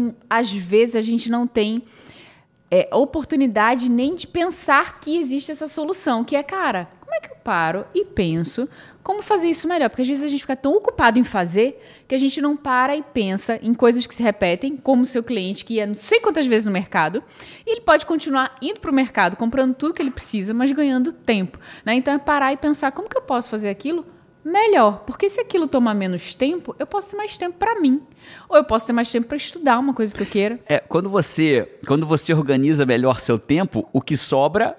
às 0.46 0.54
vezes 0.54 0.96
a 0.96 1.02
gente 1.02 1.30
não 1.30 1.48
tem 1.48 1.84
é, 2.70 2.88
oportunidade 2.94 3.90
nem 3.90 4.16
de 4.16 4.28
pensar 4.28 5.00
que 5.00 5.18
existe 5.18 5.52
essa 5.52 5.68
solução, 5.68 6.24
que 6.24 6.36
é, 6.36 6.44
cara, 6.44 6.88
como 7.00 7.14
é 7.14 7.20
que 7.20 7.32
eu 7.32 7.36
paro 7.44 7.86
e 7.94 8.06
penso 8.06 8.68
como 9.04 9.22
fazer 9.22 9.50
isso 9.50 9.68
melhor? 9.68 9.90
Porque 9.90 10.02
às 10.02 10.08
vezes 10.08 10.24
a 10.24 10.28
gente 10.28 10.42
fica 10.42 10.56
tão 10.56 10.76
ocupado 10.76 11.20
em 11.20 11.24
fazer 11.24 11.80
que 12.08 12.16
a 12.16 12.18
gente 12.18 12.42
não 12.42 12.58
para 12.58 12.96
e 12.96 13.04
pensa 13.04 13.60
em 13.62 13.74
coisas 13.74 14.08
que 14.08 14.16
se 14.16 14.24
repetem, 14.24 14.76
como 14.78 15.04
o 15.04 15.06
seu 15.06 15.24
cliente 15.24 15.64
que 15.64 15.76
ia 15.76 15.86
não 15.86 15.96
sei 15.96 16.20
quantas 16.20 16.48
vezes 16.48 16.66
no 16.66 16.72
mercado, 16.72 17.24
e 17.66 17.72
ele 17.72 17.82
pode 17.82 18.06
continuar 18.06 18.58
indo 18.62 18.80
para 18.80 18.92
o 18.92 18.94
mercado, 18.94 19.38
comprando 19.38 19.76
tudo 19.76 19.94
que 19.94 20.02
ele 20.02 20.12
precisa, 20.12 20.54
mas 20.54 20.72
ganhando 20.72 21.14
tempo. 21.14 21.60
Né? 21.86 21.96
Então 21.96 22.14
é 22.14 22.18
parar 22.18 22.54
e 22.54 22.58
pensar 22.58 22.92
como 22.92 23.10
que 23.10 23.18
eu 23.18 23.22
posso 23.22 23.50
fazer 23.50 23.70
aquilo 23.70 24.06
melhor, 24.46 25.00
porque 25.08 25.30
se 25.30 25.42
aquilo 25.42 25.68
tomar 25.68 25.96
menos 25.96 26.36
tempo, 26.36 26.76
eu 26.78 26.86
posso 26.86 27.10
ter 27.10 27.18
mais 27.18 27.36
tempo 27.38 27.58
para 27.58 27.82
mim, 27.82 28.02
ou 28.48 28.56
eu 28.58 28.64
posso 28.64 28.86
ter 28.86 28.94
mais 28.94 29.12
tempo 29.12 29.28
para 29.28 29.38
estudar 29.38 29.80
uma 29.80 29.94
coisa 29.94 30.16
que 30.16 30.22
eu 30.22 30.28
queira. 30.28 30.60
É, 30.68 30.78
quando 30.80 31.10
você, 31.10 31.68
quando 31.88 32.06
você 32.06 32.32
organiza 32.34 32.86
melhor 32.86 33.20
seu 33.20 33.40
tempo, 33.40 33.90
o 33.92 34.00
que 34.02 34.16
sobra 34.16 34.78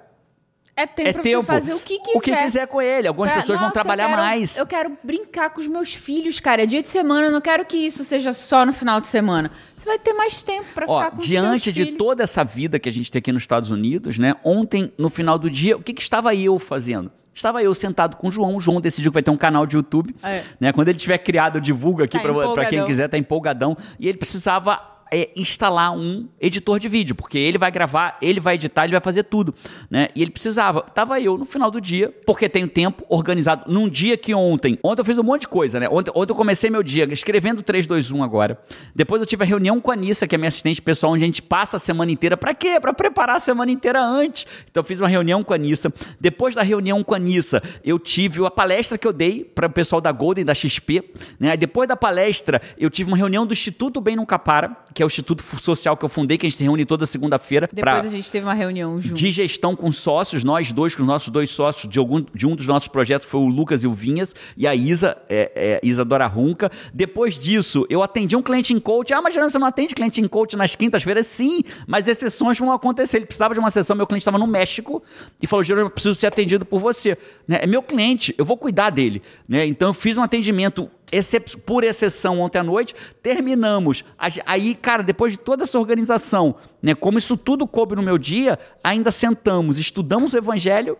É 0.76 0.86
tempo 0.86 1.08
é 1.08 1.12
para 1.14 1.22
tempo. 1.22 1.40
você 1.42 1.46
fazer 1.46 1.74
o 1.74 1.80
que 1.80 1.98
quiser. 1.98 2.18
O 2.18 2.20
que 2.20 2.36
quiser 2.36 2.66
com 2.68 2.80
ele. 2.82 3.08
Algumas 3.08 3.32
Pra- 3.32 3.40
pessoas 3.40 3.58
vão 3.58 3.68
Nossa, 3.68 3.78
eu 3.78 3.82
trabalhar 3.82 4.08
quero- 4.10 4.22
mais. 4.22 4.56
Eu 4.58 4.66
quero 4.66 4.98
brincar 5.02 5.50
com 5.50 5.60
os 5.60 5.66
meus 5.66 5.92
filhos, 5.94 6.38
cara. 6.38 6.62
É 6.62 6.66
dia 6.66 6.82
de 6.82 6.88
semana, 6.88 7.26
eu 7.28 7.32
não 7.32 7.40
quero 7.40 7.64
que 7.64 7.76
isso 7.78 8.04
seja 8.04 8.32
só 8.32 8.64
no 8.66 8.72
final 8.74 9.00
de 9.00 9.06
semana. 9.08 9.50
Você 9.76 9.86
vai 9.86 9.98
ter 9.98 10.12
mais 10.12 10.42
tempo 10.42 10.66
para 10.74 10.86
ficar 10.86 11.10
com 11.12 11.18
os 11.18 11.26
diante 11.26 11.72
de 11.72 11.84
filhos. 11.86 11.98
toda 11.98 12.22
essa 12.22 12.44
vida 12.44 12.78
que 12.78 12.88
a 12.88 12.92
gente 12.92 13.10
tem 13.10 13.18
aqui 13.20 13.32
nos 13.32 13.42
Estados 13.42 13.70
Unidos, 13.70 14.18
né? 14.18 14.34
Ontem, 14.44 14.92
no 14.98 15.08
final 15.10 15.38
do 15.38 15.48
dia, 15.50 15.76
o 15.76 15.82
que, 15.82 15.92
que 15.94 16.02
estava 16.02 16.34
eu 16.34 16.58
fazendo? 16.58 17.10
Estava 17.36 17.62
eu 17.62 17.74
sentado 17.74 18.16
com 18.16 18.28
o 18.28 18.30
João. 18.32 18.56
O 18.56 18.60
João 18.60 18.80
decidiu 18.80 19.10
que 19.12 19.14
vai 19.16 19.22
ter 19.22 19.30
um 19.30 19.36
canal 19.36 19.66
de 19.66 19.76
YouTube. 19.76 20.16
É. 20.22 20.42
Né? 20.58 20.72
Quando 20.72 20.88
ele 20.88 20.96
tiver 20.96 21.18
criado, 21.18 21.58
eu 21.58 21.60
divulgo 21.60 22.02
aqui 22.02 22.18
Tá 22.18 22.32
para 22.54 22.64
quem 22.64 22.82
quiser, 22.86 23.08
tá 23.08 23.18
empolgadão. 23.18 23.76
E 24.00 24.08
ele 24.08 24.16
precisava 24.16 24.95
é, 25.16 25.30
instalar 25.34 25.96
um 25.96 26.28
editor 26.38 26.78
de 26.78 26.88
vídeo, 26.88 27.14
porque 27.14 27.38
ele 27.38 27.56
vai 27.56 27.70
gravar, 27.70 28.18
ele 28.20 28.38
vai 28.38 28.56
editar, 28.56 28.84
ele 28.84 28.92
vai 28.92 29.00
fazer 29.00 29.22
tudo, 29.22 29.54
né? 29.90 30.08
E 30.14 30.20
ele 30.20 30.30
precisava. 30.30 30.82
Tava 30.82 31.18
eu 31.18 31.38
no 31.38 31.46
final 31.46 31.70
do 31.70 31.80
dia, 31.80 32.14
porque 32.26 32.50
tenho 32.50 32.68
tempo 32.68 33.02
organizado 33.08 33.64
num 33.72 33.88
dia 33.88 34.18
que 34.18 34.34
ontem, 34.34 34.78
ontem 34.82 35.00
eu 35.00 35.04
fiz 35.06 35.16
um 35.16 35.22
monte 35.22 35.42
de 35.42 35.48
coisa, 35.48 35.80
né? 35.80 35.88
Ontem, 35.90 36.12
ontem 36.14 36.32
eu 36.32 36.36
comecei 36.36 36.68
meu 36.68 36.82
dia 36.82 37.10
escrevendo 37.10 37.62
321 37.62 38.22
agora. 38.22 38.60
Depois 38.94 39.22
eu 39.22 39.26
tive 39.26 39.42
a 39.42 39.46
reunião 39.46 39.80
com 39.80 39.90
a 39.90 39.94
Anissa, 39.94 40.26
que 40.26 40.34
é 40.34 40.38
minha 40.38 40.48
assistente 40.48 40.82
pessoal, 40.82 41.14
onde 41.14 41.24
a 41.24 41.26
gente 41.26 41.40
passa 41.40 41.78
a 41.78 41.80
semana 41.80 42.12
inteira. 42.12 42.36
Pra 42.36 42.52
quê? 42.52 42.78
Pra 42.78 42.92
preparar 42.92 43.36
a 43.36 43.40
semana 43.40 43.72
inteira 43.72 44.04
antes. 44.04 44.46
Então 44.70 44.82
eu 44.82 44.84
fiz 44.84 45.00
uma 45.00 45.08
reunião 45.08 45.42
com 45.42 45.54
a 45.54 45.56
Anissa. 45.56 45.90
Depois 46.20 46.54
da 46.54 46.62
reunião 46.62 47.02
com 47.02 47.14
a 47.14 47.16
Anissa, 47.16 47.62
eu 47.82 47.98
tive 47.98 48.44
a 48.44 48.50
palestra 48.50 48.98
que 48.98 49.06
eu 49.06 49.14
dei 49.14 49.44
para 49.44 49.66
o 49.66 49.70
pessoal 49.70 50.02
da 50.02 50.12
Golden, 50.12 50.44
da 50.44 50.54
XP. 50.54 51.10
Né? 51.40 51.52
Aí 51.52 51.56
Depois 51.56 51.88
da 51.88 51.96
palestra, 51.96 52.60
eu 52.76 52.90
tive 52.90 53.08
uma 53.08 53.16
reunião 53.16 53.46
do 53.46 53.54
Instituto 53.54 53.98
Bem 53.98 54.14
Nunca 54.14 54.38
Para, 54.38 54.76
que 54.92 55.02
é 55.02 55.05
o 55.06 55.08
Instituto 55.08 55.42
Social 55.42 55.96
que 55.96 56.04
eu 56.04 56.08
fundei, 56.08 56.36
que 56.36 56.46
a 56.46 56.48
gente 56.48 56.58
se 56.58 56.64
reúne 56.64 56.84
toda 56.84 57.06
segunda-feira. 57.06 57.68
Depois 57.72 58.04
a 58.04 58.08
gente 58.08 58.30
teve 58.30 58.44
uma 58.46 58.54
reunião 58.54 59.00
junto. 59.00 59.14
de 59.14 59.30
gestão 59.30 59.74
com 59.74 59.90
sócios, 59.92 60.44
nós 60.44 60.72
dois, 60.72 60.94
com 60.94 61.02
os 61.02 61.08
nossos 61.08 61.28
dois 61.28 61.50
sócios 61.50 61.90
de, 61.90 61.98
algum, 61.98 62.24
de 62.34 62.46
um 62.46 62.54
dos 62.54 62.66
nossos 62.66 62.88
projetos, 62.88 63.26
foi 63.26 63.40
o 63.40 63.46
Lucas 63.46 63.82
e 63.82 63.86
o 63.86 63.92
Vinhas, 63.92 64.34
e 64.56 64.66
a 64.66 64.74
Isa, 64.74 65.16
é, 65.28 65.52
é, 65.54 65.80
Isadora 65.82 66.26
Runca. 66.26 66.70
Depois 66.92 67.38
disso, 67.38 67.86
eu 67.88 68.02
atendi 68.02 68.36
um 68.36 68.42
cliente 68.42 68.72
em 68.72 68.80
coach. 68.80 69.12
Ah, 69.12 69.22
mas 69.22 69.34
Geraldo, 69.34 69.52
você 69.52 69.58
não 69.58 69.66
atende 69.66 69.94
cliente 69.94 70.20
em 70.20 70.28
coach 70.28 70.56
nas 70.56 70.74
quintas-feiras? 70.74 71.26
Sim, 71.26 71.62
mas 71.86 72.08
exceções 72.08 72.58
vão 72.58 72.72
acontecer. 72.72 73.18
Ele 73.18 73.26
precisava 73.26 73.54
de 73.54 73.60
uma 73.60 73.70
sessão, 73.70 73.96
meu 73.96 74.06
cliente 74.06 74.22
estava 74.22 74.38
no 74.38 74.46
México 74.46 75.02
e 75.40 75.46
falou, 75.46 75.62
Geraldo, 75.62 75.86
eu 75.86 75.90
preciso 75.90 76.14
ser 76.14 76.26
atendido 76.26 76.64
por 76.64 76.80
você. 76.80 77.16
Né? 77.46 77.60
É 77.62 77.66
meu 77.66 77.82
cliente, 77.82 78.34
eu 78.36 78.44
vou 78.44 78.56
cuidar 78.56 78.90
dele. 78.90 79.22
Né? 79.48 79.66
Então, 79.66 79.88
eu 79.88 79.94
fiz 79.94 80.18
um 80.18 80.22
atendimento 80.22 80.90
excep- 81.12 81.56
por 81.58 81.84
exceção 81.84 82.40
ontem 82.40 82.58
à 82.58 82.62
noite, 82.62 82.94
terminamos. 83.22 84.04
Aí, 84.44 84.74
cara, 84.74 85.02
depois 85.02 85.32
de 85.32 85.38
toda 85.38 85.62
essa 85.62 85.78
organização, 85.78 86.56
né, 86.82 86.94
como 86.94 87.18
isso 87.18 87.36
tudo 87.36 87.66
coube 87.66 87.94
no 87.96 88.02
meu 88.02 88.18
dia, 88.18 88.58
ainda 88.82 89.10
sentamos, 89.10 89.78
estudamos 89.78 90.32
o 90.32 90.38
evangelho 90.38 90.96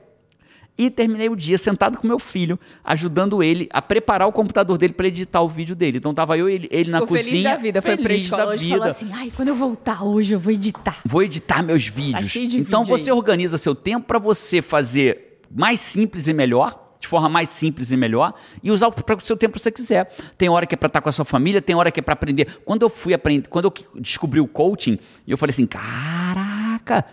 e 0.78 0.90
terminei 0.90 1.30
o 1.30 1.34
dia 1.34 1.57
sentado 1.57 1.96
com 1.96 2.07
meu 2.07 2.18
filho, 2.18 2.61
ajudando 2.84 3.42
ele 3.42 3.66
a 3.72 3.80
preparar 3.80 4.28
o 4.28 4.32
computador 4.32 4.76
dele 4.76 4.92
para 4.92 5.09
editar 5.09 5.40
o 5.40 5.48
vídeo 5.48 5.74
dele. 5.74 5.96
Então 5.96 6.12
tava 6.12 6.36
eu 6.36 6.50
e 6.50 6.54
ele, 6.54 6.68
ele 6.70 6.90
na 6.90 7.00
cozinha, 7.00 7.24
feliz 7.24 7.42
da 7.42 7.57
vida, 7.57 7.80
foi 7.80 7.96
pra 7.96 8.02
feliz 8.11 8.24
escola 8.24 8.44
da 8.44 8.50
hoje 8.50 8.64
vida. 8.66 8.76
falou 8.76 8.90
assim, 8.90 9.11
ai, 9.12 9.32
quando 9.34 9.48
eu 9.48 9.57
voltar 9.57 10.04
hoje 10.04 10.34
eu 10.34 10.38
vou 10.38 10.52
editar. 10.52 10.98
Vou 11.02 11.22
editar 11.22 11.62
meus 11.62 11.86
vídeos. 11.86 12.22
Tá 12.24 12.28
cheio 12.28 12.46
de 12.46 12.59
então 12.59 12.82
vídeo 12.84 12.98
você 12.98 13.11
aí. 13.11 13.16
organiza 13.16 13.57
seu 13.57 13.74
tempo 13.74 14.07
para 14.07 14.18
você 14.18 14.61
fazer 14.61 15.40
mais 15.50 15.80
simples 15.80 16.28
e 16.28 16.34
melhor, 16.34 16.86
de 16.99 17.07
forma 17.07 17.28
mais 17.28 17.49
simples 17.49 17.90
e 17.90 17.97
melhor, 17.97 18.34
e 18.62 18.70
usar 18.70 18.90
para 18.90 19.16
o 19.16 19.20
seu 19.20 19.36
tempo 19.36 19.55
que 19.55 19.61
você 19.61 19.70
quiser. 19.70 20.14
Tem 20.36 20.49
hora 20.49 20.66
que 20.66 20.74
é 20.74 20.78
para 20.78 20.88
estar 20.88 21.01
com 21.01 21.09
a 21.09 21.12
sua 21.12 21.24
família, 21.24 21.61
tem 21.61 21.76
hora 21.76 21.90
que 21.90 22.01
é 22.01 22.03
para 22.03 22.14
aprender. 22.14 22.59
Quando 22.64 22.82
eu 22.82 22.88
fui 22.88 23.14
aprender, 23.14 23.49
quando 23.49 23.66
eu 23.66 24.01
descobri 24.01 24.40
o 24.40 24.47
coaching, 24.47 24.99
eu 25.26 25.36
falei 25.36 25.51
assim, 25.51 25.66
caraca, 25.66 26.66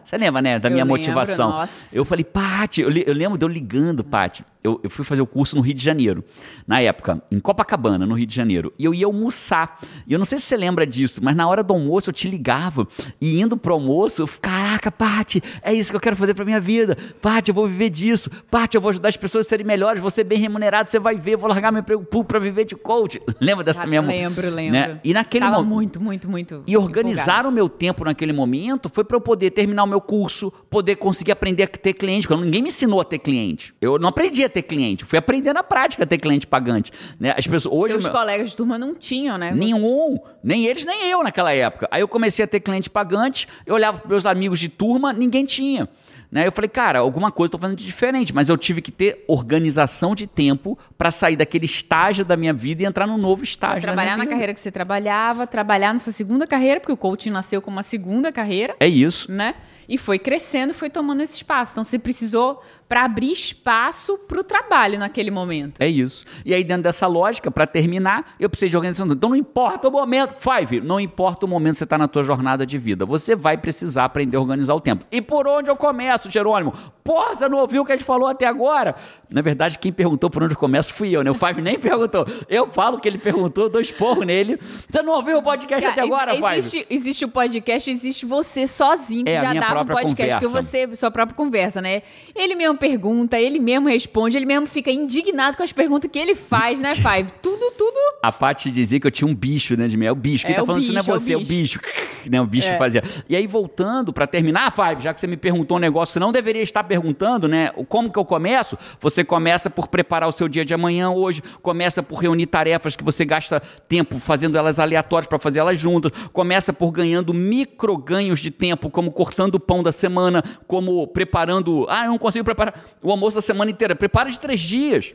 você 0.03 0.17
lembra, 0.17 0.41
né, 0.41 0.59
da 0.59 0.69
Eu 0.69 0.73
minha 0.73 0.83
lembro, 0.83 0.97
motivação? 0.99 1.49
nossa. 1.51 1.95
Eu 1.95 2.05
falei, 2.05 2.23
Paty, 2.23 2.81
eu, 2.81 2.89
eu 2.91 3.13
lembro 3.13 3.37
de 3.37 3.43
eu 3.45 3.49
ligando, 3.49 4.03
Paty. 4.03 4.43
Eu, 4.63 4.79
eu 4.81 4.89
fui 4.89 5.03
fazer 5.03 5.21
o 5.21 5.25
curso 5.27 5.57
no 5.57 5.61
Rio 5.61 5.73
de 5.73 5.83
Janeiro, 5.83 6.23
na 6.65 6.79
época, 6.79 7.21
em 7.29 7.37
Copacabana, 7.37 8.05
no 8.05 8.15
Rio 8.15 8.25
de 8.25 8.33
Janeiro. 8.33 8.71
E 8.79 8.85
eu 8.85 8.93
ia 8.93 9.05
almoçar. 9.05 9.77
E 10.07 10.13
eu 10.13 10.17
não 10.17 10.23
sei 10.25 10.37
se 10.37 10.45
você 10.45 10.55
lembra 10.55 10.87
disso, 10.87 11.19
mas 11.21 11.35
na 11.35 11.45
hora 11.45 11.61
do 11.61 11.73
almoço 11.73 12.09
eu 12.09 12.13
te 12.13 12.29
ligava. 12.29 12.87
E 13.19 13.41
indo 13.41 13.57
pro 13.57 13.73
almoço, 13.73 14.21
eu, 14.21 14.29
caraca, 14.41 14.89
Paty, 14.89 15.43
é 15.61 15.73
isso 15.73 15.89
que 15.91 15.97
eu 15.97 15.99
quero 15.99 16.15
fazer 16.15 16.33
pra 16.33 16.45
minha 16.45 16.61
vida. 16.61 16.95
Paty, 17.21 17.49
eu 17.49 17.55
vou 17.55 17.67
viver 17.67 17.89
disso. 17.89 18.29
Paty, 18.49 18.75
eu 18.77 18.81
vou 18.81 18.89
ajudar 18.91 19.09
as 19.09 19.17
pessoas 19.17 19.45
a 19.45 19.49
serem 19.49 19.65
melhores, 19.65 19.99
vou 20.01 20.09
ser 20.09 20.23
bem 20.23 20.39
remunerado, 20.39 20.89
você 20.89 20.97
vai 20.97 21.17
ver, 21.17 21.35
vou 21.35 21.49
largar 21.49 21.69
meu 21.69 21.81
emprego 21.81 22.01
público 22.05 22.29
pra 22.29 22.39
viver 22.39 22.63
de 22.63 22.75
coach. 22.77 23.21
Lembra 23.41 23.65
dessa 23.65 23.83
Ah, 23.83 23.85
mesma? 23.85 24.07
lembro, 24.07 24.49
lembro. 24.49 24.71
Né? 24.79 24.99
E 25.03 25.11
naquele 25.13 25.43
momento. 25.45 25.65
muito, 25.67 26.01
muito, 26.01 26.29
muito. 26.29 26.63
E 26.65 26.77
organizar 26.77 27.45
o 27.45 27.51
meu 27.51 27.67
tempo 27.67 28.05
naquele 28.05 28.31
momento 28.31 28.87
foi 28.87 29.03
para 29.03 29.17
eu 29.17 29.21
poder 29.21 29.51
terminar 29.63 29.83
o 29.83 29.87
meu 29.87 30.01
curso, 30.01 30.51
poder 30.69 30.95
conseguir 30.97 31.31
aprender 31.31 31.63
a 31.63 31.67
ter 31.67 31.93
cliente, 31.93 32.27
porque 32.27 32.43
ninguém 32.43 32.61
me 32.61 32.67
ensinou 32.69 32.99
a 32.99 33.05
ter 33.05 33.19
cliente. 33.19 33.73
Eu 33.79 33.97
não 33.97 34.09
aprendi 34.09 34.43
a 34.43 34.49
ter 34.49 34.61
cliente, 34.61 35.05
fui 35.05 35.17
aprender 35.17 35.53
na 35.53 35.63
prática 35.63 36.03
a 36.03 36.05
ter 36.05 36.17
cliente 36.17 36.45
pagante. 36.45 36.91
Né? 37.19 37.33
As 37.37 37.47
pessoas 37.47 37.73
hoje 37.73 37.93
Seus 37.93 38.03
meu- 38.03 38.13
colegas 38.13 38.49
de 38.51 38.55
turma 38.57 38.77
não 38.77 38.93
tinham, 38.93 39.37
né? 39.37 39.51
Nenhum, 39.51 40.19
nem 40.43 40.65
eles, 40.65 40.83
nem 40.85 41.09
eu 41.09 41.23
naquela 41.23 41.53
época. 41.53 41.87
Aí 41.89 42.01
eu 42.01 42.07
comecei 42.07 42.43
a 42.43 42.47
ter 42.47 42.59
cliente 42.59 42.89
pagante, 42.89 43.47
eu 43.65 43.75
olhava 43.75 43.99
para 43.99 44.09
meus 44.09 44.25
amigos 44.25 44.59
de 44.59 44.67
turma, 44.69 45.13
ninguém 45.13 45.45
tinha. 45.45 45.87
Né? 46.33 46.47
Eu 46.47 46.51
falei, 46.51 46.67
cara, 46.67 46.97
alguma 46.97 47.31
coisa 47.31 47.49
eu 47.49 47.51
tô 47.51 47.57
fazendo 47.59 47.77
de 47.77 47.85
diferente, 47.85 48.33
mas 48.33 48.49
eu 48.49 48.57
tive 48.57 48.81
que 48.81 48.91
ter 48.91 49.23
organização 49.27 50.15
de 50.15 50.25
tempo 50.25 50.75
para 50.97 51.11
sair 51.11 51.35
daquele 51.35 51.65
estágio 51.65 52.25
da 52.25 52.35
minha 52.35 52.51
vida 52.51 52.81
e 52.81 52.85
entrar 52.87 53.05
num 53.05 53.19
novo 53.19 53.43
estágio. 53.43 53.83
Trabalhar 53.83 54.17
na 54.17 54.25
carreira 54.25 54.51
que 54.51 54.59
você 54.59 54.71
trabalhava, 54.71 55.45
trabalhar 55.45 55.93
nessa 55.93 56.11
segunda 56.11 56.47
carreira, 56.47 56.79
porque 56.79 56.91
o 56.91 56.97
coaching 56.97 57.29
nasceu 57.29 57.61
como 57.61 57.77
uma 57.77 57.83
segunda 57.83 58.31
carreira, 58.31 58.75
É 58.79 58.87
isso. 58.87 59.31
né? 59.31 59.53
E 59.87 59.95
foi 59.95 60.17
crescendo, 60.17 60.73
foi 60.73 60.89
tomando 60.89 61.21
esse 61.21 61.35
espaço. 61.35 61.73
Então 61.73 61.83
você 61.83 61.99
precisou 61.99 62.63
para 62.93 63.05
abrir 63.05 63.31
espaço 63.31 64.19
para 64.19 64.39
o 64.39 64.43
trabalho 64.43 64.99
naquele 64.99 65.31
momento. 65.31 65.81
É 65.81 65.87
isso. 65.87 66.23
E 66.45 66.53
aí, 66.53 66.63
dentro 66.63 66.83
dessa 66.83 67.07
lógica, 67.07 67.49
para 67.49 67.65
terminar, 67.65 68.35
eu 68.39 68.47
preciso 68.47 68.69
de 68.69 68.77
organização. 68.77 69.07
Então, 69.07 69.31
não 69.31 69.35
importa 69.35 69.87
o 69.87 69.91
momento, 69.91 70.35
Five, 70.37 70.79
não 70.79 70.99
importa 70.99 71.43
o 71.47 71.49
momento 71.49 71.71
que 71.73 71.77
você 71.79 71.83
está 71.85 71.97
na 71.97 72.07
tua 72.07 72.21
jornada 72.21 72.67
de 72.67 72.77
vida. 72.77 73.03
Você 73.03 73.35
vai 73.35 73.57
precisar 73.57 74.05
aprender 74.05 74.37
a 74.37 74.39
organizar 74.39 74.75
o 74.75 74.79
tempo. 74.79 75.05
E 75.11 75.23
por 75.23 75.47
onde 75.47 75.71
eu 75.71 75.75
começo, 75.75 76.29
Jerônimo? 76.29 76.71
Porra, 77.03 77.33
você 77.33 77.49
não 77.49 77.57
ouviu 77.57 77.81
o 77.81 77.85
que 77.85 77.93
a 77.93 77.97
gente 77.97 78.05
falou 78.05 78.27
até 78.27 78.45
agora? 78.45 78.95
Na 79.27 79.41
verdade, 79.41 79.79
quem 79.79 79.91
perguntou 79.91 80.29
por 80.29 80.43
onde 80.43 80.53
eu 80.53 80.57
começo 80.59 80.93
fui 80.93 81.09
eu, 81.09 81.23
né? 81.23 81.31
O 81.31 81.33
Five 81.33 81.63
nem 81.63 81.79
perguntou. 81.81 82.27
Eu 82.47 82.71
falo 82.71 82.99
que 82.99 83.07
ele 83.07 83.17
perguntou, 83.17 83.69
dou 83.69 83.81
esporro 83.81 84.21
nele. 84.21 84.59
Você 84.87 85.01
não 85.01 85.13
ouviu 85.15 85.39
o 85.39 85.41
podcast 85.41 85.83
até 85.83 86.01
agora, 86.01 86.35
Five? 86.35 86.57
existe, 86.57 86.85
existe 86.91 87.25
o 87.25 87.27
podcast, 87.27 87.89
existe 87.89 88.23
você 88.23 88.67
sozinho 88.67 89.25
que 89.25 89.31
É, 89.31 89.41
já 89.41 89.51
dava 89.53 89.81
um 89.81 89.85
podcast, 89.87 90.37
que 90.37 90.45
conversa. 90.45 90.69
você, 90.69 90.95
sua 90.95 91.09
própria 91.09 91.35
conversa, 91.35 91.81
né? 91.81 92.03
Ele 92.35 92.53
mesmo 92.53 92.77
pergunta, 92.83 93.39
ele 93.39 93.59
mesmo 93.59 93.87
responde, 93.87 94.35
ele 94.35 94.45
mesmo 94.45 94.67
fica 94.67 94.91
indignado 94.91 95.55
com 95.55 95.63
as 95.63 95.71
perguntas 95.71 96.11
que 96.11 96.19
ele 96.19 96.35
faz, 96.35 96.81
né, 96.81 96.93
Five? 96.99 97.31
Tudo, 97.41 97.71
tudo. 97.77 97.93
A 98.21 98.29
Paty 98.29 98.69
dizia 98.69 98.99
que 98.99 99.07
eu 99.07 99.11
tinha 99.11 99.25
um 99.25 99.33
bicho 99.33 99.77
dentro 99.77 99.91
de 99.91 99.95
mim. 99.97 100.05
É 100.05 100.11
o 100.11 100.15
bicho. 100.15 100.45
Quem 100.45 100.53
É 100.53 100.59
tá 100.59 100.65
falando 100.65 100.81
isso 100.81 100.91
não 100.91 100.99
é 100.99 101.03
é 101.03 101.03
você, 101.05 101.33
é 101.33 101.37
o 101.37 101.45
bicho. 101.45 101.79
Né, 102.29 102.39
o 102.39 102.45
bicho 102.45 102.69
É. 102.69 102.77
fazia. 102.77 103.03
E 103.27 103.35
aí, 103.35 103.45
voltando 103.45 104.13
pra 104.13 104.25
terminar, 104.25 104.71
Five, 104.71 105.03
já 105.03 105.13
que 105.13 105.19
você 105.19 105.27
me 105.27 105.35
perguntou 105.35 105.75
um 105.75 105.79
negócio 105.79 106.11
que 106.11 106.13
você 106.13 106.19
não 106.21 106.31
deveria 106.31 106.61
estar 106.61 106.81
perguntando, 106.85 107.49
né? 107.49 107.67
Como 107.89 108.09
que 108.09 108.17
eu 108.17 108.23
começo? 108.23 108.77
Você 109.01 109.25
começa 109.25 109.69
por 109.69 109.89
preparar 109.89 110.29
o 110.29 110.31
seu 110.31 110.47
dia 110.47 110.63
de 110.63 110.73
amanhã 110.73 111.09
hoje, 111.09 111.43
começa 111.61 112.01
por 112.01 112.19
reunir 112.19 112.45
tarefas 112.45 112.95
que 112.95 113.03
você 113.03 113.25
gasta 113.25 113.59
tempo 113.89 114.17
fazendo 114.19 114.57
elas 114.57 114.79
aleatórias 114.79 115.27
para 115.27 115.37
fazer 115.37 115.59
elas 115.59 115.77
juntas, 115.77 116.13
começa 116.31 116.71
por 116.71 116.91
ganhando 116.93 117.33
micro 117.33 117.97
ganhos 117.97 118.39
de 118.39 118.49
tempo, 118.51 118.89
como 118.89 119.11
cortando 119.11 119.55
o 119.55 119.59
pão 119.59 119.83
da 119.83 119.91
semana, 119.91 120.41
como 120.65 121.05
preparando. 121.07 121.85
Ah, 121.89 122.05
eu 122.05 122.11
não 122.11 122.17
consigo 122.17 122.45
preparar 122.45 122.62
o 123.01 123.09
almoço 123.09 123.35
da 123.35 123.41
semana 123.41 123.71
inteira. 123.71 123.95
Prepara 123.95 124.29
de 124.29 124.39
três 124.39 124.61
dias. 124.61 125.13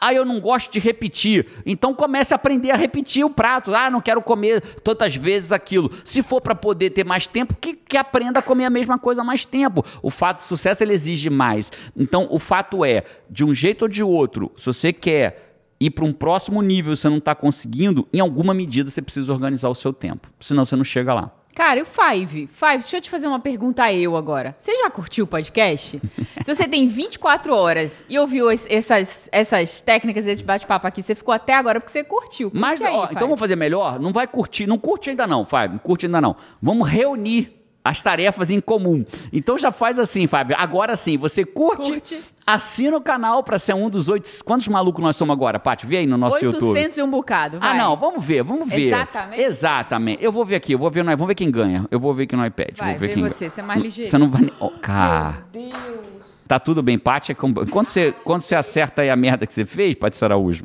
Ah, 0.00 0.12
eu 0.12 0.24
não 0.24 0.38
gosto 0.40 0.70
de 0.72 0.78
repetir. 0.78 1.46
Então 1.64 1.94
comece 1.94 2.34
a 2.34 2.36
aprender 2.36 2.70
a 2.70 2.76
repetir 2.76 3.24
o 3.24 3.30
prato. 3.30 3.74
Ah, 3.74 3.90
não 3.90 4.00
quero 4.00 4.20
comer 4.20 4.60
tantas 4.82 5.16
vezes 5.16 5.52
aquilo. 5.52 5.90
Se 6.04 6.22
for 6.22 6.40
para 6.40 6.54
poder 6.54 6.90
ter 6.90 7.04
mais 7.04 7.26
tempo, 7.26 7.56
que, 7.58 7.74
que 7.74 7.96
aprenda 7.96 8.40
a 8.40 8.42
comer 8.42 8.66
a 8.66 8.70
mesma 8.70 8.98
coisa 8.98 9.24
mais 9.24 9.46
tempo. 9.46 9.84
O 10.02 10.10
fato 10.10 10.38
de 10.38 10.42
sucesso 10.44 10.82
ele 10.82 10.92
exige 10.92 11.30
mais. 11.30 11.72
Então 11.96 12.26
o 12.30 12.38
fato 12.38 12.84
é, 12.84 13.04
de 13.30 13.44
um 13.44 13.54
jeito 13.54 13.82
ou 13.82 13.88
de 13.88 14.02
outro, 14.02 14.52
se 14.56 14.66
você 14.66 14.92
quer 14.92 15.54
ir 15.80 15.90
para 15.90 16.04
um 16.04 16.12
próximo 16.12 16.60
nível 16.62 16.94
você 16.94 17.08
não 17.08 17.18
está 17.18 17.34
conseguindo, 17.34 18.06
em 18.12 18.20
alguma 18.20 18.54
medida 18.54 18.90
você 18.90 19.02
precisa 19.02 19.32
organizar 19.32 19.68
o 19.68 19.74
seu 19.74 19.92
tempo. 19.92 20.30
Senão 20.40 20.64
você 20.64 20.76
não 20.76 20.84
chega 20.84 21.14
lá. 21.14 21.32
Cara, 21.54 21.78
e 21.78 21.82
o 21.82 21.86
Five? 21.86 22.48
Five, 22.48 22.78
deixa 22.78 22.96
eu 22.96 23.00
te 23.00 23.08
fazer 23.08 23.28
uma 23.28 23.38
pergunta 23.38 23.84
a 23.84 23.92
eu 23.92 24.16
agora. 24.16 24.56
Você 24.58 24.74
já 24.76 24.90
curtiu 24.90 25.24
o 25.24 25.28
podcast? 25.28 26.00
Se 26.44 26.54
você 26.54 26.66
tem 26.66 26.88
24 26.88 27.54
horas 27.54 28.04
e 28.08 28.18
ouviu 28.18 28.50
es- 28.50 28.66
essas, 28.68 29.28
essas 29.30 29.80
técnicas 29.80 30.24
desse 30.24 30.42
bate-papo 30.42 30.86
aqui, 30.86 31.00
você 31.02 31.14
ficou 31.14 31.32
até 31.32 31.54
agora 31.54 31.78
porque 31.80 31.92
você 31.92 32.02
curtiu. 32.02 32.50
Curte 32.50 32.60
Mas, 32.60 32.82
aí, 32.82 32.92
ó, 32.92 33.02
Five. 33.02 33.14
então 33.14 33.28
vamos 33.28 33.38
fazer 33.40 33.56
melhor? 33.56 34.00
Não 34.00 34.12
vai 34.12 34.26
curtir, 34.26 34.66
não 34.66 34.78
curte 34.78 35.10
ainda 35.10 35.26
não, 35.26 35.44
Fábio, 35.44 35.74
não 35.74 35.78
curte 35.78 36.06
ainda 36.06 36.20
não. 36.20 36.36
Vamos 36.60 36.88
reunir 36.88 37.63
as 37.84 38.00
tarefas 38.00 38.50
em 38.50 38.60
comum. 38.60 39.04
Então 39.30 39.58
já 39.58 39.70
faz 39.70 39.98
assim, 39.98 40.26
Fábio. 40.26 40.56
Agora 40.58 40.96
sim, 40.96 41.18
você 41.18 41.44
curte, 41.44 41.90
Curte. 41.92 42.18
assina 42.46 42.96
o 42.96 43.00
canal 43.00 43.42
pra 43.44 43.58
ser 43.58 43.74
um 43.74 43.90
dos 43.90 44.08
oito. 44.08 44.26
Quantos 44.42 44.66
malucos 44.68 45.02
nós 45.02 45.14
somos 45.16 45.34
agora, 45.34 45.58
Paty? 45.60 45.86
Vê 45.86 45.98
aí 45.98 46.06
no 46.06 46.16
nosso 46.16 46.42
YouTube. 46.42 46.64
800 46.70 46.96
e 46.98 47.02
um 47.02 47.10
bocado, 47.10 47.60
vai. 47.60 47.70
Ah, 47.70 47.74
não, 47.74 47.94
vamos 47.94 48.24
ver, 48.24 48.42
vamos 48.42 48.70
ver. 48.70 48.86
Exatamente. 48.86 49.42
Exatamente. 49.42 50.24
Eu 50.24 50.32
vou 50.32 50.46
ver 50.46 50.54
aqui, 50.54 50.72
eu 50.72 50.78
vou 50.78 50.90
ver, 50.90 51.04
vamos 51.04 51.26
ver 51.26 51.34
quem 51.34 51.50
ganha. 51.50 51.86
Eu 51.90 52.00
vou 52.00 52.14
ver 52.14 52.22
aqui 52.22 52.34
no 52.34 52.46
iPad. 52.46 52.76
Vai, 52.78 52.92
vou 52.92 53.00
ver 53.00 53.14
quem 53.14 53.22
você, 53.22 53.40
ganha. 53.40 53.50
você 53.50 53.60
é 53.60 53.64
mais 53.64 53.82
ligeiro. 53.82 54.10
Você 54.10 54.16
não 54.16 54.30
vai. 54.30 54.50
Oh, 54.58 54.70
cara. 54.70 55.44
Meu 55.52 55.70
Deus. 55.70 56.14
Tá 56.48 56.58
tudo 56.58 56.82
bem, 56.82 56.98
Paty. 56.98 57.32
É 57.32 57.34
Quando 57.34 57.86
você, 57.86 58.14
quando 58.24 58.40
você 58.40 58.54
acerta 58.54 59.02
aí 59.02 59.10
a 59.10 59.16
merda 59.16 59.46
que 59.46 59.52
você 59.52 59.66
fez, 59.66 59.94
Paty 59.94 60.24
Araújo. 60.24 60.64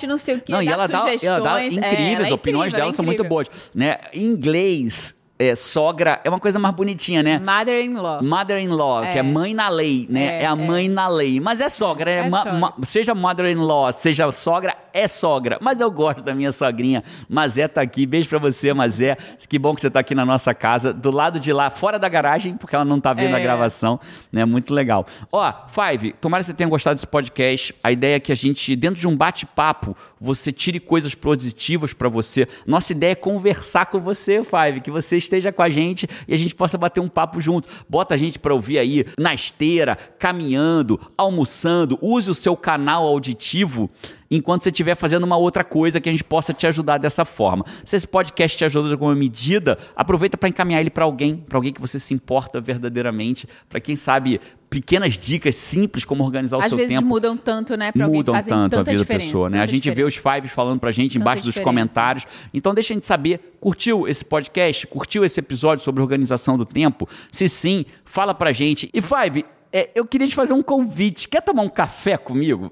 não 0.08 0.18
sei 0.18 0.36
o 0.36 0.42
quê, 0.42 0.52
Não, 0.52 0.62
e 0.62 0.66
dá 0.66 0.72
ela 0.72 0.88
dá, 0.88 1.00
sugestões. 1.00 1.24
ela 1.24 1.40
dá 1.42 1.62
É, 1.62 1.68
incríveis, 1.68 2.14
ela 2.14 2.24
é 2.24 2.26
as 2.26 2.32
opiniões 2.32 2.68
incrível, 2.68 2.72
dela 2.72 2.82
ela 2.84 2.90
é 2.92 2.96
são 2.96 3.06
muito 3.06 3.20
incrível. 3.20 3.30
boas. 3.30 3.48
Né? 3.74 3.98
Em 4.14 4.24
inglês, 4.24 5.16
é, 5.50 5.56
sogra 5.56 6.20
é 6.24 6.30
uma 6.30 6.40
coisa 6.40 6.58
mais 6.60 6.74
bonitinha, 6.76 7.22
né? 7.24 7.40
Mother-in-law. 7.40 8.24
Mother-in-law, 8.24 9.02
que 9.04 9.08
é 9.18 9.18
É. 9.18 9.22
mãe 9.24 9.54
na 9.54 9.70
lei, 9.70 10.06
né? 10.10 10.40
É, 10.40 10.44
É, 10.44 10.46
a 10.48 10.52
é. 10.52 10.56
mãe 10.56 10.88
na 10.90 11.08
lei. 11.08 11.40
Mas 11.40 11.60
é 11.62 11.70
sogra, 11.70 12.06
né? 12.22 12.28
É 12.28 12.30
Ma- 12.30 12.44
sogra. 12.44 12.54
ma- 12.60 12.74
seja 12.84 13.16
mother-in-law, 13.16 13.92
seja 13.92 14.32
sogra, 14.32 14.76
é 14.94 15.08
sogra. 15.08 15.58
Mas 15.62 15.80
eu 15.82 15.90
gosto 15.90 16.22
da 16.22 16.34
minha 16.36 16.52
sogrinha. 16.52 17.04
Mazé 17.28 17.68
tá 17.68 17.82
aqui. 17.82 18.06
Beijo 18.06 18.30
pra 18.30 18.40
você, 18.40 18.74
Mazé. 18.74 19.16
Que 19.48 19.58
bom 19.60 19.74
que 19.76 19.82
você 19.82 19.90
tá 19.90 20.00
aqui 20.00 20.14
na 20.16 20.26
nossa 20.26 20.54
casa, 20.54 20.94
do 20.94 21.12
lado 21.12 21.40
de 21.40 21.52
lá, 21.52 21.70
fora 21.70 21.98
da 21.98 22.08
garagem, 22.10 22.56
porque 22.56 22.76
ela 22.76 22.86
não 22.86 23.00
tá 23.00 23.14
vendo 23.14 23.36
a 23.36 23.40
É. 23.40 23.44
gravação, 23.44 24.00
né? 24.32 24.46
Muito 24.46 24.74
legal. 24.74 25.06
Ó, 25.32 25.52
Five, 25.68 26.14
tomara 26.14 26.42
que 26.44 26.48
você 26.48 26.54
tenha 26.54 26.70
gostado 26.70 26.96
desse 26.96 27.08
podcast. 27.08 27.74
A 27.84 27.92
ideia 27.92 28.16
é 28.16 28.20
que 28.20 28.32
a 28.32 28.36
gente, 28.36 28.76
dentro 28.76 29.00
de 29.00 29.08
um 29.08 29.16
bate-papo, 29.16 29.96
você 30.20 30.52
tire 30.52 30.80
coisas 30.80 31.16
positivas 31.16 31.94
pra 31.94 32.08
você. 32.10 32.48
Nossa 32.66 32.92
ideia 32.92 33.12
é 33.12 33.16
conversar 33.16 33.88
com 33.88 34.00
você, 34.00 34.44
Five, 34.44 34.82
que 34.82 34.92
você 34.92 35.18
esteja 35.18 35.33
com 35.54 35.62
a 35.62 35.70
gente 35.70 36.08
e 36.28 36.34
a 36.34 36.38
gente 36.38 36.54
possa 36.54 36.78
bater 36.78 37.00
um 37.00 37.10
papo 37.10 37.40
junto. 37.42 37.68
Bota 37.90 38.14
a 38.14 38.18
gente 38.18 38.40
pra 38.40 38.54
ouvir 38.54 38.78
aí 38.80 39.06
na 39.18 39.34
esteira, 39.34 39.96
caminhando, 39.96 41.00
almoçando. 41.18 41.98
Use 42.02 42.30
o 42.30 42.36
seu 42.36 42.56
canal 42.56 43.06
auditivo 43.06 43.90
enquanto 44.38 44.64
você 44.64 44.70
estiver 44.70 44.96
fazendo 44.96 45.24
uma 45.24 45.38
outra 45.38 45.64
coisa 45.64 46.00
que 46.02 46.10
a 46.10 46.12
gente 46.12 46.24
possa 46.24 46.54
te 46.54 46.66
ajudar 46.66 46.98
dessa 46.98 47.26
forma. 47.26 47.66
Se 47.84 47.96
esse 47.96 48.08
podcast 48.08 48.58
te 48.58 48.66
ajuda 48.66 48.88
de 48.88 48.94
alguma 48.94 49.16
medida, 49.16 49.78
aproveita 49.96 50.38
para 50.38 50.50
encaminhar 50.50 50.82
ele 50.82 50.90
para 50.90 51.06
alguém, 51.06 51.36
para 51.36 51.58
alguém 51.58 51.74
que 51.74 51.82
você 51.82 52.00
se 52.00 52.14
importa 52.14 52.60
verdadeiramente, 52.60 53.48
para 53.70 53.80
quem 53.80 53.96
sabe 53.96 54.40
pequenas 54.70 55.18
dicas 55.20 55.56
simples 55.56 56.04
como 56.04 56.24
organizar 56.24 56.58
o 56.58 56.62
Às 56.62 56.70
seu 56.70 56.78
vezes 56.78 56.96
tempo 56.96 57.08
mudam 57.08 57.38
tanto, 57.38 57.78
né, 57.78 57.92
pra 57.92 58.08
mudam 58.08 58.34
tanto 58.34 58.46
a 58.46 58.70
tanta 58.70 58.84
vida 58.84 59.00
da 59.00 59.06
pessoa, 59.06 59.50
né? 59.50 59.58
A 59.58 59.62
tanta 59.62 59.72
gente 59.72 59.84
vê 59.84 59.90
diferença. 59.92 60.20
os 60.20 60.34
fives 60.36 60.52
falando 60.52 60.80
pra 60.80 60.92
gente 60.92 61.18
embaixo 61.18 61.44
dos 61.44 61.54
diferença. 61.54 61.70
comentários. 61.70 62.26
Então 62.52 62.74
deixa 62.74 62.94
a 62.94 62.96
gente 62.96 63.06
saber, 63.06 63.56
curtiu 63.60 64.08
esse 64.08 64.26
podcast? 64.26 64.88
Curtiu 64.88 65.24
esse 65.24 65.40
episódio 65.40 65.84
sobre 65.84 66.02
organização 66.02 66.58
do 66.58 66.66
tempo? 66.66 67.08
Se 67.32 67.48
sim, 67.48 67.86
fala 68.04 68.34
pra 68.34 68.52
gente. 68.52 68.90
E 68.92 69.00
Five, 69.00 69.46
é, 69.72 69.92
eu 69.94 70.06
queria 70.06 70.28
te 70.28 70.34
fazer 70.34 70.54
um 70.54 70.64
convite. 70.64 71.28
Quer 71.28 71.42
tomar 71.42 71.62
um 71.62 71.70
café 71.70 72.18
comigo? 72.18 72.72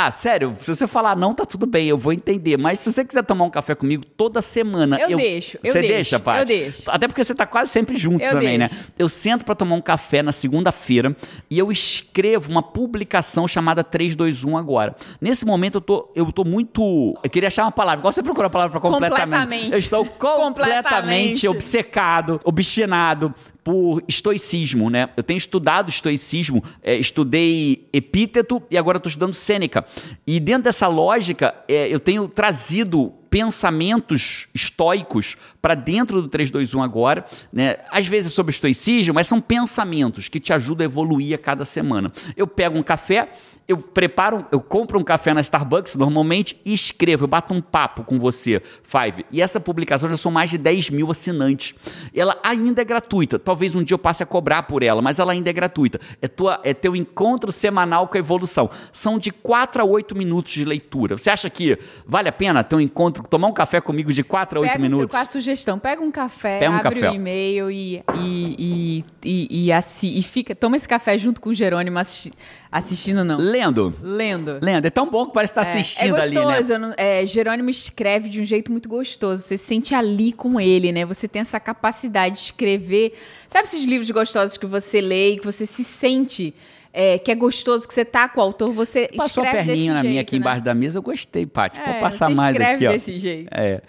Ah, 0.00 0.12
sério, 0.12 0.56
se 0.60 0.72
você 0.72 0.86
falar 0.86 1.16
não, 1.16 1.34
tá 1.34 1.44
tudo 1.44 1.66
bem, 1.66 1.88
eu 1.88 1.98
vou 1.98 2.12
entender. 2.12 2.56
Mas 2.56 2.78
se 2.78 2.92
você 2.92 3.04
quiser 3.04 3.24
tomar 3.24 3.46
um 3.46 3.50
café 3.50 3.74
comigo 3.74 4.04
toda 4.06 4.40
semana. 4.40 4.96
Eu 5.00 5.16
deixo, 5.16 5.58
eu 5.64 5.72
Você 5.72 5.80
deixo, 5.80 5.94
deixa, 5.94 6.20
Paty? 6.20 6.38
eu 6.38 6.44
deixo. 6.46 6.82
Até 6.86 7.08
porque 7.08 7.24
você 7.24 7.34
tá 7.34 7.44
quase 7.44 7.72
sempre 7.72 7.96
junto 7.96 8.22
Eu 8.24 8.30
também, 8.30 8.58
né? 8.58 8.68
deixo. 8.68 8.92
Eu 8.96 9.08
sento 9.08 9.44
pra 9.44 9.56
tomar 9.56 9.74
um 9.74 9.80
café 9.80 10.22
na 10.22 10.30
segunda-feira 10.30 11.16
e 11.50 11.58
eu 11.58 11.72
escrevo 11.72 12.48
uma 12.48 12.62
publicação 12.62 13.48
chamada 13.48 13.82
321 13.82 14.56
agora. 14.56 14.94
Nesse 15.20 15.44
momento 15.44 15.78
eu 15.78 15.80
tô, 15.80 16.12
eu 16.14 16.30
tô 16.30 16.44
muito. 16.44 17.18
Eu 17.20 17.28
queria 17.28 17.48
achar 17.48 17.64
uma 17.64 17.72
palavra. 17.72 17.98
Igual 17.98 18.12
você 18.12 18.22
procura 18.22 18.46
a 18.46 18.50
palavra 18.50 18.70
pra 18.70 18.80
completamente. 18.80 19.20
Completamente. 19.24 19.72
Eu 19.72 19.78
estou 19.80 20.04
completamente 20.06 20.84
Completamente. 20.84 21.48
obcecado, 21.48 22.40
obstinado 22.44 23.34
por 23.68 24.02
estoicismo, 24.08 24.88
né? 24.88 25.10
Eu 25.14 25.22
tenho 25.22 25.36
estudado 25.36 25.90
estoicismo, 25.90 26.64
é, 26.82 26.96
estudei 26.96 27.86
epíteto 27.92 28.62
e 28.70 28.78
agora 28.78 28.96
estou 28.96 29.10
estudando 29.10 29.34
Sêneca. 29.34 29.84
E 30.26 30.40
dentro 30.40 30.62
dessa 30.62 30.88
lógica, 30.88 31.54
é, 31.68 31.86
eu 31.86 32.00
tenho 32.00 32.26
trazido 32.28 33.12
pensamentos 33.30 34.48
estoicos 34.54 35.36
para 35.60 35.74
dentro 35.74 36.22
do 36.22 36.28
321 36.28 36.82
agora, 36.82 37.24
né? 37.52 37.76
Às 37.90 38.06
vezes 38.06 38.32
sobre 38.32 38.52
estoicismo, 38.52 39.14
mas 39.14 39.26
são 39.26 39.40
pensamentos 39.40 40.28
que 40.28 40.40
te 40.40 40.52
ajudam 40.52 40.84
a 40.84 40.90
evoluir 40.90 41.34
a 41.34 41.38
cada 41.38 41.64
semana. 41.64 42.12
Eu 42.36 42.46
pego 42.46 42.78
um 42.78 42.82
café, 42.82 43.28
eu 43.68 43.76
preparo, 43.76 44.46
eu 44.50 44.62
compro 44.62 44.98
um 44.98 45.04
café 45.04 45.34
na 45.34 45.42
Starbucks 45.42 45.94
normalmente 45.94 46.58
e 46.64 46.72
escrevo, 46.72 47.24
eu 47.24 47.28
bato 47.28 47.52
um 47.52 47.60
papo 47.60 48.02
com 48.02 48.18
você, 48.18 48.62
Five. 48.82 49.26
E 49.30 49.42
essa 49.42 49.60
publicação 49.60 50.08
já 50.08 50.16
são 50.16 50.32
mais 50.32 50.48
de 50.48 50.56
10 50.56 50.88
mil 50.88 51.10
assinantes. 51.10 51.74
Ela 52.14 52.38
ainda 52.42 52.80
é 52.80 52.84
gratuita. 52.84 53.38
Talvez 53.38 53.74
um 53.74 53.82
dia 53.82 53.94
eu 53.94 53.98
passe 53.98 54.22
a 54.22 54.26
cobrar 54.26 54.62
por 54.62 54.82
ela, 54.82 55.02
mas 55.02 55.18
ela 55.18 55.32
ainda 55.32 55.50
é 55.50 55.52
gratuita. 55.52 56.00
É, 56.22 56.26
tua, 56.26 56.58
é 56.64 56.72
teu 56.72 56.96
encontro 56.96 57.52
semanal 57.52 58.08
com 58.08 58.16
a 58.16 58.20
evolução. 58.20 58.70
São 58.90 59.18
de 59.18 59.30
4 59.30 59.82
a 59.82 59.84
8 59.84 60.16
minutos 60.16 60.52
de 60.52 60.64
leitura. 60.64 61.18
Você 61.18 61.28
acha 61.28 61.50
que 61.50 61.78
vale 62.06 62.30
a 62.30 62.32
pena 62.32 62.64
ter 62.64 62.74
um 62.74 62.80
encontro, 62.80 63.17
tomar 63.28 63.48
um 63.48 63.52
café 63.52 63.80
comigo 63.80 64.12
de 64.12 64.22
4 64.22 64.58
a 64.58 64.62
8 64.62 64.70
Pega 64.70 64.78
o 64.78 64.82
seu, 64.88 64.90
minutos? 64.96 65.16
com 65.16 65.22
a 65.22 65.24
sugestão, 65.26 65.78
pega 65.78 66.02
um 66.02 66.10
café, 66.10 66.58
Pega 66.58 66.70
um 66.70 66.76
abre 66.76 66.94
café. 67.00 67.10
o 67.10 67.14
e-mail 67.14 67.70
e, 67.70 68.02
e, 68.14 68.56
e, 68.58 69.04
e, 69.24 69.64
e, 69.66 69.72
assi- 69.72 70.18
e 70.18 70.22
fica, 70.22 70.54
toma 70.54 70.76
esse 70.76 70.88
café 70.88 71.16
junto 71.18 71.40
com 71.40 71.50
o 71.50 71.54
Jerônimo 71.54 71.98
assisti- 71.98 72.32
assistindo, 72.70 73.24
não. 73.24 73.38
Lendo. 73.38 73.94
Lendo. 74.02 74.58
Lendo. 74.60 74.86
É 74.86 74.90
tão 74.90 75.10
bom 75.10 75.26
que 75.26 75.32
parece 75.32 75.52
estar 75.52 75.66
É, 75.66 75.70
assistindo 75.70 76.16
é 76.16 76.20
ali, 76.22 76.34
né? 76.34 76.42
gostoso, 76.44 76.72
eu 76.72 76.78
não- 76.78 76.94
é, 76.96 77.24
Jerônimo 77.26 77.70
escreve 77.70 78.28
de 78.28 78.40
um 78.40 78.44
jeito 78.44 78.70
muito 78.70 78.88
gostoso. 78.88 79.42
Você 79.42 79.56
se 79.56 79.64
sente 79.64 79.94
ali 79.94 80.32
com 80.32 80.60
ele, 80.60 80.92
né? 80.92 81.04
Você 81.06 81.26
tem 81.26 81.40
essa 81.40 81.58
capacidade 81.58 82.34
de 82.34 82.40
escrever. 82.42 83.14
Sabe 83.48 83.66
esses 83.66 83.84
livros 83.84 84.10
gostosos 84.10 84.56
que 84.56 84.66
você 84.66 85.00
lê 85.00 85.32
e 85.34 85.38
que 85.38 85.44
você 85.44 85.64
se 85.66 85.82
sente 85.82 86.54
é, 87.00 87.16
que 87.16 87.30
é 87.30 87.34
gostoso, 87.36 87.86
que 87.86 87.94
você 87.94 88.04
tá 88.04 88.28
com 88.28 88.40
o 88.40 88.42
autor, 88.42 88.72
você 88.72 89.08
Passou 89.16 89.44
a 89.44 89.46
escreve 89.46 89.66
perninha 89.68 89.76
desse 89.76 89.88
na 89.94 90.00
jeito, 90.00 90.10
minha 90.10 90.20
aqui 90.22 90.32
né? 90.34 90.38
embaixo 90.40 90.64
da 90.64 90.74
mesa, 90.74 90.98
eu 90.98 91.02
gostei, 91.02 91.46
Paty. 91.46 91.78
Pode 91.78 91.90
É, 91.96 92.00
passar 92.00 92.28
você 92.28 92.34
mais 92.34 92.50
escreve 92.56 92.74
aqui, 92.74 92.86
ó. 92.88 92.90
desse 92.92 93.18
jeito. 93.20 93.48
É. 93.52 93.80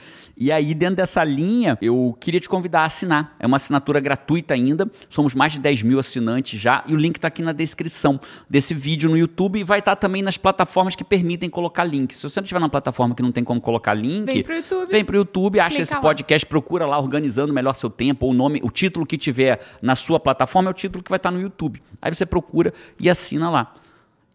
E 0.41 0.53
aí, 0.53 0.73
dentro 0.73 0.95
dessa 0.95 1.21
linha, 1.21 1.77
eu 1.81 2.15
queria 2.17 2.39
te 2.39 2.47
convidar 2.47 2.83
a 2.83 2.85
assinar. 2.85 3.35
É 3.37 3.45
uma 3.45 3.57
assinatura 3.57 3.99
gratuita 3.99 4.53
ainda. 4.53 4.89
Somos 5.09 5.35
mais 5.35 5.51
de 5.51 5.59
10 5.59 5.83
mil 5.83 5.99
assinantes 5.99 6.57
já. 6.57 6.81
E 6.87 6.93
o 6.93 6.95
link 6.95 7.17
está 7.17 7.27
aqui 7.27 7.41
na 7.41 7.51
descrição 7.51 8.17
desse 8.49 8.73
vídeo 8.73 9.09
no 9.09 9.17
YouTube 9.17 9.59
e 9.59 9.65
vai 9.65 9.79
estar 9.79 9.97
também 9.97 10.21
nas 10.21 10.37
plataformas 10.37 10.95
que 10.95 11.03
permitem 11.03 11.49
colocar 11.49 11.83
link. 11.83 12.15
Se 12.15 12.23
você 12.23 12.39
não 12.39 12.45
estiver 12.45 12.61
na 12.61 12.69
plataforma 12.69 13.13
que 13.13 13.21
não 13.21 13.33
tem 13.33 13.43
como 13.43 13.59
colocar 13.59 13.93
link, 13.93 14.31
Vem 14.31 14.43
pro 14.43 14.55
YouTube. 14.55 14.91
Vem 14.91 15.03
pro 15.03 15.17
YouTube, 15.17 15.59
acha 15.59 15.69
Clica 15.71 15.83
esse 15.83 15.93
lá. 15.93 15.99
podcast, 15.99 16.45
procura 16.45 16.85
lá 16.85 16.97
organizando 16.97 17.53
melhor 17.53 17.73
seu 17.73 17.89
tempo, 17.89 18.25
ou 18.25 18.31
o 18.31 18.33
nome, 18.33 18.61
o 18.63 18.71
título 18.71 19.05
que 19.05 19.17
tiver 19.17 19.59
na 19.81 19.97
sua 19.97 20.21
plataforma 20.21 20.69
é 20.69 20.71
o 20.71 20.73
título 20.73 21.03
que 21.03 21.09
vai 21.09 21.17
estar 21.17 21.31
no 21.31 21.41
YouTube. 21.41 21.81
Aí 22.01 22.15
você 22.15 22.25
procura 22.25 22.73
e 22.97 23.09
assina 23.09 23.49
lá. 23.49 23.73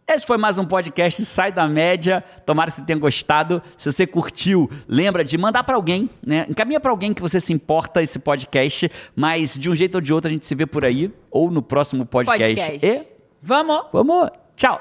Esse 0.07 0.27
foi 0.27 0.37
mais 0.37 0.59
um 0.59 0.67
podcast 0.67 1.25
Sai 1.25 1.51
da 1.51 1.67
Média. 1.67 2.23
Tomara 2.45 2.71
que 2.71 2.77
você 2.77 2.83
tenha 2.83 2.99
gostado. 2.99 3.63
Se 3.77 3.91
você 3.91 4.07
curtiu, 4.07 4.71
lembra 4.87 5.25
de 5.25 5.39
mandar 5.39 5.65
para 5.65 5.77
alguém, 5.77 6.11
né? 6.25 6.45
Encaminha 6.49 6.79
para 6.79 6.91
alguém 6.91 7.15
que 7.15 7.23
você 7.23 7.41
se 7.41 7.55
importa 7.55 8.03
esse 8.03 8.19
podcast, 8.19 8.91
mas 9.17 9.57
de 9.57 9.71
um 9.71 9.75
jeito 9.75 9.95
ou 9.95 10.01
de 10.03 10.13
outro 10.13 10.29
a 10.29 10.33
gente 10.33 10.45
se 10.45 10.55
vê 10.55 10.67
por 10.67 10.85
aí 10.85 11.11
ou 11.31 11.51
no 11.51 11.63
próximo 11.63 12.05
podcast. 12.05 12.55
podcast. 12.55 12.87
E 12.87 13.09
vamos. 13.41 13.87
Vamos. 13.93 14.29
Tchau. 14.55 14.79